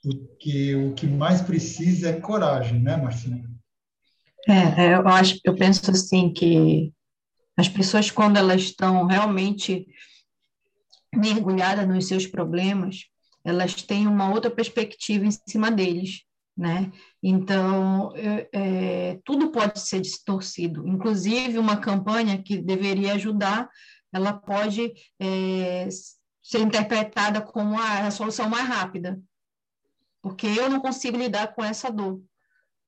porque 0.02 0.76
o 0.76 0.94
que 0.94 1.08
mais 1.08 1.42
precisa 1.42 2.10
é 2.10 2.20
coragem 2.20 2.80
né 2.82 2.96
Marcinha 2.96 3.50
é, 4.48 4.86
é 4.86 4.96
eu 4.96 5.08
acho 5.08 5.40
eu 5.44 5.56
penso 5.56 5.90
assim 5.92 6.32
que 6.32 6.94
as 7.56 7.70
pessoas 7.70 8.10
quando 8.10 8.38
elas 8.38 8.62
estão 8.62 9.06
realmente 9.06 9.88
mergulhadas 11.14 11.88
nos 11.88 12.08
seus 12.08 12.26
problemas 12.26 13.08
elas 13.44 13.76
têm 13.82 14.08
uma 14.08 14.30
outra 14.32 14.50
perspectiva 14.50 15.26
em 15.26 15.32
cima 15.32 15.70
deles, 15.70 16.24
né? 16.56 16.92
Então, 17.22 18.14
é, 18.16 18.50
é, 18.54 19.20
tudo 19.26 19.52
pode 19.52 19.80
ser 19.80 20.00
distorcido, 20.00 20.88
inclusive 20.88 21.58
uma 21.58 21.78
campanha 21.78 22.42
que 22.42 22.58
deveria 22.58 23.14
ajudar, 23.14 23.70
ela 24.14 24.32
pode 24.32 24.94
é, 25.20 25.90
ser 26.42 26.60
interpretada 26.60 27.42
como 27.42 27.78
a, 27.78 28.08
a, 28.08 28.12
solução 28.12 28.50
mais 28.50 28.68
rápida, 28.68 29.20
porque 30.22 30.48
eu 30.48 30.70
não 30.70 30.80
consigo 30.80 31.18
lidar 31.18 31.54
com 31.54 31.64
essa 31.64 31.92
dor, 31.92 32.22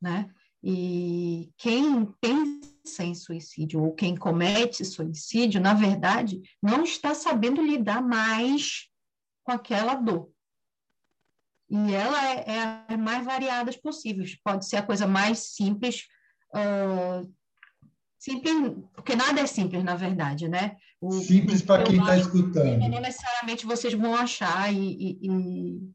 né? 0.01 0.29
E 0.67 1.53
quem 1.59 2.07
pensa 2.19 3.03
em 3.03 3.13
suicídio 3.13 3.83
ou 3.83 3.93
quem 3.93 4.15
comete 4.15 4.83
suicídio, 4.83 5.61
na 5.61 5.75
verdade, 5.75 6.41
não 6.59 6.83
está 6.83 7.13
sabendo 7.13 7.61
lidar 7.61 8.01
mais 8.01 8.87
com 9.43 9.51
aquela 9.51 9.93
dor. 9.93 10.27
E 11.69 11.93
ela 11.93 12.31
é, 12.31 12.45
é 12.47 12.93
a 12.93 12.97
mais 12.97 13.23
variadas 13.23 13.75
possíveis. 13.75 14.35
Pode 14.43 14.67
ser 14.67 14.77
a 14.77 14.83
coisa 14.83 15.05
mais 15.05 15.53
simples, 15.53 16.07
uh, 16.55 17.31
simples, 18.17 18.75
porque 18.95 19.15
nada 19.15 19.41
é 19.41 19.45
simples, 19.45 19.83
na 19.83 19.95
verdade, 19.95 20.47
né? 20.47 20.77
O, 20.99 21.11
simples 21.11 21.61
para 21.61 21.83
quem 21.83 21.99
está 21.99 22.17
escutando. 22.17 22.89
Não 22.89 23.01
necessariamente 23.01 23.67
vocês 23.67 23.93
vão 23.93 24.15
achar, 24.15 24.73
e, 24.73 24.79
e, 24.79 25.19
e, 25.21 25.91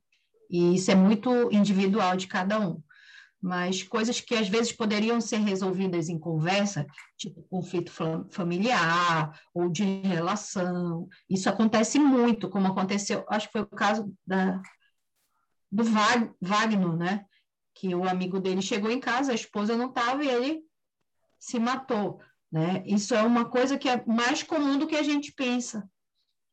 e, 0.48 0.74
isso 0.76 0.92
é 0.92 0.94
muito 0.94 1.52
individual 1.52 2.16
de 2.16 2.28
cada 2.28 2.60
um. 2.60 2.80
Mas 3.40 3.82
coisas 3.82 4.20
que 4.20 4.34
às 4.34 4.48
vezes 4.48 4.72
poderiam 4.72 5.20
ser 5.20 5.38
resolvidas 5.38 6.08
em 6.08 6.18
conversa, 6.18 6.86
tipo 7.16 7.42
conflito 7.44 7.90
familiar 8.30 9.40
ou 9.54 9.68
de 9.68 9.84
relação. 10.02 11.08
Isso 11.28 11.48
acontece 11.48 11.98
muito, 11.98 12.50
como 12.50 12.68
aconteceu, 12.68 13.24
acho 13.28 13.46
que 13.46 13.52
foi 13.52 13.62
o 13.62 13.66
caso 13.66 14.12
da, 14.26 14.60
do 15.72 15.84
Wagner, 16.40 16.96
né? 16.96 17.24
Que 17.74 17.94
o 17.94 18.06
amigo 18.06 18.38
dele 18.38 18.60
chegou 18.60 18.90
em 18.90 19.00
casa, 19.00 19.32
a 19.32 19.34
esposa 19.34 19.76
não 19.76 19.88
estava 19.88 20.22
e 20.22 20.28
ele 20.28 20.62
se 21.38 21.58
matou, 21.58 22.20
né? 22.52 22.82
Isso 22.84 23.14
é 23.14 23.22
uma 23.22 23.46
coisa 23.46 23.78
que 23.78 23.88
é 23.88 24.04
mais 24.04 24.42
comum 24.42 24.78
do 24.78 24.86
que 24.86 24.96
a 24.96 25.02
gente 25.02 25.32
pensa, 25.32 25.88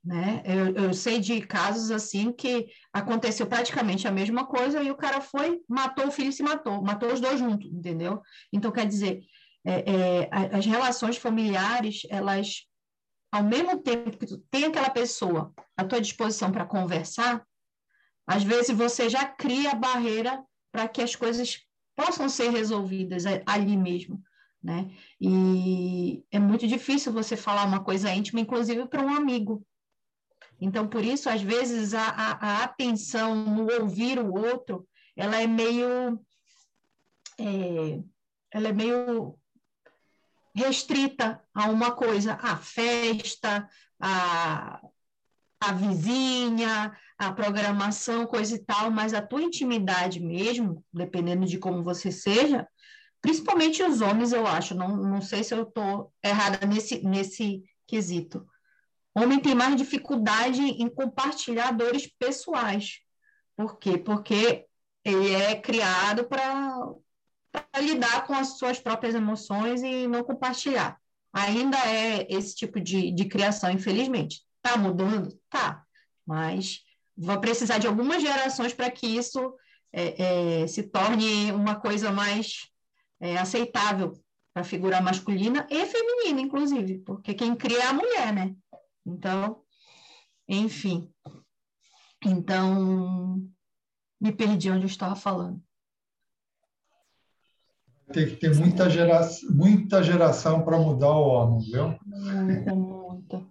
né? 0.07 0.41
Eu, 0.45 0.85
eu, 0.85 0.93
sei 0.93 1.19
de 1.19 1.41
casos 1.41 1.91
assim 1.91 2.31
que 2.31 2.67
aconteceu 2.93 3.45
praticamente 3.45 4.07
a 4.07 4.11
mesma 4.11 4.45
coisa 4.45 4.81
e 4.81 4.89
o 4.89 4.95
cara 4.95 5.19
foi, 5.19 5.59
matou 5.67 6.07
o 6.07 6.11
filho 6.11 6.29
e 6.29 6.33
se 6.33 6.41
matou, 6.41 6.81
matou 6.81 7.11
os 7.11 7.19
dois 7.19 7.37
juntos, 7.37 7.69
entendeu? 7.69 8.21
Então, 8.53 8.71
quer 8.71 8.87
dizer, 8.87 9.19
é, 9.65 9.83
é, 9.91 10.29
as 10.55 10.65
relações 10.65 11.17
familiares, 11.17 12.03
elas, 12.09 12.63
ao 13.29 13.43
mesmo 13.43 13.83
tempo 13.83 14.17
que 14.17 14.25
tu 14.25 14.37
tem 14.49 14.63
aquela 14.63 14.89
pessoa 14.89 15.53
à 15.75 15.83
tua 15.83 15.99
disposição 15.99 16.53
para 16.53 16.65
conversar, 16.65 17.45
às 18.25 18.43
vezes 18.43 18.77
você 18.77 19.09
já 19.09 19.25
cria 19.25 19.71
a 19.71 19.75
barreira 19.75 20.41
para 20.71 20.87
que 20.87 21.01
as 21.01 21.17
coisas 21.17 21.65
possam 21.97 22.29
ser 22.29 22.49
resolvidas 22.49 23.25
ali 23.45 23.75
mesmo. 23.75 24.23
Né? 24.63 24.89
E 25.19 26.23
é 26.31 26.39
muito 26.39 26.65
difícil 26.65 27.11
você 27.11 27.35
falar 27.35 27.65
uma 27.65 27.83
coisa 27.83 28.09
íntima, 28.13 28.39
inclusive 28.39 28.87
para 28.87 29.03
um 29.03 29.13
amigo, 29.13 29.65
então, 30.59 30.87
por 30.87 31.03
isso, 31.03 31.29
às 31.29 31.41
vezes, 31.41 31.93
a, 31.93 32.07
a, 32.07 32.31
a 32.31 32.63
atenção 32.63 33.35
no 33.35 33.71
ouvir 33.79 34.19
o 34.19 34.33
outro, 34.33 34.87
ela 35.15 35.41
é 35.41 35.47
meio... 35.47 36.19
É, 37.39 37.99
ela 38.51 38.69
é 38.69 38.73
meio 38.73 39.37
restrita 40.55 41.39
a 41.53 41.69
uma 41.69 41.91
coisa, 41.91 42.33
a 42.41 42.57
festa, 42.57 43.69
a, 43.99 44.81
a 45.59 45.71
vizinha, 45.73 46.97
a 47.17 47.31
programação, 47.31 48.25
coisa 48.25 48.55
e 48.55 48.59
tal, 48.59 48.89
mas 48.89 49.13
a 49.13 49.21
tua 49.21 49.43
intimidade 49.43 50.19
mesmo, 50.19 50.83
dependendo 50.91 51.45
de 51.45 51.59
como 51.59 51.83
você 51.83 52.11
seja, 52.11 52.67
principalmente 53.21 53.83
os 53.83 54.01
homens, 54.01 54.33
eu 54.33 54.47
acho, 54.47 54.73
não, 54.73 54.97
não 54.97 55.21
sei 55.21 55.43
se 55.43 55.53
eu 55.53 55.61
estou 55.61 56.11
errada 56.23 56.65
nesse, 56.65 57.03
nesse 57.05 57.63
quesito, 57.85 58.43
homem 59.18 59.39
tem 59.39 59.55
mais 59.55 59.76
dificuldade 59.76 60.61
em 60.61 60.89
compartilhar 60.89 61.72
dores 61.72 62.07
pessoais. 62.20 62.99
Por 63.55 63.78
quê? 63.80 63.97
Porque 63.97 64.65
ele 65.03 65.34
é 65.34 65.55
criado 65.55 66.26
para 66.26 66.93
lidar 67.80 68.28
com 68.28 68.34
as 68.34 68.57
suas 68.57 68.80
próprias 68.80 69.15
emoções 69.15 69.82
e 69.82 70.07
não 70.07 70.24
compartilhar. 70.24 70.99
Ainda 71.34 71.78
é 71.78 72.28
esse 72.30 72.55
tipo 72.55 72.80
de, 72.80 73.11
de 73.11 73.26
criação, 73.26 73.72
infelizmente. 73.72 74.41
Está 74.57 74.78
mudando? 74.78 75.39
Tá. 75.49 75.84
Mas 76.26 76.82
vai 77.18 77.39
precisar 77.39 77.78
de 77.78 77.88
algumas 77.88 78.22
gerações 78.22 78.74
para 78.74 78.91
que 78.91 79.07
isso 79.07 79.53
é, 79.91 80.61
é, 80.61 80.68
se 80.68 80.84
torne 80.84 81.51
uma 81.51 81.76
coisa 81.76 82.11
mais 82.11 82.70
é, 83.20 83.38
aceitável 83.38 84.13
para 84.53 84.61
a 84.61 84.65
figura 84.65 85.01
masculina 85.01 85.68
e 85.70 85.86
feminina, 85.86 86.41
inclusive, 86.41 86.99
porque 86.99 87.34
quem 87.34 87.55
cria 87.55 87.84
é 87.84 87.88
a 87.88 87.93
mulher, 87.93 88.34
né? 88.34 88.55
Então, 89.07 89.63
enfim. 90.49 91.09
Então, 92.25 93.41
me 94.19 94.33
perdi 94.33 94.69
onde 94.69 94.83
eu 94.83 94.89
estava 94.89 95.15
falando. 95.15 95.63
Tem 98.11 98.27
que 98.27 98.35
ter 98.35 98.53
muita 98.55 98.89
geração, 98.89 99.49
muita 99.49 100.03
geração 100.03 100.63
para 100.63 100.77
mudar 100.77 101.11
o 101.11 101.27
homem, 101.27 101.71
viu? 101.71 101.97
Muita, 102.05 102.75
muita. 102.75 103.47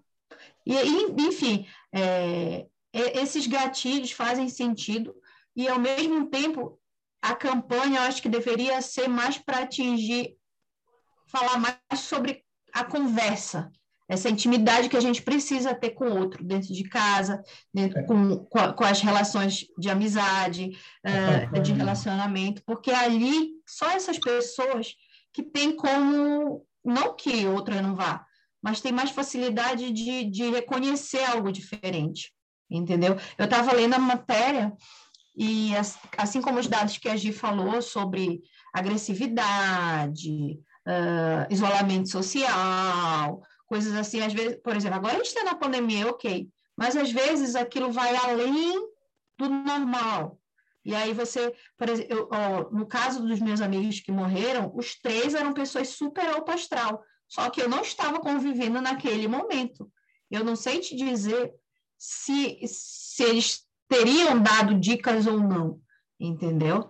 E, 0.65 0.75
enfim, 1.23 1.67
é, 1.93 2.67
esses 2.93 3.47
gatilhos 3.47 4.13
fazem 4.13 4.49
sentido 4.49 5.15
e, 5.55 5.69
ao 5.69 5.79
mesmo 5.79 6.29
tempo, 6.29 6.79
a 7.23 7.35
campanha, 7.35 8.01
eu 8.01 8.03
acho 8.03 8.21
que 8.21 8.29
deveria 8.29 8.81
ser 8.83 9.09
mais 9.09 9.39
para 9.39 9.61
atingir, 9.61 10.37
falar 11.27 11.59
mais 11.59 12.01
sobre 12.01 12.45
a 12.73 12.85
conversa, 12.85 13.71
essa 14.09 14.29
intimidade 14.29 14.89
que 14.89 14.97
a 14.97 15.01
gente 15.01 15.23
precisa 15.23 15.75
ter 15.75 15.91
com 15.91 16.05
o 16.05 16.19
outro, 16.19 16.45
dentro 16.45 16.73
de 16.73 16.85
casa, 16.85 17.43
dentro, 17.73 17.99
é. 17.99 18.03
com, 18.05 18.37
com, 18.47 18.73
com, 18.73 18.85
as 18.85 19.01
relações 19.01 19.67
de 19.77 19.91
amizade, 19.91 20.79
uh, 21.05 21.61
de 21.61 21.73
relacionamento, 21.73 22.63
porque 22.65 22.91
ali 22.91 23.51
só 23.67 23.91
essas 23.91 24.19
pessoas 24.19 24.95
que 25.33 25.43
têm 25.43 25.75
como, 25.75 26.65
não 26.85 27.17
que 27.17 27.47
outra 27.47 27.83
não 27.83 27.97
vá, 27.97 28.25
mas 28.63 28.81
tem 28.81 28.93
mais 28.93 29.11
facilidade 29.11 29.91
de, 29.91 30.25
de 30.25 30.51
reconhecer 30.51 31.25
algo 31.25 31.51
diferente, 31.51 32.33
entendeu? 32.71 33.17
Eu 33.37 33.45
estava 33.45 33.73
lendo 33.73 33.95
a 33.95 33.99
matéria 33.99 34.73
e, 35.37 35.73
assim 36.17 36.41
como 36.41 36.59
os 36.59 36.67
dados 36.67 36.97
que 36.97 37.09
a 37.09 37.17
Gi 37.17 37.33
falou 37.33 37.83
sobre 37.83 38.41
agressividade, 38.73 40.59
uh, 40.87 41.47
isolamento 41.51 42.09
social, 42.09 43.43
coisas 43.67 43.95
assim, 43.95 44.21
às 44.21 44.33
vezes, 44.33 44.57
por 44.63 44.77
exemplo, 44.77 44.97
agora 44.97 45.15
a 45.15 45.17
gente 45.19 45.29
está 45.29 45.45
na 45.45 45.55
pandemia, 45.55 46.09
ok, 46.09 46.49
mas 46.77 46.97
às 46.97 47.11
vezes 47.11 47.55
aquilo 47.55 47.91
vai 47.91 48.15
além 48.17 48.89
do 49.39 49.49
normal. 49.49 50.39
E 50.85 50.95
aí 50.95 51.13
você, 51.13 51.53
por 51.77 51.89
exemplo, 51.89 52.17
eu, 52.17 52.29
ó, 52.31 52.71
no 52.71 52.87
caso 52.87 53.27
dos 53.27 53.41
meus 53.41 53.61
amigos 53.61 53.99
que 54.01 54.13
morreram, 54.13 54.73
os 54.75 54.95
três 54.95 55.35
eram 55.35 55.53
pessoas 55.53 55.89
super 55.89 56.27
alto 56.29 56.53
astral, 56.53 57.03
só 57.29 57.51
que 57.51 57.61
eu 57.61 57.69
não 57.69 57.81
estava 57.81 58.21
convivendo 58.21 58.81
naquele 58.81 59.27
momento. 59.27 59.91
Eu 60.31 60.45
não 60.45 60.55
sei 60.55 60.79
te 60.79 60.95
dizer 60.95 61.53
se, 61.99 62.61
se 62.67 63.23
eles 63.25 63.67
teriam 63.89 64.41
dado 64.41 64.79
dicas 64.79 65.27
ou 65.27 65.41
não, 65.41 65.81
entendeu? 66.21 66.89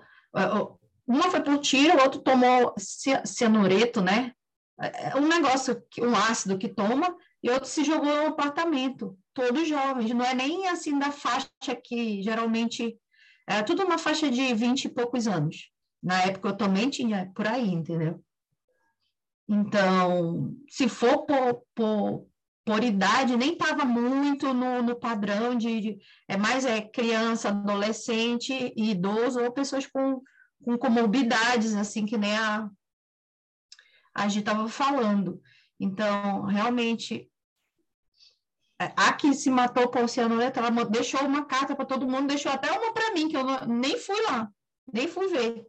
Uma 1.06 1.30
foi 1.30 1.40
por 1.40 1.58
tiro, 1.58 1.96
o 1.96 2.02
outro 2.02 2.20
tomou 2.20 2.74
cianureto, 3.24 4.02
né? 4.02 4.34
É, 4.80 5.10
é 5.10 5.16
um 5.16 5.26
negócio, 5.26 5.82
um 6.00 6.14
ácido 6.14 6.58
que 6.58 6.68
toma, 6.68 7.16
e 7.42 7.50
outro 7.50 7.68
se 7.68 7.84
jogou 7.84 8.14
no 8.14 8.26
apartamento, 8.28 9.18
todos 9.32 9.68
jovens, 9.68 10.10
não 10.10 10.24
é 10.24 10.34
nem 10.34 10.68
assim 10.68 10.98
da 10.98 11.10
faixa 11.10 11.48
que 11.82 12.22
geralmente, 12.22 12.98
é 13.46 13.62
tudo 13.62 13.84
uma 13.84 13.98
faixa 13.98 14.30
de 14.30 14.52
20 14.54 14.86
e 14.86 14.88
poucos 14.88 15.26
anos. 15.26 15.70
Na 16.02 16.22
época 16.22 16.48
eu 16.48 16.56
também 16.56 16.90
tinha 16.90 17.30
por 17.34 17.46
aí, 17.46 17.68
entendeu? 17.68 18.22
Então, 19.48 20.54
se 20.68 20.88
for 20.88 21.24
por, 21.24 21.62
por, 21.74 22.26
por 22.64 22.82
idade, 22.82 23.36
nem 23.36 23.52
estava 23.52 23.84
muito 23.84 24.52
no, 24.52 24.82
no 24.82 24.96
padrão 24.96 25.54
de, 25.54 25.80
de, 25.80 25.98
É 26.26 26.36
mais 26.36 26.64
é 26.66 26.80
criança, 26.80 27.50
adolescente, 27.50 28.72
idoso, 28.76 29.40
ou 29.40 29.52
pessoas 29.52 29.86
com, 29.86 30.20
com 30.64 30.76
comorbidades, 30.76 31.74
assim, 31.74 32.04
que 32.04 32.18
nem 32.18 32.36
a, 32.36 32.68
a 34.16 34.28
gente 34.28 34.40
estava 34.40 34.66
falando. 34.68 35.42
Então, 35.78 36.44
realmente, 36.44 37.30
é, 38.80 38.92
a 38.96 39.12
que 39.12 39.34
se 39.34 39.50
matou 39.50 39.88
por 39.88 40.08
cianureto, 40.08 40.58
ela 40.58 40.70
deixou 40.86 41.20
uma 41.20 41.44
carta 41.44 41.76
para 41.76 41.84
todo 41.84 42.08
mundo, 42.08 42.28
deixou 42.28 42.50
até 42.50 42.70
uma 42.72 42.94
para 42.94 43.12
mim, 43.12 43.28
que 43.28 43.36
eu 43.36 43.44
não, 43.44 43.66
nem 43.66 43.98
fui 43.98 44.20
lá, 44.22 44.50
nem 44.90 45.06
fui 45.06 45.28
ver. 45.28 45.66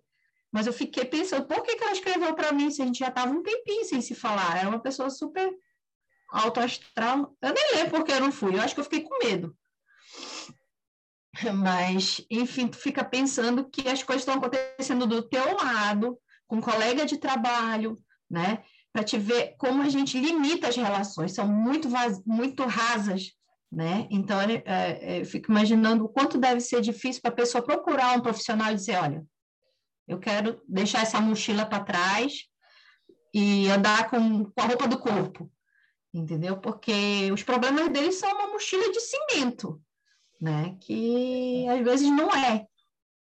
Mas 0.49 0.65
eu 0.65 0.71
fiquei 0.71 1.03
pensando, 1.03 1.45
por 1.45 1.61
que, 1.61 1.75
que 1.75 1.83
ela 1.83 1.91
escreveu 1.91 2.33
para 2.33 2.53
mim 2.53 2.71
se 2.71 2.81
a 2.81 2.85
gente 2.85 2.99
já 2.99 3.09
estava 3.09 3.31
um 3.31 3.43
tempinho 3.43 3.83
sem 3.83 4.01
se 4.01 4.15
falar? 4.15 4.57
Era 4.57 4.69
uma 4.69 4.79
pessoa 4.79 5.09
super 5.09 5.53
alto 6.29 6.61
astral. 6.61 7.35
Eu 7.41 7.53
nem 7.53 7.75
lembro 7.75 7.91
porque 7.91 8.13
eu 8.13 8.21
não 8.21 8.31
fui, 8.31 8.55
eu 8.55 8.61
acho 8.61 8.73
que 8.73 8.79
eu 8.79 8.85
fiquei 8.85 9.01
com 9.01 9.25
medo. 9.25 9.55
Mas, 11.53 12.25
enfim, 12.31 12.69
tu 12.69 12.77
fica 12.77 13.03
pensando 13.03 13.69
que 13.69 13.89
as 13.89 14.03
coisas 14.03 14.21
estão 14.21 14.35
acontecendo 14.35 15.05
do 15.05 15.21
teu 15.21 15.53
lado, 15.57 16.17
com 16.47 16.57
um 16.57 16.61
colega 16.61 17.05
de 17.05 17.17
trabalho, 17.17 17.97
né? 18.30 18.63
Para 18.91 19.03
te 19.03 19.17
ver 19.17 19.55
como 19.57 19.82
a 19.82 19.89
gente 19.89 20.19
limita 20.19 20.67
as 20.67 20.75
relações, 20.75 21.34
são 21.34 21.47
muito, 21.47 21.88
muito 22.25 22.63
rasas, 22.65 23.32
né? 23.71 24.07
Então, 24.09 24.39
é, 24.39 24.63
é, 24.65 25.21
eu 25.21 25.25
fico 25.25 25.51
imaginando 25.51 26.05
o 26.05 26.09
quanto 26.09 26.38
deve 26.38 26.61
ser 26.61 26.82
difícil 26.82 27.21
para 27.21 27.32
a 27.32 27.36
pessoa 27.36 27.63
procurar 27.63 28.17
um 28.17 28.21
profissional 28.21 28.71
e 28.71 28.75
dizer, 28.75 28.97
olha, 28.97 29.25
eu 30.07 30.19
quero 30.19 30.61
deixar 30.67 31.01
essa 31.01 31.19
mochila 31.19 31.65
para 31.65 31.84
trás 31.84 32.45
e 33.34 33.69
andar 33.69 34.09
com, 34.09 34.45
com 34.45 34.61
a 34.61 34.65
roupa 34.65 34.88
do 34.88 34.97
corpo, 34.99 35.51
entendeu? 36.13 36.57
Porque 36.57 37.30
os 37.32 37.43
problemas 37.43 37.89
deles 37.89 38.15
são 38.15 38.32
uma 38.32 38.47
mochila 38.47 38.91
de 38.91 38.99
cimento, 39.01 39.82
né? 40.39 40.78
Que 40.82 41.67
às 41.67 41.84
vezes 41.84 42.09
não 42.09 42.30
é, 42.32 42.65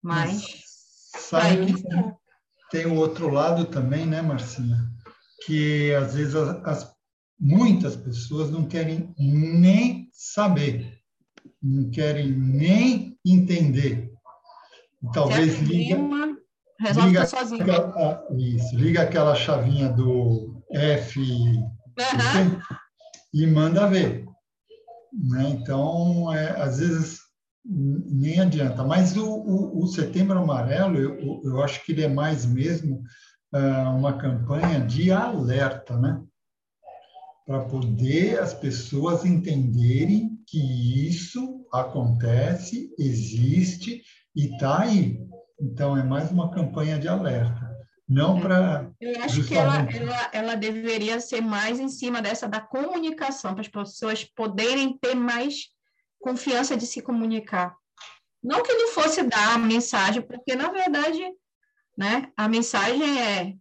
mas... 0.02 0.64
Sabe 1.18 1.74
tem 2.72 2.86
o 2.86 2.96
outro 2.96 3.30
lado 3.30 3.66
também, 3.66 4.06
né, 4.06 4.22
Marcinha? 4.22 4.78
Que 5.46 5.94
às 5.96 6.16
vezes 6.16 6.36
as, 6.36 6.50
as 6.66 6.96
muitas 7.40 7.96
pessoas 7.96 8.50
não 8.50 8.66
querem 8.66 9.14
nem 9.18 10.10
saber, 10.12 11.00
não 11.62 11.90
querem 11.92 12.32
nem 12.32 13.18
entender. 13.26 14.12
Talvez 15.14 15.60
liga, 15.62 15.98
resolve 16.80 17.10
liga, 17.10 17.26
sozinho. 17.28 17.62
Aquela, 17.62 18.28
isso, 18.38 18.76
liga 18.76 19.02
aquela 19.04 19.36
chavinha 19.36 19.90
do 19.90 20.64
F 20.72 21.20
uhum. 21.20 22.62
e 23.34 23.46
manda 23.48 23.88
ver. 23.88 24.26
Né? 25.14 25.50
Então, 25.50 26.34
é, 26.34 26.62
às 26.62 26.80
vezes 26.80 27.20
nem 27.66 28.40
adianta. 28.40 28.84
Mas 28.84 29.18
o, 29.18 29.28
o, 29.28 29.84
o 29.84 29.88
Setembro 29.88 30.38
Amarelo, 30.38 30.98
eu, 30.98 31.42
eu, 31.44 31.64
acho 31.64 31.84
que 31.84 31.92
ele 31.92 32.04
é 32.04 32.08
mais 32.08 32.46
mesmo 32.46 33.02
uh, 33.54 33.90
uma 33.96 34.14
campanha 34.14 34.82
de 34.82 35.12
alerta, 35.12 35.98
né? 35.98 36.22
Para 37.46 37.66
poder 37.66 38.40
as 38.40 38.54
pessoas 38.54 39.26
entenderem 39.26 40.32
que 40.48 41.08
isso 41.08 41.66
acontece, 41.74 42.94
existe 42.98 44.02
e 44.36 44.54
está 44.54 44.82
aí. 44.82 45.20
Então, 45.60 45.98
é 45.98 46.04
mais 46.04 46.32
uma 46.32 46.52
campanha 46.52 47.00
de 47.00 47.08
alerta. 47.08 47.74
Não 48.08 48.40
para. 48.40 48.92
Eu 49.02 49.24
acho 49.24 49.36
justamente... 49.38 49.94
que 49.94 49.98
ela, 49.98 50.14
ela, 50.14 50.30
ela 50.32 50.56
deveria 50.56 51.20
ser 51.20 51.42
mais 51.42 51.80
em 51.80 51.90
cima 51.90 52.22
dessa 52.22 52.48
da 52.48 52.62
comunicação, 52.62 53.54
para 53.54 53.62
as 53.62 53.68
pessoas 53.68 54.24
poderem 54.24 54.96
ter 55.00 55.16
mais 55.16 55.75
confiança 56.20 56.76
de 56.76 56.86
se 56.86 57.02
comunicar. 57.02 57.76
Não 58.44 58.62
que 58.62 58.74
não 58.74 58.90
fosse 58.90 59.24
dar 59.24 59.56
a 59.56 59.58
mensagem, 59.58 60.22
porque 60.22 60.56
na 60.56 60.70
verdade, 60.70 61.24
né, 61.98 62.32
a 62.38 62.48
mensagem 62.48 63.20
é 63.20 63.56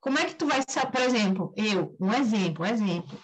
como 0.00 0.18
é 0.18 0.24
que 0.24 0.34
tu 0.34 0.46
vai 0.46 0.62
saber, 0.66 0.92
por 0.92 1.00
exemplo, 1.00 1.52
eu, 1.56 1.96
um 2.00 2.12
exemplo, 2.12 2.64
um 2.64 2.68
exemplo. 2.68 3.18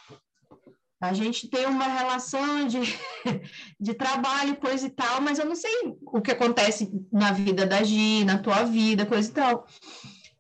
A 1.01 1.13
gente 1.13 1.49
tem 1.49 1.67
uma 1.67 1.87
relação 1.87 2.67
de, 2.67 2.81
de 3.79 3.95
trabalho, 3.95 4.57
coisa 4.57 4.87
e 4.87 4.91
tal, 4.91 5.21
mas 5.21 5.39
eu 5.39 5.45
não 5.45 5.55
sei 5.55 5.71
o 6.01 6.21
que 6.21 6.31
acontece 6.31 6.91
na 7.13 7.31
vida 7.31 7.67
da 7.67 7.83
Gi, 7.83 8.25
na 8.25 8.39
tua 8.39 8.65
vida, 8.65 9.05
coisa 9.07 9.29
e 9.29 9.33
tal. 9.33 9.67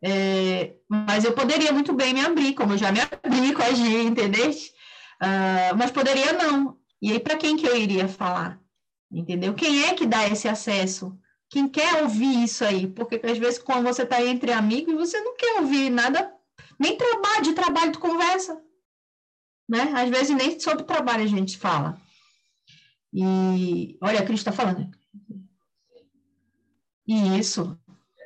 É, 0.02 0.74
mas 0.88 1.24
eu 1.24 1.32
poderia 1.32 1.72
muito 1.72 1.92
bem 1.92 2.12
me 2.12 2.20
abrir, 2.20 2.54
como 2.54 2.72
eu 2.72 2.78
já 2.78 2.90
me 2.90 3.00
abri 3.00 3.52
com 3.52 3.62
a 3.62 3.72
Gi, 3.72 4.02
entendeu? 4.02 4.50
Uh, 4.50 5.76
mas 5.76 5.90
poderia 5.90 6.32
não. 6.32 6.76
E 7.04 7.12
aí, 7.12 7.20
para 7.20 7.36
quem 7.36 7.54
que 7.54 7.66
eu 7.66 7.76
iria 7.76 8.08
falar? 8.08 8.58
Entendeu? 9.12 9.52
Quem 9.52 9.84
é 9.84 9.92
que 9.92 10.06
dá 10.06 10.26
esse 10.26 10.48
acesso? 10.48 11.14
Quem 11.50 11.68
quer 11.68 12.02
ouvir 12.02 12.42
isso 12.42 12.64
aí? 12.64 12.86
Porque 12.86 13.20
às 13.22 13.36
vezes, 13.36 13.58
quando 13.58 13.84
você 13.84 14.04
está 14.04 14.24
entre 14.24 14.50
amigos, 14.50 14.94
você 14.94 15.20
não 15.20 15.36
quer 15.36 15.60
ouvir 15.60 15.90
nada, 15.90 16.32
nem 16.80 16.96
trabalho, 16.96 17.42
de 17.42 17.52
trabalho 17.52 17.92
tu 17.92 17.98
conversa. 17.98 18.58
Né? 19.68 19.82
Às 19.94 20.08
vezes, 20.08 20.34
nem 20.34 20.58
sobre 20.58 20.84
trabalho 20.84 21.24
a 21.24 21.26
gente 21.26 21.58
fala. 21.58 22.00
E 23.12 23.98
olha, 24.00 24.20
a 24.20 24.24
Cris 24.24 24.40
está 24.40 24.50
falando. 24.50 24.90
Isso. 27.06 27.78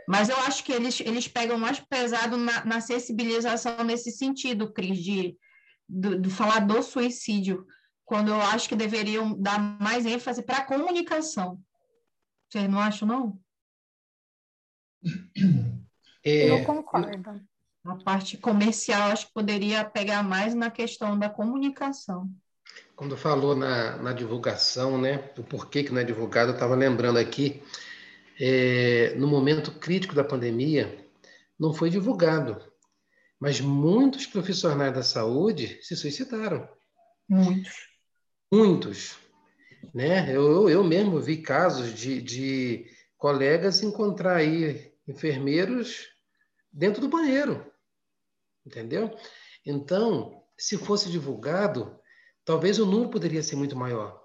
Mas 0.07 0.29
eu 0.29 0.37
acho 0.43 0.63
que 0.63 0.71
eles, 0.71 1.01
eles 1.01 1.27
pegam 1.27 1.59
mais 1.59 1.81
pesado 1.81 2.37
na, 2.37 2.65
na 2.65 2.81
sensibilização 2.81 3.83
nesse 3.83 4.13
sentido, 4.13 4.73
Cris, 4.73 5.03
de, 5.03 5.37
de 5.89 6.31
falar 6.31 6.61
do 6.61 6.81
suicídio 6.81 7.67
quando 8.09 8.29
eu 8.29 8.41
acho 8.41 8.71
que 8.71 8.75
deveriam 8.75 9.39
dar 9.39 9.59
mais 9.79 10.07
ênfase 10.07 10.43
para 10.43 10.57
a 10.57 10.65
comunicação. 10.65 11.63
Vocês 12.49 12.67
não 12.67 12.81
acham, 12.81 13.07
não? 13.07 13.41
É, 16.25 16.51
eu 16.51 16.65
concordo. 16.65 17.47
A 17.85 17.97
parte 17.97 18.39
comercial, 18.39 19.13
acho 19.13 19.27
que 19.27 19.35
poderia 19.35 19.85
pegar 19.85 20.23
mais 20.23 20.55
na 20.55 20.71
questão 20.71 21.19
da 21.19 21.29
comunicação. 21.29 22.31
Quando 22.97 23.15
falou 23.15 23.55
na, 23.55 23.99
na 23.99 24.13
divulgação, 24.15 24.99
né, 24.99 25.31
o 25.37 25.43
porquê 25.43 25.85
que 25.85 25.93
não 25.93 26.01
é 26.01 26.05
divulgado, 26.05 26.51
eu 26.51 26.55
estava 26.55 26.75
lembrando 26.75 27.19
aqui, 27.19 27.63
é, 28.41 29.15
no 29.17 29.29
momento 29.29 29.71
crítico 29.79 30.15
da 30.15 30.25
pandemia, 30.25 31.07
não 31.59 31.75
foi 31.75 31.91
divulgado, 31.91 32.59
mas 33.39 33.61
muitos 33.61 34.27
profissionais 34.27 34.95
da 34.95 35.03
saúde 35.03 35.79
se 35.83 35.95
suicidaram. 35.95 36.67
Muitos 37.29 37.88
muitos. 38.53 39.19
Né? 39.95 40.35
Eu, 40.35 40.69
eu 40.69 40.83
mesmo 40.85 41.21
vi 41.21 41.39
casos 41.39 41.95
de, 41.95 42.21
de 42.21 42.87
colegas 43.17 43.83
encontrar 43.83 44.37
aí 44.37 44.93
enfermeiros 45.07 46.09
dentro 46.73 47.01
do 47.01 47.09
banheiro, 47.09 47.73
entendeu? 48.67 49.17
Então, 49.65 50.45
se 50.57 50.77
fosse 50.77 51.11
divulgado, 51.11 51.99
talvez 52.45 52.79
o 52.79 52.87
número 52.87 53.11
poderia 53.11 53.43
ser 53.43 53.57
muito 53.57 53.77
maior, 53.77 54.21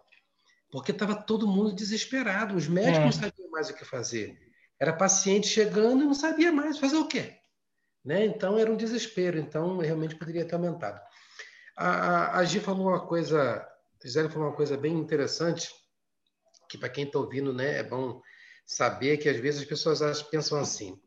porque 0.70 0.92
estava 0.92 1.16
todo 1.16 1.48
mundo 1.48 1.74
desesperado, 1.74 2.56
os 2.56 2.68
médicos 2.68 2.98
é. 2.98 3.06
não 3.06 3.12
sabiam 3.12 3.50
mais 3.52 3.70
o 3.70 3.76
que 3.76 3.86
fazer. 3.86 4.38
Era 4.80 4.92
paciente 4.92 5.48
chegando 5.48 6.04
e 6.04 6.06
não 6.06 6.14
sabia 6.14 6.52
mais 6.52 6.78
fazer 6.78 6.98
o 6.98 7.08
quê. 7.08 7.38
Né? 8.04 8.26
Então, 8.26 8.58
era 8.58 8.72
um 8.72 8.76
desespero. 8.76 9.38
Então, 9.40 9.78
realmente 9.78 10.16
poderia 10.16 10.46
ter 10.46 10.56
aumentado. 10.56 11.00
A, 11.78 11.88
a, 11.88 12.38
a 12.40 12.44
Gi 12.44 12.60
falou 12.60 12.88
uma 12.88 13.06
coisa 13.06 13.66
Gisele 14.04 14.30
falou 14.30 14.50
uma 14.50 14.56
coisa 14.56 14.76
bem 14.76 14.94
interessante, 14.94 15.74
que 16.70 16.78
para 16.78 16.90
quem 16.90 17.06
está 17.06 17.20
ouvindo, 17.20 17.54
né, 17.54 17.78
é 17.80 17.84
bom 17.84 18.22
saber 18.66 19.18
que 19.18 19.30
às 19.30 19.38
vezes 19.38 19.62
as 19.62 19.68
pessoas 19.68 20.22
pensam 20.24 20.60
assim: 20.60 21.02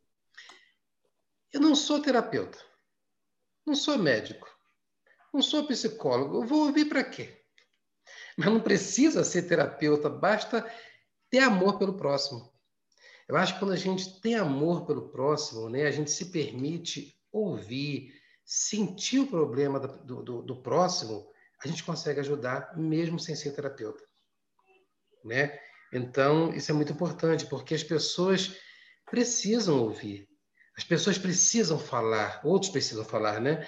eu 1.52 1.60
não 1.60 1.74
sou 1.74 2.00
terapeuta, 2.00 2.58
não 3.66 3.74
sou 3.74 3.98
médico, 3.98 4.48
não 5.32 5.42
sou 5.42 5.66
psicólogo, 5.66 6.42
eu 6.42 6.46
vou 6.46 6.66
ouvir 6.66 6.86
para 6.86 7.04
quê? 7.04 7.42
Mas 8.36 8.46
não 8.46 8.60
precisa 8.60 9.24
ser 9.24 9.42
terapeuta, 9.42 10.08
basta 10.08 10.64
ter 11.28 11.40
amor 11.40 11.78
pelo 11.78 11.96
próximo. 11.96 12.50
Eu 13.28 13.36
acho 13.36 13.54
que 13.54 13.58
quando 13.58 13.72
a 13.72 13.76
gente 13.76 14.20
tem 14.20 14.36
amor 14.36 14.86
pelo 14.86 15.10
próximo, 15.10 15.68
né, 15.68 15.86
a 15.86 15.90
gente 15.90 16.10
se 16.10 16.30
permite 16.30 17.18
ouvir, 17.32 18.14
sentir 18.44 19.18
o 19.18 19.26
problema 19.26 19.80
do, 19.80 20.22
do, 20.22 20.42
do 20.42 20.62
próximo, 20.62 21.28
a 21.62 21.68
gente 21.68 21.84
consegue 21.84 22.20
ajudar 22.20 22.76
mesmo 22.76 23.18
sem 23.18 23.34
ser 23.34 23.52
terapeuta, 23.52 24.04
né? 25.24 25.58
Então, 25.92 26.52
isso 26.52 26.70
é 26.70 26.74
muito 26.74 26.92
importante, 26.92 27.46
porque 27.46 27.74
as 27.74 27.82
pessoas 27.82 28.56
precisam 29.08 29.80
ouvir, 29.80 30.28
as 30.76 30.84
pessoas 30.84 31.16
precisam 31.16 31.78
falar, 31.78 32.40
outros 32.44 32.70
precisam 32.70 33.04
falar, 33.04 33.40
né? 33.40 33.66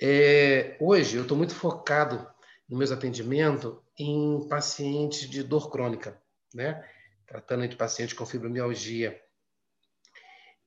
É, 0.00 0.76
hoje, 0.80 1.16
eu 1.16 1.22
estou 1.22 1.36
muito 1.36 1.54
focado 1.54 2.28
no 2.68 2.76
meus 2.76 2.92
atendimentos 2.92 3.76
em 3.98 4.46
pacientes 4.48 5.28
de 5.28 5.42
dor 5.42 5.70
crônica, 5.70 6.20
né? 6.54 6.86
Tratando 7.26 7.66
de 7.66 7.76
pacientes 7.76 8.14
com 8.14 8.26
fibromialgia. 8.26 9.20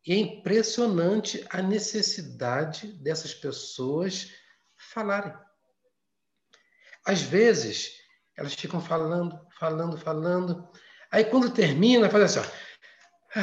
E 0.05 0.13
é 0.13 0.17
impressionante 0.17 1.45
a 1.49 1.61
necessidade 1.61 2.87
dessas 3.01 3.33
pessoas 3.33 4.31
falarem. 4.75 5.33
Às 7.05 7.21
vezes, 7.21 7.91
elas 8.37 8.53
ficam 8.53 8.81
falando, 8.81 9.39
falando, 9.59 9.97
falando. 9.97 10.67
Aí, 11.11 11.25
quando 11.25 11.53
termina, 11.53 12.09
faz 12.09 12.37
assim: 12.37 12.49
ó, 13.35 13.41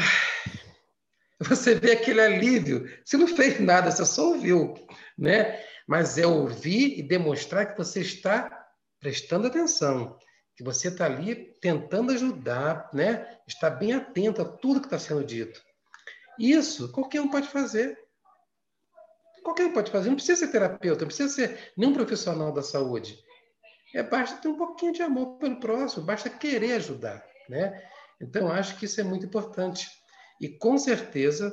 você 1.40 1.74
vê 1.74 1.92
aquele 1.92 2.20
alívio. 2.20 2.88
Você 3.04 3.16
não 3.16 3.26
fez 3.26 3.60
nada, 3.60 3.90
você 3.90 4.04
só 4.04 4.28
ouviu, 4.28 4.74
né? 5.16 5.62
Mas 5.86 6.18
é 6.18 6.26
ouvir 6.26 6.98
e 6.98 7.02
demonstrar 7.02 7.72
que 7.72 7.78
você 7.78 8.00
está 8.00 8.68
prestando 9.00 9.46
atenção, 9.46 10.18
que 10.54 10.62
você 10.62 10.88
está 10.88 11.06
ali 11.06 11.56
tentando 11.60 12.12
ajudar, 12.12 12.88
né? 12.92 13.38
Está 13.46 13.70
bem 13.70 13.92
atento 13.92 14.42
a 14.42 14.44
tudo 14.44 14.80
que 14.80 14.86
está 14.86 14.98
sendo 14.98 15.24
dito. 15.24 15.60
Isso 16.38 16.92
qualquer 16.92 17.20
um 17.20 17.28
pode 17.28 17.48
fazer. 17.48 17.98
Qualquer 19.42 19.66
um 19.66 19.72
pode 19.72 19.90
fazer. 19.90 20.08
Não 20.08 20.16
precisa 20.16 20.46
ser 20.46 20.52
terapeuta, 20.52 21.00
não 21.00 21.08
precisa 21.08 21.28
ser 21.28 21.72
nenhum 21.76 21.92
profissional 21.92 22.52
da 22.52 22.62
saúde. 22.62 23.18
É, 23.94 24.02
basta 24.02 24.40
ter 24.40 24.48
um 24.48 24.56
pouquinho 24.56 24.92
de 24.92 25.02
amor 25.02 25.38
pelo 25.38 25.58
próximo, 25.58 26.04
basta 26.04 26.30
querer 26.30 26.74
ajudar, 26.74 27.24
né? 27.48 27.82
Então, 28.20 28.50
acho 28.52 28.76
que 28.76 28.84
isso 28.84 29.00
é 29.00 29.04
muito 29.04 29.26
importante. 29.26 29.88
E, 30.40 30.48
com 30.48 30.78
certeza, 30.78 31.52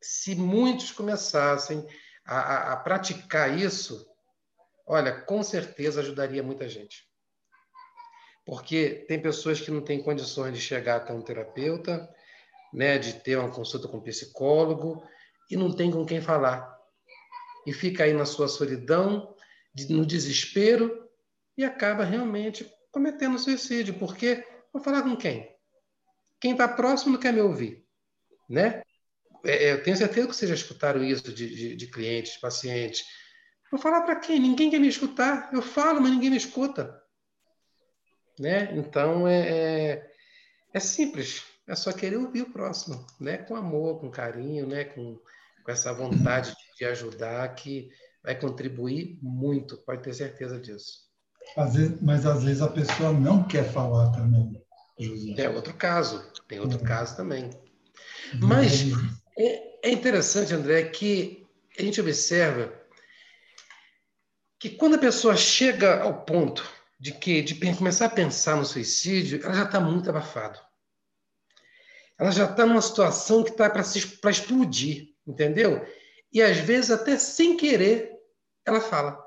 se 0.00 0.34
muitos 0.34 0.92
começassem 0.92 1.86
a, 2.24 2.38
a, 2.38 2.72
a 2.72 2.76
praticar 2.76 3.58
isso, 3.58 4.06
olha, 4.86 5.22
com 5.22 5.42
certeza 5.42 6.00
ajudaria 6.00 6.42
muita 6.42 6.68
gente. 6.68 7.08
Porque 8.44 9.06
tem 9.08 9.20
pessoas 9.20 9.60
que 9.60 9.70
não 9.70 9.82
têm 9.82 10.02
condições 10.02 10.54
de 10.54 10.60
chegar 10.60 10.96
até 10.96 11.12
um 11.12 11.22
terapeuta, 11.22 12.08
né, 12.72 12.98
de 12.98 13.14
ter 13.14 13.38
uma 13.38 13.50
consulta 13.50 13.88
com 13.88 13.96
um 13.96 14.02
psicólogo, 14.02 15.02
e 15.50 15.56
não 15.56 15.74
tem 15.74 15.90
com 15.90 16.04
quem 16.04 16.20
falar. 16.20 16.78
E 17.66 17.72
fica 17.72 18.04
aí 18.04 18.12
na 18.12 18.26
sua 18.26 18.48
solidão, 18.48 19.33
no 19.90 20.06
desespero 20.06 21.08
e 21.56 21.64
acaba 21.64 22.04
realmente 22.04 22.70
cometendo 22.90 23.38
suicídio, 23.38 23.94
porque 23.94 24.44
vou 24.72 24.82
falar 24.82 25.02
com 25.02 25.16
quem? 25.16 25.52
Quem 26.40 26.52
está 26.52 26.68
próximo 26.68 27.12
não 27.12 27.20
quer 27.20 27.32
me 27.32 27.40
ouvir, 27.40 27.84
né? 28.48 28.82
É, 29.44 29.66
é, 29.66 29.72
eu 29.72 29.82
tenho 29.82 29.96
certeza 29.96 30.26
que 30.26 30.34
vocês 30.34 30.48
já 30.48 30.54
escutaram 30.54 31.04
isso 31.04 31.32
de, 31.32 31.54
de, 31.54 31.76
de 31.76 31.86
clientes, 31.88 32.36
pacientes. 32.38 33.04
Vou 33.70 33.80
falar 33.80 34.02
para 34.02 34.16
quem? 34.16 34.40
Ninguém 34.40 34.70
quer 34.70 34.78
me 34.78 34.88
escutar. 34.88 35.50
Eu 35.52 35.60
falo, 35.60 36.00
mas 36.00 36.12
ninguém 36.12 36.30
me 36.30 36.36
escuta. 36.36 37.02
Né? 38.38 38.72
Então, 38.76 39.28
é, 39.28 39.48
é, 39.48 40.12
é 40.72 40.80
simples. 40.80 41.44
é 41.66 41.74
só 41.74 41.92
querer 41.92 42.16
ouvir 42.16 42.42
o 42.42 42.52
próximo, 42.52 43.06
né? 43.20 43.38
Com 43.38 43.54
amor, 43.54 44.00
com 44.00 44.10
carinho, 44.10 44.66
né? 44.66 44.84
Com, 44.84 45.20
com 45.64 45.72
essa 45.72 45.92
vontade 45.92 46.54
de 46.78 46.84
ajudar 46.84 47.54
que 47.54 47.90
vai 48.24 48.34
contribuir 48.34 49.18
muito, 49.22 49.76
pode 49.76 50.02
ter 50.02 50.14
certeza 50.14 50.58
disso. 50.58 51.04
Às 51.56 51.74
vezes, 51.74 52.00
mas 52.00 52.24
às 52.24 52.42
vezes 52.42 52.62
a 52.62 52.68
pessoa 52.68 53.12
não 53.12 53.46
quer 53.46 53.70
falar 53.70 54.10
também. 54.12 54.60
José. 54.98 55.34
É 55.42 55.48
outro 55.48 55.74
caso, 55.74 56.24
tem 56.48 56.58
outro 56.58 56.80
é. 56.80 56.86
caso 56.86 57.16
também. 57.16 57.50
Mas 58.40 58.84
é, 59.38 59.88
é 59.88 59.90
interessante, 59.90 60.54
André, 60.54 60.84
que 60.84 61.46
a 61.78 61.82
gente 61.82 62.00
observa 62.00 62.72
que 64.58 64.70
quando 64.70 64.94
a 64.94 64.98
pessoa 64.98 65.36
chega 65.36 66.00
ao 66.02 66.24
ponto 66.24 66.64
de 66.98 67.12
que 67.12 67.42
de 67.42 67.54
começar 67.76 68.06
a 68.06 68.10
pensar 68.10 68.56
no 68.56 68.64
suicídio, 68.64 69.44
ela 69.44 69.52
já 69.52 69.64
está 69.64 69.78
muito 69.78 70.08
abafada. 70.08 70.58
Ela 72.18 72.30
já 72.30 72.44
está 72.44 72.64
numa 72.64 72.80
situação 72.80 73.42
que 73.42 73.50
está 73.50 73.68
para 73.68 74.30
explodir, 74.30 75.08
entendeu? 75.26 75.84
E 76.32 76.40
às 76.40 76.56
vezes, 76.56 76.90
até 76.90 77.18
sem 77.18 77.56
querer, 77.56 78.13
ela 78.66 78.80
fala. 78.80 79.22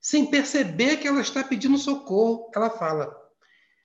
Sem 0.00 0.30
perceber 0.30 0.98
que 0.98 1.08
ela 1.08 1.20
está 1.20 1.42
pedindo 1.42 1.78
socorro, 1.78 2.50
ela 2.54 2.70
fala. 2.70 3.14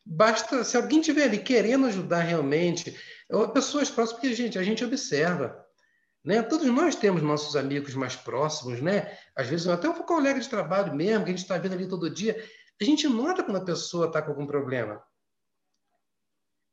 Basta, 0.06 0.64
se 0.64 0.76
alguém 0.76 1.00
estiver 1.00 1.24
ali 1.24 1.38
querendo 1.38 1.86
ajudar 1.86 2.22
realmente, 2.22 2.98
pessoas 3.54 3.90
próximas, 3.90 4.20
porque, 4.20 4.36
gente, 4.36 4.58
a 4.58 4.64
gente 4.64 4.84
observa. 4.84 5.66
Né? 6.24 6.42
Todos 6.42 6.68
nós 6.68 6.96
temos 6.96 7.22
nossos 7.22 7.56
amigos 7.56 7.96
mais 7.96 8.16
próximos, 8.16 8.82
né? 8.82 9.18
Às 9.36 9.48
vezes, 9.48 9.68
até 9.68 9.88
um 9.88 9.94
colega 9.94 10.40
de 10.40 10.50
trabalho 10.50 10.94
mesmo, 10.94 11.24
que 11.24 11.32
a 11.32 11.34
gente 11.34 11.44
está 11.44 11.58
vendo 11.58 11.74
ali 11.74 11.88
todo 11.88 12.10
dia. 12.10 12.44
A 12.82 12.84
gente 12.84 13.08
nota 13.08 13.44
quando 13.44 13.58
a 13.58 13.66
pessoa 13.66 14.08
está 14.08 14.22
com 14.22 14.32
algum 14.32 14.46
problema. 14.46 15.02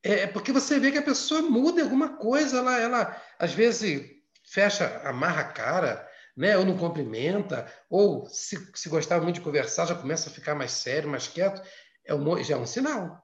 É, 0.03 0.21
é 0.21 0.27
porque 0.27 0.53
você 0.53 0.79
vê 0.79 0.91
que 0.91 0.99
a 0.99 1.03
pessoa 1.03 1.43
muda 1.43 1.83
alguma 1.83 2.17
coisa, 2.17 2.59
ela, 2.59 2.79
ela 2.79 3.23
às 3.39 3.53
vezes 3.53 4.05
fecha, 4.45 5.01
amarra 5.05 5.43
a 5.43 5.53
cara, 5.53 6.09
né? 6.37 6.57
ou 6.57 6.65
não 6.65 6.77
cumprimenta, 6.77 7.73
ou 7.89 8.29
se, 8.29 8.71
se 8.75 8.89
gostava 8.89 9.23
muito 9.25 9.37
de 9.37 9.41
conversar, 9.41 9.87
já 9.87 9.95
começa 9.95 10.29
a 10.29 10.33
ficar 10.33 10.55
mais 10.55 10.73
sério, 10.73 11.09
mais 11.09 11.27
quieto, 11.27 11.63
é 12.05 12.15
um, 12.15 12.43
já 12.43 12.55
é 12.55 12.59
um 12.59 12.67
sinal. 12.67 13.23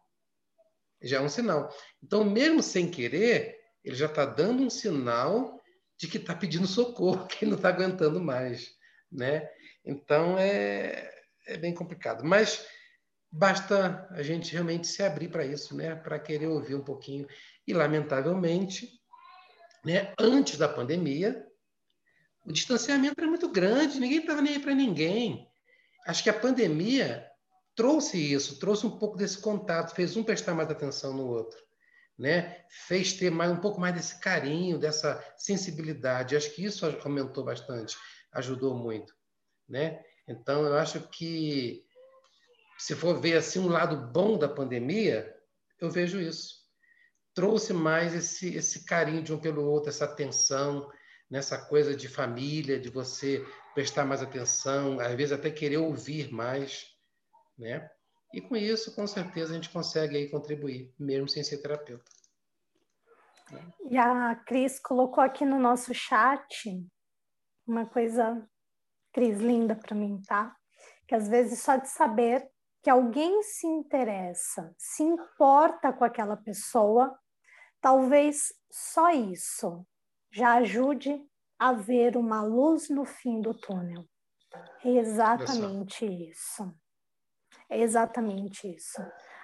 Já 1.03 1.19
é 1.19 1.21
um 1.21 1.29
sinal. 1.29 1.73
Então, 2.03 2.25
mesmo 2.25 2.63
sem 2.63 2.91
querer, 2.91 3.59
ele 3.85 3.97
já 3.97 4.07
está 4.07 4.25
dando 4.25 4.63
um 4.63 4.71
sinal 4.71 5.61
de 5.99 6.09
que 6.09 6.17
está 6.17 6.35
pedindo 6.35 6.67
socorro, 6.67 7.27
que 7.29 7.45
não 7.45 7.57
está 7.57 7.69
aguentando 7.69 8.21
mais. 8.21 8.71
Né? 9.11 9.49
Então, 9.85 10.39
é, 10.39 11.13
é 11.47 11.57
bem 11.57 11.75
complicado. 11.75 12.25
Mas 12.25 12.67
basta 13.31 14.09
a 14.11 14.23
gente 14.23 14.53
realmente 14.53 14.87
se 14.87 15.03
abrir 15.03 15.29
para 15.29 15.45
isso, 15.45 15.77
né? 15.77 15.95
para 15.95 16.19
querer 16.19 16.47
ouvir 16.47 16.77
um 16.77 16.85
pouquinho. 16.85 17.27
E, 17.67 17.75
lamentavelmente, 17.75 18.89
né, 19.85 20.13
antes 20.19 20.59
da 20.59 20.69
pandemia, 20.69 21.45
o 22.45 22.53
distanciamento 22.53 23.15
era 23.19 23.29
muito 23.29 23.49
grande, 23.49 24.01
ninguém 24.01 24.19
estava 24.19 24.43
nem 24.43 24.55
aí 24.55 24.61
para 24.61 24.75
ninguém. 24.75 25.49
Acho 26.07 26.23
que 26.23 26.31
a 26.31 26.39
pandemia 26.39 27.27
trouxe 27.77 28.19
isso, 28.19 28.59
trouxe 28.59 28.87
um 28.87 28.99
pouco 28.99 29.17
desse 29.17 29.39
contato, 29.39 29.95
fez 29.95 30.17
um 30.17 30.25
prestar 30.25 30.55
mais 30.55 30.71
atenção 30.71 31.15
no 31.15 31.27
outro, 31.27 31.59
né? 32.19 32.65
Fez 32.87 33.13
ter 33.13 33.31
mais 33.31 33.51
um 33.51 33.61
pouco 33.61 33.81
mais 33.81 33.95
desse 33.95 34.19
carinho, 34.21 34.79
dessa 34.79 35.23
sensibilidade. 35.37 36.37
Acho 36.37 36.51
que 36.51 36.65
isso 36.65 36.85
aumentou 37.05 37.45
bastante, 37.45 37.97
ajudou 38.33 38.75
muito, 38.75 39.15
né? 39.69 40.03
Então 40.27 40.65
eu 40.65 40.77
acho 40.77 41.01
que 41.09 41.85
se 42.79 42.97
for 42.97 43.21
ver 43.21 43.37
assim 43.37 43.61
um 43.61 43.69
lado 43.69 44.13
bom 44.13 44.37
da 44.37 44.49
pandemia, 44.49 45.33
eu 45.81 45.91
vejo 45.91 46.21
isso. 46.21 46.63
Trouxe 47.35 47.73
mais 47.73 48.15
esse 48.15 48.55
esse 48.57 48.85
carinho 48.85 49.23
de 49.23 49.33
um 49.33 49.39
pelo 49.39 49.65
outro, 49.65 49.89
essa 49.89 50.05
atenção, 50.05 50.91
nessa 51.33 51.57
coisa 51.57 51.97
de 51.97 52.09
família, 52.09 52.79
de 52.79 52.91
você 52.91 53.43
prestar 53.75 54.05
mais 54.05 54.21
atenção, 54.21 55.01
às 55.01 55.15
vezes 55.15 55.33
até 55.33 55.51
querer 55.51 55.79
ouvir 55.79 56.31
mais, 56.31 56.95
né? 57.59 57.91
E 58.35 58.41
com 58.43 58.55
isso, 58.55 58.95
com 58.95 59.07
certeza, 59.07 59.53
a 59.53 59.55
gente 59.55 59.71
consegue 59.71 60.15
aí 60.15 60.31
contribuir, 60.31 60.95
mesmo 60.99 61.27
sem 61.27 61.43
ser 61.43 61.63
terapeuta. 61.63 62.05
E 63.89 63.97
a 63.97 64.35
Cris 64.47 64.79
colocou 64.79 65.25
aqui 65.25 65.43
no 65.47 65.59
nosso 65.59 65.95
chat 65.95 66.87
uma 67.67 67.87
coisa, 67.87 68.47
Cris, 69.11 69.39
linda 69.39 69.75
para 69.75 69.97
mim, 69.97 70.21
tá? 70.27 70.55
Que 71.09 71.15
às 71.15 71.29
vezes 71.29 71.63
só 71.63 71.77
de 71.77 71.89
saber 71.89 72.47
que 72.83 72.91
alguém 72.91 73.43
se 73.43 73.67
interessa, 73.67 74.75
se 74.77 75.03
importa 75.03 75.95
com 75.95 76.05
aquela 76.05 76.37
pessoa, 76.37 77.19
talvez 77.81 78.53
só 78.71 79.11
isso 79.11 79.87
já 80.33 80.55
ajude 80.55 81.25
a 81.59 81.73
ver 81.73 82.17
uma 82.17 82.43
luz 82.43 82.89
no 82.89 83.05
fim 83.05 83.41
do 83.41 83.55
túnel. 83.55 84.05
É 84.85 84.89
exatamente 84.89 86.05
isso. 86.05 86.75
É 87.69 87.81
exatamente 87.81 88.75
isso. 88.75 89.01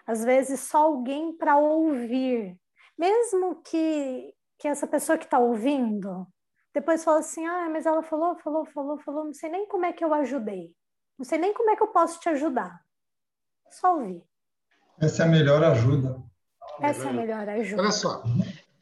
Às 0.07 0.25
vezes 0.25 0.61
só 0.61 0.79
alguém 0.79 1.37
para 1.37 1.59
ouvir, 1.59 2.59
mesmo 2.99 3.63
que, 3.63 4.35
que 4.59 4.67
essa 4.67 4.87
pessoa 4.87 5.19
que 5.19 5.25
está 5.25 5.39
ouvindo 5.39 6.27
depois 6.75 7.03
fala 7.03 7.19
assim, 7.19 7.47
ah, 7.47 7.69
mas 7.71 7.87
ela 7.87 8.03
falou, 8.03 8.37
falou, 8.37 8.65
falou, 8.67 8.99
falou, 8.99 9.25
não 9.25 9.35
sei 9.35 9.51
nem 9.51 9.67
como 9.67 9.85
é 9.85 9.93
que 9.93 10.05
eu 10.05 10.13
ajudei, 10.15 10.73
não 11.19 11.25
sei 11.25 11.39
nem 11.39 11.53
como 11.53 11.71
é 11.71 11.77
que 11.77 11.83
eu 11.83 11.89
posso 11.89 12.21
te 12.21 12.29
ajudar. 12.29 12.81
Só 13.71 13.97
ouvir. 13.97 14.23
Essa 15.01 15.23
é 15.23 15.27
a 15.27 15.29
melhor 15.29 15.63
ajuda. 15.65 16.23
Essa 16.81 17.07
é 17.07 17.09
a 17.09 17.13
melhor 17.13 17.49
ajuda. 17.49 17.83
Olha 17.83 17.91
só, 17.91 18.23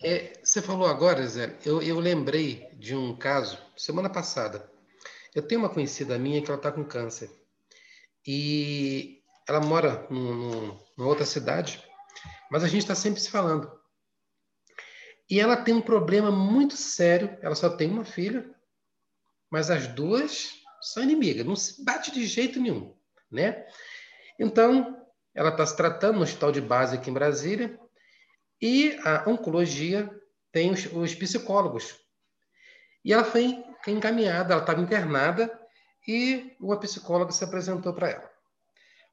é, 0.02 0.32
você 0.56 0.62
falou 0.62 0.88
agora, 0.88 1.26
Zé, 1.26 1.54
eu, 1.66 1.82
eu 1.82 2.00
lembrei 2.00 2.66
de 2.78 2.96
um 2.96 3.14
caso, 3.14 3.58
semana 3.76 4.08
passada. 4.08 4.72
Eu 5.34 5.46
tenho 5.46 5.60
uma 5.60 5.68
conhecida 5.68 6.18
minha 6.18 6.40
que 6.40 6.50
ela 6.50 6.56
está 6.56 6.72
com 6.72 6.82
câncer. 6.82 7.30
E 8.26 9.22
ela 9.46 9.60
mora 9.60 10.06
num, 10.08 10.74
numa 10.96 11.08
outra 11.10 11.26
cidade, 11.26 11.84
mas 12.50 12.64
a 12.64 12.68
gente 12.68 12.80
está 12.80 12.94
sempre 12.94 13.20
se 13.20 13.28
falando. 13.28 13.70
E 15.28 15.38
ela 15.38 15.58
tem 15.58 15.74
um 15.74 15.82
problema 15.82 16.30
muito 16.30 16.74
sério. 16.74 17.36
Ela 17.42 17.54
só 17.54 17.68
tem 17.68 17.90
uma 17.90 18.06
filha, 18.06 18.50
mas 19.50 19.70
as 19.70 19.86
duas 19.86 20.52
são 20.80 21.02
inimigas, 21.02 21.44
não 21.44 21.54
se 21.54 21.84
bate 21.84 22.10
de 22.10 22.24
jeito 22.24 22.58
nenhum, 22.58 22.96
né? 23.30 23.66
Então, 24.40 25.04
ela 25.34 25.50
está 25.50 25.66
se 25.66 25.76
tratando 25.76 26.16
no 26.16 26.22
hospital 26.22 26.50
de 26.50 26.62
base 26.62 26.96
aqui 26.96 27.10
em 27.10 27.14
Brasília 27.14 27.78
e 28.58 28.98
a 29.04 29.28
oncologia 29.28 30.10
tem 30.56 30.72
os, 30.72 30.86
os 30.86 31.14
psicólogos. 31.14 32.00
E 33.04 33.12
ela 33.12 33.24
foi 33.24 33.62
encaminhada, 33.86 34.54
ela 34.54 34.62
estava 34.62 34.80
internada 34.80 35.52
e 36.08 36.56
uma 36.58 36.80
psicóloga 36.80 37.30
se 37.30 37.44
apresentou 37.44 37.92
para 37.92 38.08
ela. 38.08 38.30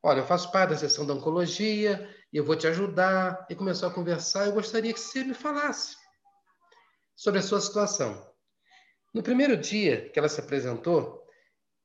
Olha, 0.01 0.21
eu 0.21 0.25
faço 0.25 0.49
parte 0.53 0.69
da 0.69 0.77
sessão 0.77 1.05
da 1.05 1.13
oncologia, 1.13 2.09
eu 2.31 2.45
vou 2.45 2.55
te 2.55 2.65
ajudar. 2.65 3.45
E 3.49 3.55
começou 3.55 3.89
a 3.89 3.93
conversar. 3.93 4.45
Eu 4.45 4.53
gostaria 4.53 4.93
que 4.93 4.99
você 5.01 5.25
me 5.25 5.33
falasse 5.33 5.97
sobre 7.13 7.41
a 7.41 7.43
sua 7.43 7.59
situação. 7.59 8.25
No 9.13 9.21
primeiro 9.21 9.57
dia 9.57 10.09
que 10.11 10.17
ela 10.17 10.29
se 10.29 10.39
apresentou, 10.39 11.27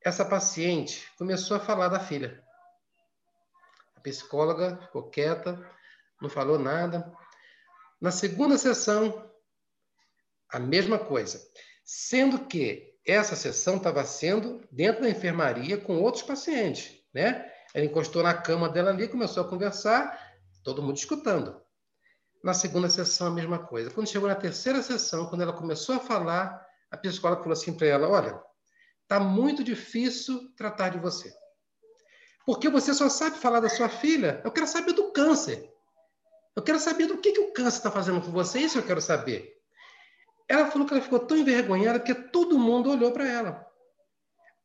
essa 0.01 0.23
paciente 0.23 1.05
começou 1.17 1.57
a 1.57 1.59
falar 1.59 1.89
da 1.89 1.99
filha. 1.99 2.41
A 3.97 3.99
psicóloga 3.99 4.77
ficou 4.83 5.09
quieta, 5.09 5.59
não 6.21 6.29
falou 6.29 6.57
nada. 6.57 7.11
Na 7.99 8.09
segunda 8.09 8.57
sessão, 8.57 9.29
a 10.51 10.59
mesma 10.59 10.97
coisa. 10.97 11.41
Sendo 11.83 12.45
que 12.45 12.95
essa 13.05 13.35
sessão 13.35 13.77
estava 13.77 14.03
sendo 14.03 14.61
dentro 14.71 15.01
da 15.01 15.09
enfermaria 15.09 15.77
com 15.77 15.99
outros 15.99 16.23
pacientes, 16.23 17.01
né? 17.13 17.51
Ela 17.73 17.85
encostou 17.85 18.23
na 18.23 18.33
cama 18.33 18.69
dela 18.69 18.91
ali, 18.91 19.07
começou 19.07 19.43
a 19.43 19.47
conversar, 19.47 20.17
todo 20.63 20.81
mundo 20.81 20.97
escutando. 20.97 21.61
Na 22.43 22.53
segunda 22.53 22.89
sessão, 22.89 23.27
a 23.27 23.31
mesma 23.31 23.59
coisa. 23.59 23.91
Quando 23.91 24.07
chegou 24.07 24.27
na 24.27 24.35
terceira 24.35 24.81
sessão, 24.81 25.27
quando 25.27 25.41
ela 25.41 25.53
começou 25.53 25.95
a 25.95 25.99
falar, 25.99 26.65
a 26.89 26.97
psicóloga 26.97 27.41
falou 27.41 27.53
assim 27.53 27.73
para 27.73 27.87
ela: 27.87 28.07
Olha, 28.07 28.41
está 29.03 29.19
muito 29.19 29.63
difícil 29.63 30.53
tratar 30.55 30.89
de 30.89 30.99
você. 30.99 31.31
Porque 32.45 32.69
você 32.69 32.93
só 32.93 33.09
sabe 33.09 33.37
falar 33.37 33.59
da 33.59 33.69
sua 33.69 33.89
filha. 33.89 34.41
Eu 34.43 34.51
quero 34.51 34.65
saber 34.65 34.93
do 34.93 35.11
câncer. 35.11 35.69
Eu 36.55 36.63
quero 36.63 36.79
saber 36.79 37.05
do 37.05 37.17
que, 37.17 37.31
que 37.31 37.39
o 37.39 37.53
câncer 37.53 37.77
está 37.77 37.91
fazendo 37.91 38.21
com 38.21 38.31
você, 38.31 38.59
isso 38.59 38.77
eu 38.79 38.83
quero 38.83 39.01
saber. 39.01 39.58
Ela 40.49 40.71
falou 40.71 40.87
que 40.87 40.93
ela 40.93 41.03
ficou 41.03 41.19
tão 41.19 41.37
envergonhada 41.37 41.99
porque 41.99 42.15
todo 42.15 42.57
mundo 42.57 42.89
olhou 42.89 43.11
para 43.11 43.27
ela. 43.27 43.69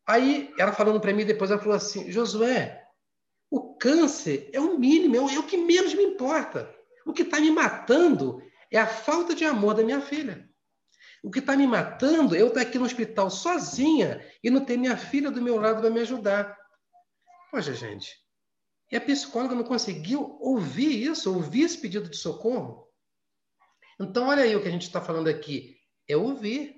Aí, 0.07 0.53
ela 0.59 0.73
falando 0.73 1.01
para 1.01 1.13
mim 1.13 1.27
depois, 1.27 1.51
ela 1.51 1.61
falou 1.61 1.77
assim: 1.77 2.11
Josué, 2.11 2.83
o 3.51 3.77
câncer 3.77 4.51
é 4.53 4.61
o 4.61 4.79
mínimo, 4.79 5.17
é 5.17 5.21
o, 5.21 5.29
é 5.31 5.39
o 5.39 5.47
que 5.47 5.59
menos 5.59 5.95
me 5.95 6.03
importa. 6.03 6.75
O 7.05 7.13
que 7.13 7.23
está 7.23 7.39
me 7.39 7.51
matando 7.51 8.43
é 8.71 8.79
a 8.79 8.87
falta 8.87 9.35
de 9.35 9.45
amor 9.45 9.75
da 9.75 9.85
minha 9.85 10.01
filha. 10.01 10.49
O 11.23 11.31
que 11.31 11.39
está 11.39 11.57
me 11.57 11.67
matando 11.67 12.35
é 12.35 12.41
eu 12.41 12.49
estar 12.49 12.63
aqui 12.63 12.79
no 12.79 12.85
hospital 12.85 13.31
sozinha 13.31 14.25
e 14.43 14.51
não 14.51 14.65
ter 14.65 14.77
minha 14.77 14.97
filha 14.97 15.31
do 15.31 15.41
meu 15.41 15.57
lado 15.57 15.81
para 15.81 15.91
me 15.91 16.01
ajudar. 16.01 16.57
Poxa, 17.51 17.73
gente, 17.73 18.15
e 18.91 18.97
a 18.97 19.01
psicóloga 19.01 19.55
não 19.55 19.65
conseguiu 19.65 20.37
ouvir 20.41 21.03
isso, 21.11 21.33
ouvir 21.33 21.63
esse 21.63 21.79
pedido 21.79 22.09
de 22.09 22.17
socorro. 22.17 22.87
Então, 24.01 24.29
olha 24.29 24.43
aí 24.43 24.55
o 24.55 24.63
que 24.63 24.69
a 24.69 24.71
gente 24.71 24.83
está 24.83 25.01
falando 25.01 25.29
aqui. 25.29 25.74
É 26.09 26.17
ouvir. 26.17 26.77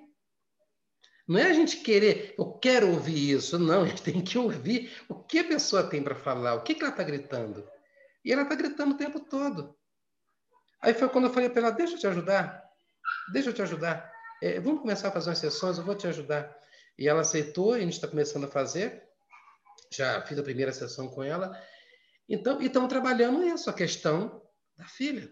Não 1.27 1.41
é 1.41 1.51
a 1.51 1.53
gente 1.53 1.79
querer, 1.79 2.35
eu 2.39 2.53
quero 2.53 2.89
ouvir 2.89 3.33
isso. 3.33 3.59
Não, 3.59 3.83
a 3.83 3.87
gente 3.87 4.03
tem 4.03 4.23
que 4.23 4.39
ouvir 4.39 4.93
o 5.09 5.15
que 5.15 5.41
a 5.41 5.45
pessoa 5.45 5.83
tem 5.83 6.03
para 6.03 6.15
falar, 6.15 6.55
o 6.55 6.63
que, 6.63 6.75
que 6.75 6.83
ela 6.83 6.93
está 6.93 7.03
gritando. 7.03 7.69
E 8.25 8.33
ela 8.33 8.43
está 8.43 8.55
gritando 8.55 8.95
o 8.95 8.99
tempo 8.99 9.19
todo. 9.21 9.77
Aí 10.81 10.95
foi 10.95 11.09
quando 11.09 11.27
eu 11.27 11.33
falei 11.33 11.49
para 11.49 11.63
ela: 11.63 11.71
deixa 11.71 11.95
eu 11.95 11.99
te 11.99 12.07
ajudar, 12.07 12.63
deixa 13.33 13.51
eu 13.51 13.55
te 13.55 13.63
ajudar. 13.63 14.13
É, 14.43 14.61
vamos 14.61 14.83
começar 14.83 15.09
a 15.09 15.13
fazer 15.13 15.31
umas 15.31 15.39
sessões, 15.39 15.79
eu 15.79 15.85
vou 15.85 15.97
te 15.97 16.07
ajudar. 16.07 16.57
E 16.99 17.09
ela 17.09 17.23
aceitou, 17.23 17.73
a 17.73 17.81
gente 17.81 17.95
está 17.95 18.07
começando 18.07 18.45
a 18.45 18.49
fazer. 18.49 19.03
Já 19.93 20.23
fiz 20.23 20.39
a 20.39 20.43
primeira 20.43 20.73
sessão 20.73 21.09
com 21.09 21.23
ela. 21.23 21.61
Então, 22.29 22.61
e 22.61 22.67
estamos 22.67 22.89
trabalhando 22.89 23.45
isso, 23.45 23.71
a 23.71 23.73
questão 23.73 24.43
da 24.77 24.85
filha, 24.85 25.31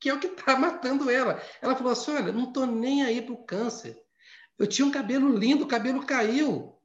que 0.00 0.08
é 0.08 0.14
o 0.14 0.18
que 0.18 0.28
está 0.28 0.56
matando 0.56 1.10
ela. 1.10 1.40
Ela 1.60 1.76
falou 1.76 1.92
assim: 1.92 2.12
olha, 2.12 2.32
não 2.32 2.44
estou 2.44 2.66
nem 2.66 3.02
aí 3.04 3.20
para 3.20 3.34
o 3.34 3.44
câncer. 3.44 3.96
Eu 4.58 4.66
tinha 4.66 4.86
um 4.86 4.90
cabelo 4.90 5.28
lindo, 5.36 5.64
o 5.64 5.68
cabelo 5.68 6.04
caiu. 6.04 6.76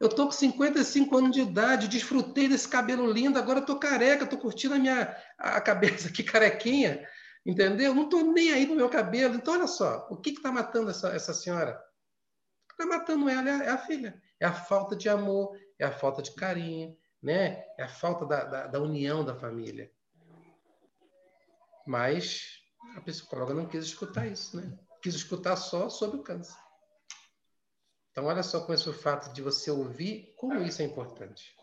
Eu 0.00 0.08
estou 0.08 0.26
com 0.26 0.32
55 0.32 1.16
anos 1.16 1.30
de 1.30 1.42
idade, 1.42 1.86
desfrutei 1.86 2.48
desse 2.48 2.66
cabelo 2.66 3.08
lindo, 3.08 3.38
agora 3.38 3.60
estou 3.60 3.78
careca, 3.78 4.24
estou 4.24 4.38
curtindo 4.38 4.74
a 4.74 4.78
minha 4.78 5.16
a 5.38 5.60
cabeça 5.60 6.08
aqui 6.08 6.24
carequinha, 6.24 7.06
entendeu? 7.46 7.94
Não 7.94 8.04
estou 8.04 8.24
nem 8.24 8.52
aí 8.52 8.66
no 8.66 8.74
meu 8.74 8.88
cabelo. 8.88 9.36
Então, 9.36 9.54
olha 9.54 9.68
só, 9.68 10.08
o 10.10 10.16
que 10.16 10.30
está 10.30 10.50
matando 10.50 10.90
essa, 10.90 11.10
essa 11.10 11.32
senhora? 11.32 11.80
Está 12.70 12.84
matando 12.84 13.28
ela 13.28 13.48
é 13.48 13.52
a, 13.52 13.64
é 13.64 13.68
a, 13.68 13.78
filha. 13.78 14.20
É 14.40 14.46
a 14.46 14.52
falta 14.52 14.96
de 14.96 15.08
amor, 15.08 15.56
é 15.78 15.84
a 15.84 15.92
falta 15.92 16.20
de 16.20 16.34
carinho, 16.34 16.96
né? 17.22 17.64
é 17.78 17.84
a 17.84 17.88
falta 17.88 18.26
da, 18.26 18.44
da, 18.44 18.66
da 18.66 18.80
união 18.80 19.24
da 19.24 19.36
família. 19.36 19.88
Mas 21.86 22.62
a 22.96 23.00
psicóloga 23.00 23.54
não 23.54 23.66
quis 23.66 23.84
escutar 23.84 24.26
isso, 24.26 24.56
né? 24.56 24.78
Quis 25.02 25.14
escutar 25.14 25.56
só 25.56 25.88
sobre 25.88 26.18
o 26.18 26.22
câncer. 26.22 26.56
Então, 28.10 28.26
olha 28.26 28.42
só 28.42 28.60
com 28.60 28.72
esse 28.72 28.92
fato 28.92 29.32
de 29.32 29.40
você 29.40 29.70
ouvir, 29.70 30.34
como 30.36 30.60
isso 30.62 30.82
é 30.82 30.84
importante. 30.84 31.56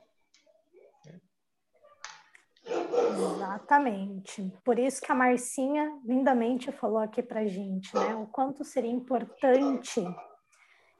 Exatamente. 2.66 4.54
Por 4.64 4.80
isso 4.80 5.02
que 5.02 5.12
a 5.12 5.16
Marcinha 5.16 5.92
lindamente 6.06 6.72
falou 6.72 7.00
aqui 7.00 7.22
para 7.22 7.48
gente, 7.48 7.94
né? 7.96 8.16
O 8.16 8.28
quanto 8.28 8.64
seria 8.64 8.92
importante. 8.92 10.04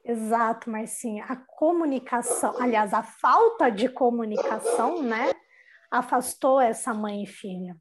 Exato, 0.04 0.70
Marcinha. 0.70 1.24
A 1.24 1.36
comunicação, 1.36 2.54
aliás, 2.60 2.94
a 2.94 3.02
falta 3.02 3.70
de 3.70 3.88
comunicação, 3.88 5.02
né? 5.02 5.32
Afastou 5.90 6.60
essa 6.60 6.94
mãe 6.94 7.24
e 7.24 7.26
filha. 7.26 7.76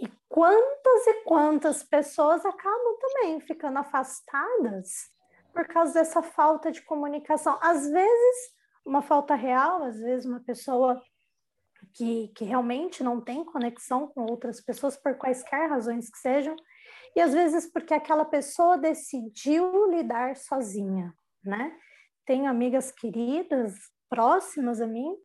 E 0.00 0.08
quantas 0.28 1.06
e 1.06 1.24
quantas 1.24 1.82
pessoas 1.82 2.44
acabam 2.46 2.98
também 3.00 3.40
ficando 3.40 3.78
afastadas 3.78 5.10
por 5.52 5.66
causa 5.66 5.94
dessa 5.94 6.22
falta 6.22 6.70
de 6.70 6.82
comunicação. 6.82 7.58
Às 7.60 7.88
vezes, 7.90 8.54
uma 8.84 9.02
falta 9.02 9.34
real, 9.34 9.82
às 9.82 9.98
vezes, 9.98 10.24
uma 10.24 10.40
pessoa 10.40 11.02
que, 11.92 12.28
que 12.28 12.44
realmente 12.44 13.02
não 13.02 13.20
tem 13.20 13.44
conexão 13.44 14.06
com 14.08 14.22
outras 14.22 14.60
pessoas, 14.60 14.96
por 14.96 15.16
quaisquer 15.16 15.68
razões 15.68 16.08
que 16.08 16.18
sejam, 16.18 16.54
e 17.16 17.20
às 17.20 17.32
vezes 17.32 17.70
porque 17.70 17.92
aquela 17.92 18.24
pessoa 18.24 18.78
decidiu 18.78 19.90
lidar 19.90 20.36
sozinha, 20.36 21.12
né? 21.42 21.76
Tenho 22.24 22.48
amigas 22.48 22.92
queridas, 22.92 23.74
próximas 24.08 24.80
a 24.80 24.86
mim, 24.86 25.16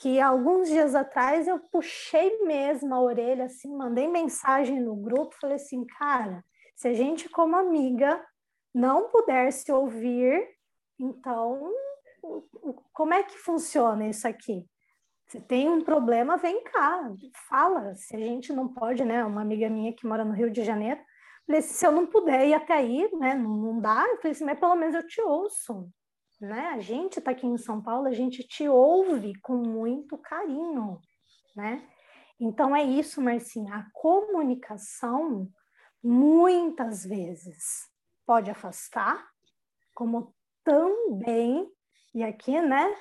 que 0.00 0.18
alguns 0.18 0.68
dias 0.68 0.94
atrás 0.94 1.46
eu 1.46 1.58
puxei 1.58 2.42
mesmo 2.44 2.94
a 2.94 3.02
orelha, 3.02 3.44
assim, 3.44 3.68
mandei 3.76 4.08
mensagem 4.08 4.80
no 4.80 4.96
grupo, 4.96 5.36
falei 5.38 5.56
assim, 5.56 5.84
cara, 5.98 6.42
se 6.74 6.88
a 6.88 6.94
gente 6.94 7.28
como 7.28 7.54
amiga 7.54 8.24
não 8.74 9.10
puder 9.10 9.52
se 9.52 9.70
ouvir, 9.70 10.42
então 10.98 11.70
como 12.94 13.12
é 13.12 13.22
que 13.22 13.36
funciona 13.36 14.08
isso 14.08 14.26
aqui? 14.26 14.66
Se 15.28 15.38
tem 15.38 15.68
um 15.68 15.82
problema, 15.82 16.38
vem 16.38 16.64
cá, 16.64 17.12
fala. 17.48 17.94
Se 17.94 18.16
a 18.16 18.18
gente 18.18 18.52
não 18.54 18.68
pode, 18.72 19.04
né? 19.04 19.22
Uma 19.24 19.42
amiga 19.42 19.68
minha 19.68 19.94
que 19.94 20.06
mora 20.06 20.24
no 20.24 20.32
Rio 20.32 20.50
de 20.50 20.64
Janeiro, 20.64 21.00
falei, 21.46 21.62
se 21.62 21.86
eu 21.86 21.92
não 21.92 22.06
puder 22.06 22.48
ir 22.48 22.54
até 22.54 22.72
aí, 22.72 23.08
né? 23.18 23.34
Não, 23.34 23.50
não 23.50 23.80
dá. 23.80 24.04
Eu 24.08 24.16
falei 24.16 24.32
assim, 24.32 24.44
mas 24.44 24.58
pelo 24.58 24.74
menos 24.74 24.94
eu 24.94 25.06
te 25.06 25.20
ouço, 25.20 25.88
né? 26.40 26.68
A 26.68 26.80
gente 26.80 27.18
está 27.18 27.32
aqui 27.32 27.46
em 27.46 27.58
São 27.58 27.82
Paulo, 27.82 28.06
a 28.06 28.12
gente 28.12 28.42
te 28.42 28.68
ouve 28.68 29.38
com 29.40 29.56
muito 29.56 30.16
carinho, 30.16 30.98
né? 31.54 31.86
Então 32.40 32.74
é 32.74 32.82
isso, 32.82 33.20
Marcinha. 33.20 33.74
A 33.74 33.90
comunicação, 33.92 35.46
muitas 36.02 37.04
vezes, 37.04 37.88
pode 38.24 38.50
afastar, 38.50 39.28
como 39.94 40.34
também, 40.64 41.70
e 42.14 42.22
aqui, 42.22 42.58
né, 42.60 42.96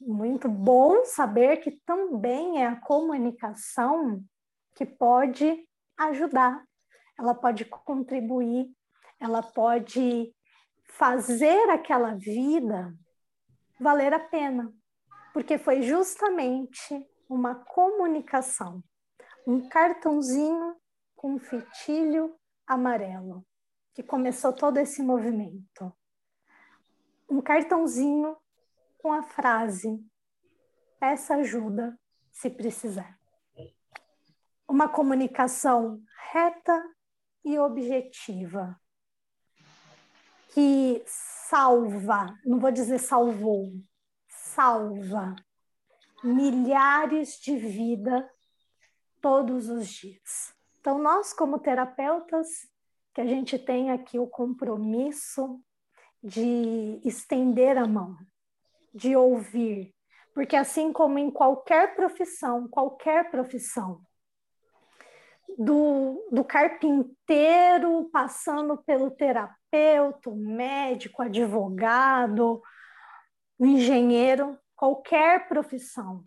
muito 0.00 0.48
bom 0.48 1.04
saber 1.04 1.58
que 1.58 1.72
também 1.84 2.62
é 2.62 2.66
a 2.66 2.80
comunicação 2.80 4.24
que 4.74 4.86
pode 4.86 5.68
ajudar, 5.98 6.64
ela 7.18 7.34
pode 7.34 7.66
contribuir, 7.66 8.70
ela 9.20 9.42
pode 9.42 10.34
fazer 10.90 11.70
aquela 11.70 12.14
vida 12.14 12.94
valer 13.78 14.12
a 14.12 14.18
pena, 14.18 14.72
porque 15.32 15.56
foi 15.56 15.82
justamente 15.82 17.08
uma 17.28 17.54
comunicação, 17.54 18.82
um 19.46 19.68
cartãozinho 19.68 20.76
com 21.16 21.34
um 21.34 21.38
fitilho 21.38 22.36
amarelo 22.66 23.46
que 23.94 24.02
começou 24.02 24.52
todo 24.52 24.78
esse 24.78 25.02
movimento. 25.02 25.92
Um 27.28 27.40
cartãozinho 27.40 28.36
com 28.98 29.12
a 29.12 29.22
frase: 29.22 30.04
peça 30.98 31.36
ajuda 31.36 31.98
se 32.30 32.50
precisar. 32.50 33.18
Uma 34.68 34.88
comunicação 34.88 36.02
reta 36.32 36.84
e 37.44 37.58
objetiva 37.58 38.78
que 40.52 41.02
salva, 41.06 42.34
não 42.44 42.58
vou 42.58 42.70
dizer 42.70 42.98
salvou, 42.98 43.72
salva 44.28 45.34
milhares 46.22 47.38
de 47.40 47.56
vidas 47.56 48.24
todos 49.20 49.68
os 49.68 49.88
dias. 49.88 50.54
Então, 50.80 50.98
nós, 50.98 51.32
como 51.32 51.58
terapeutas, 51.58 52.48
que 53.14 53.20
a 53.20 53.26
gente 53.26 53.58
tem 53.58 53.90
aqui 53.90 54.18
o 54.18 54.26
compromisso 54.26 55.60
de 56.22 57.00
estender 57.04 57.76
a 57.76 57.86
mão, 57.86 58.16
de 58.94 59.16
ouvir, 59.16 59.94
porque 60.34 60.56
assim 60.56 60.92
como 60.92 61.18
em 61.18 61.30
qualquer 61.30 61.94
profissão, 61.94 62.68
qualquer 62.68 63.30
profissão, 63.30 64.00
do, 65.58 66.28
do 66.30 66.44
carpinteiro 66.44 68.08
passando 68.10 68.76
pelo 68.84 69.10
terapeuta, 69.10 69.59
médico, 70.34 71.22
advogado, 71.22 72.62
engenheiro, 73.58 74.58
qualquer 74.74 75.46
profissão, 75.48 76.24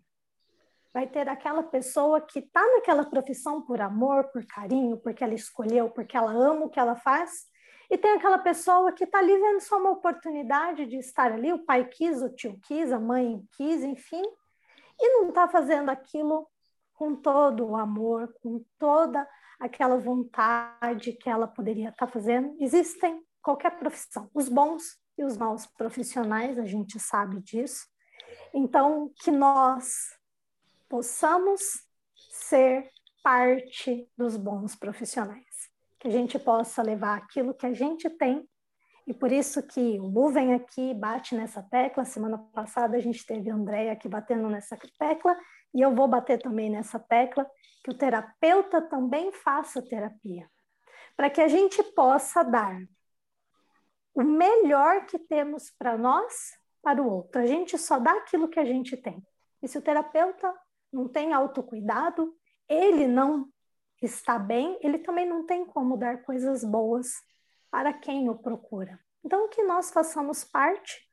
vai 0.93 1.07
ter 1.07 1.27
aquela 1.27 1.63
pessoa 1.63 2.21
que 2.21 2.39
está 2.39 2.61
naquela 2.75 3.03
profissão 3.03 3.61
por 3.61 3.81
amor, 3.81 4.25
por 4.25 4.45
carinho, 4.45 4.97
porque 4.97 5.23
ela 5.23 5.33
escolheu, 5.33 5.89
porque 5.89 6.15
ela 6.15 6.31
ama 6.31 6.65
o 6.65 6.69
que 6.69 6.79
ela 6.79 6.95
faz, 6.95 7.47
e 7.89 7.97
tem 7.97 8.11
aquela 8.11 8.37
pessoa 8.37 8.91
que 8.91 9.03
está 9.03 9.19
ali 9.19 9.35
vendo 9.37 9.59
só 9.59 9.77
uma 9.79 9.91
oportunidade 9.91 10.85
de 10.85 10.97
estar 10.97 11.31
ali, 11.31 11.51
o 11.51 11.65
pai 11.65 11.85
quis, 11.85 12.21
o 12.21 12.29
tio 12.29 12.59
quis, 12.63 12.91
a 12.91 12.99
mãe 12.99 13.43
quis, 13.57 13.83
enfim, 13.83 14.23
e 14.99 15.09
não 15.09 15.29
está 15.29 15.47
fazendo 15.47 15.89
aquilo 15.89 16.47
com 16.93 17.15
todo 17.15 17.67
o 17.67 17.75
amor, 17.75 18.33
com 18.41 18.63
toda 18.77 19.27
aquela 19.59 19.97
vontade 19.97 21.13
que 21.13 21.29
ela 21.29 21.47
poderia 21.47 21.89
estar 21.89 22.05
tá 22.05 22.11
fazendo. 22.11 22.55
Existem 22.59 23.21
qualquer 23.43 23.77
profissão, 23.77 24.29
os 24.33 24.47
bons 24.47 24.97
e 25.17 25.23
os 25.23 25.37
maus 25.37 25.67
profissionais, 25.67 26.57
a 26.57 26.65
gente 26.65 26.99
sabe 26.99 27.41
disso. 27.41 27.85
Então, 28.53 29.11
que 29.21 29.29
nós 29.29 30.17
possamos 30.89 31.61
ser 32.31 32.89
parte 33.21 34.09
dos 34.17 34.37
bons 34.37 34.75
profissionais, 34.75 35.69
que 35.99 36.07
a 36.07 36.11
gente 36.11 36.39
possa 36.39 36.81
levar 36.81 37.17
aquilo 37.17 37.53
que 37.53 37.65
a 37.65 37.73
gente 37.73 38.09
tem. 38.09 38.47
E 39.05 39.13
por 39.13 39.31
isso 39.31 39.61
que 39.61 39.99
o 39.99 40.07
Lu 40.07 40.29
vem 40.29 40.53
aqui, 40.53 40.93
bate 40.93 41.35
nessa 41.35 41.61
tecla. 41.61 42.05
Semana 42.05 42.37
passada 42.37 42.95
a 42.95 42.99
gente 42.99 43.25
teve 43.25 43.49
a 43.49 43.55
Andréia 43.55 43.91
aqui 43.91 44.07
batendo 44.07 44.47
nessa 44.49 44.77
tecla, 44.97 45.37
e 45.73 45.81
eu 45.81 45.93
vou 45.93 46.07
bater 46.07 46.41
também 46.41 46.69
nessa 46.69 46.99
tecla, 46.99 47.49
que 47.83 47.91
o 47.91 47.97
terapeuta 47.97 48.81
também 48.81 49.31
faça 49.33 49.81
terapia, 49.81 50.49
para 51.17 51.29
que 51.29 51.41
a 51.41 51.47
gente 51.47 51.83
possa 51.93 52.43
dar 52.43 52.79
o 54.13 54.23
melhor 54.23 55.05
que 55.05 55.17
temos 55.17 55.71
para 55.71 55.97
nós 55.97 56.53
para 56.81 57.01
o 57.01 57.09
outro. 57.09 57.41
A 57.41 57.45
gente 57.45 57.77
só 57.77 57.97
dá 57.97 58.11
aquilo 58.11 58.49
que 58.49 58.59
a 58.59 58.65
gente 58.65 58.97
tem. 58.97 59.25
E 59.61 59.67
se 59.67 59.77
o 59.77 59.81
terapeuta 59.81 60.53
não 60.91 61.07
tem 61.07 61.33
autocuidado, 61.33 62.35
ele 62.67 63.07
não 63.07 63.49
está 64.01 64.37
bem, 64.37 64.77
ele 64.81 64.99
também 64.99 65.25
não 65.25 65.45
tem 65.45 65.65
como 65.65 65.97
dar 65.97 66.23
coisas 66.23 66.63
boas 66.63 67.07
para 67.71 67.93
quem 67.93 68.29
o 68.29 68.35
procura. 68.35 68.99
Então, 69.23 69.47
que 69.47 69.63
nós 69.63 69.89
façamos 69.89 70.43
parte 70.43 71.09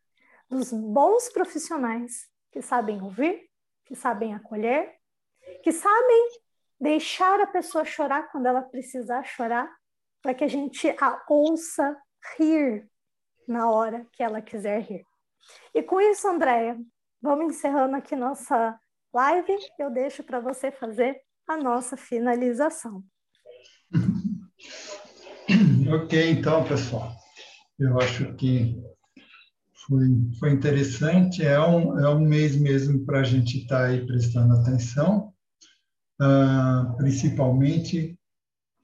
dos 0.48 0.72
bons 0.72 1.28
profissionais 1.28 2.28
que 2.51 2.61
sabem 2.61 3.01
ouvir, 3.01 3.48
que 3.84 3.94
sabem 3.94 4.34
acolher, 4.34 4.92
que 5.62 5.70
sabem 5.70 6.28
deixar 6.80 7.40
a 7.40 7.46
pessoa 7.46 7.84
chorar 7.84 8.30
quando 8.32 8.46
ela 8.46 8.62
precisar 8.62 9.22
chorar, 9.22 9.72
para 10.20 10.34
que 10.34 10.42
a 10.42 10.48
gente 10.48 10.88
a 11.01 11.24
ouça 11.28 11.96
rir 12.39 12.89
na 13.47 13.71
hora 13.71 14.07
que 14.12 14.23
ela 14.23 14.41
quiser 14.41 14.83
rir. 14.83 15.05
E 15.75 15.83
com 15.83 16.01
isso, 16.01 16.29
Andréia, 16.29 16.79
vamos 17.21 17.57
encerrando 17.57 17.97
aqui 17.97 18.14
nossa 18.14 18.79
live. 19.12 19.57
Eu 19.79 19.91
deixo 19.91 20.23
para 20.23 20.41
você 20.41 20.71
fazer 20.71 21.21
a 21.47 21.57
nossa 21.57 21.97
finalização. 21.97 23.03
ok, 25.93 26.31
então, 26.31 26.64
pessoal. 26.64 27.12
Eu 27.79 27.99
acho 27.99 28.35
que 28.35 28.81
foi, 29.87 30.07
foi 30.39 30.53
interessante. 30.53 31.45
É 31.45 31.59
um, 31.59 31.99
é 31.99 32.14
um 32.14 32.21
mês 32.21 32.57
mesmo 32.57 33.05
para 33.05 33.21
a 33.21 33.25
gente 33.25 33.59
estar 33.59 33.81
tá 33.81 33.87
aí 33.87 34.07
prestando 34.07 34.55
atenção, 34.55 35.33
uh, 36.21 36.97
principalmente 36.97 38.20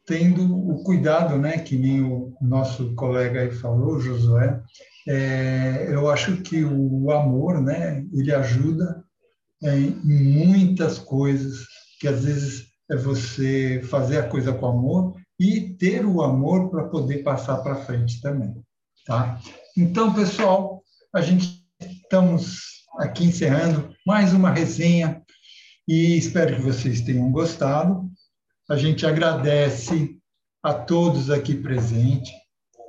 tendo 0.07 0.57
o 0.57 0.83
cuidado, 0.85 1.37
né, 1.37 1.59
que 1.59 1.77
nem 1.77 2.03
o 2.03 2.33
nosso 2.41 2.95
colega 2.95 3.41
aí 3.41 3.51
falou, 3.51 4.01
Josué, 4.01 4.61
é, 5.09 5.89
eu 5.91 6.09
acho 6.09 6.37
que 6.43 6.65
o 6.65 7.11
amor, 7.11 7.61
né, 7.61 8.05
ele 8.13 8.33
ajuda 8.33 9.05
em 9.63 9.91
muitas 10.05 10.99
coisas, 10.99 11.67
que 12.01 12.07
às 12.07 12.25
vezes 12.25 12.67
é 12.91 12.97
você 12.97 13.81
fazer 13.85 14.19
a 14.19 14.29
coisa 14.29 14.53
com 14.53 14.67
amor 14.67 15.15
e 15.41 15.75
ter 15.75 16.07
o 16.07 16.23
amor 16.23 16.71
para 16.71 16.85
poder 16.85 17.23
passar 17.23 17.59
para 17.59 17.85
frente 17.85 18.21
também, 18.21 18.55
tá? 19.05 19.41
Então, 19.77 20.15
pessoal, 20.15 20.83
a 21.15 21.21
gente 21.21 21.67
estamos 21.81 22.61
aqui 22.99 23.25
encerrando 23.25 23.95
mais 24.07 24.33
uma 24.33 24.51
resenha 24.51 25.23
e 25.89 26.17
espero 26.17 26.57
que 26.57 26.63
vocês 26.63 27.01
tenham 27.01 27.31
gostado. 27.31 28.09
A 28.69 28.77
gente 28.77 29.07
agradece 29.07 30.19
a 30.61 30.75
todos 30.75 31.31
aqui 31.31 31.55
presentes 31.55 32.33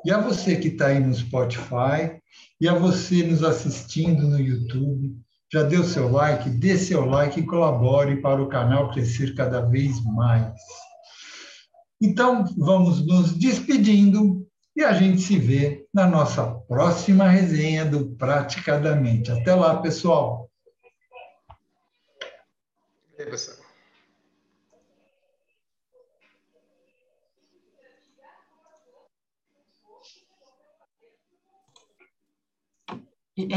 e 0.04 0.12
a 0.12 0.20
você 0.20 0.56
que 0.56 0.70
está 0.70 0.88
aí 0.88 1.00
no 1.00 1.14
Spotify 1.14 2.20
e 2.60 2.68
a 2.68 2.74
você 2.74 3.22
nos 3.22 3.44
assistindo 3.44 4.28
no 4.28 4.40
YouTube. 4.40 5.16
Já 5.54 5.62
deu 5.62 5.84
seu 5.84 6.12
like? 6.12 6.50
Dê 6.50 6.78
seu 6.78 7.06
like 7.06 7.40
e 7.40 7.46
colabore 7.46 8.20
para 8.22 8.42
o 8.42 8.50
canal 8.50 8.92
crescer 8.92 9.36
cada 9.36 9.62
vez 9.62 10.04
mais. 10.04 10.52
Então, 12.02 12.46
vamos 12.58 13.06
nos 13.06 13.34
despedindo 13.34 14.48
e 14.76 14.84
a 14.84 14.94
gente 14.94 15.22
se 15.22 15.38
vê 15.38 15.86
na 15.94 16.08
nossa 16.08 16.44
próxima 16.68 17.30
resenha 17.30 17.86
do 17.86 18.16
Praticadamente. 18.16 19.32
Até 19.32 19.54
lá, 19.54 19.78
pessoal! 19.78 20.47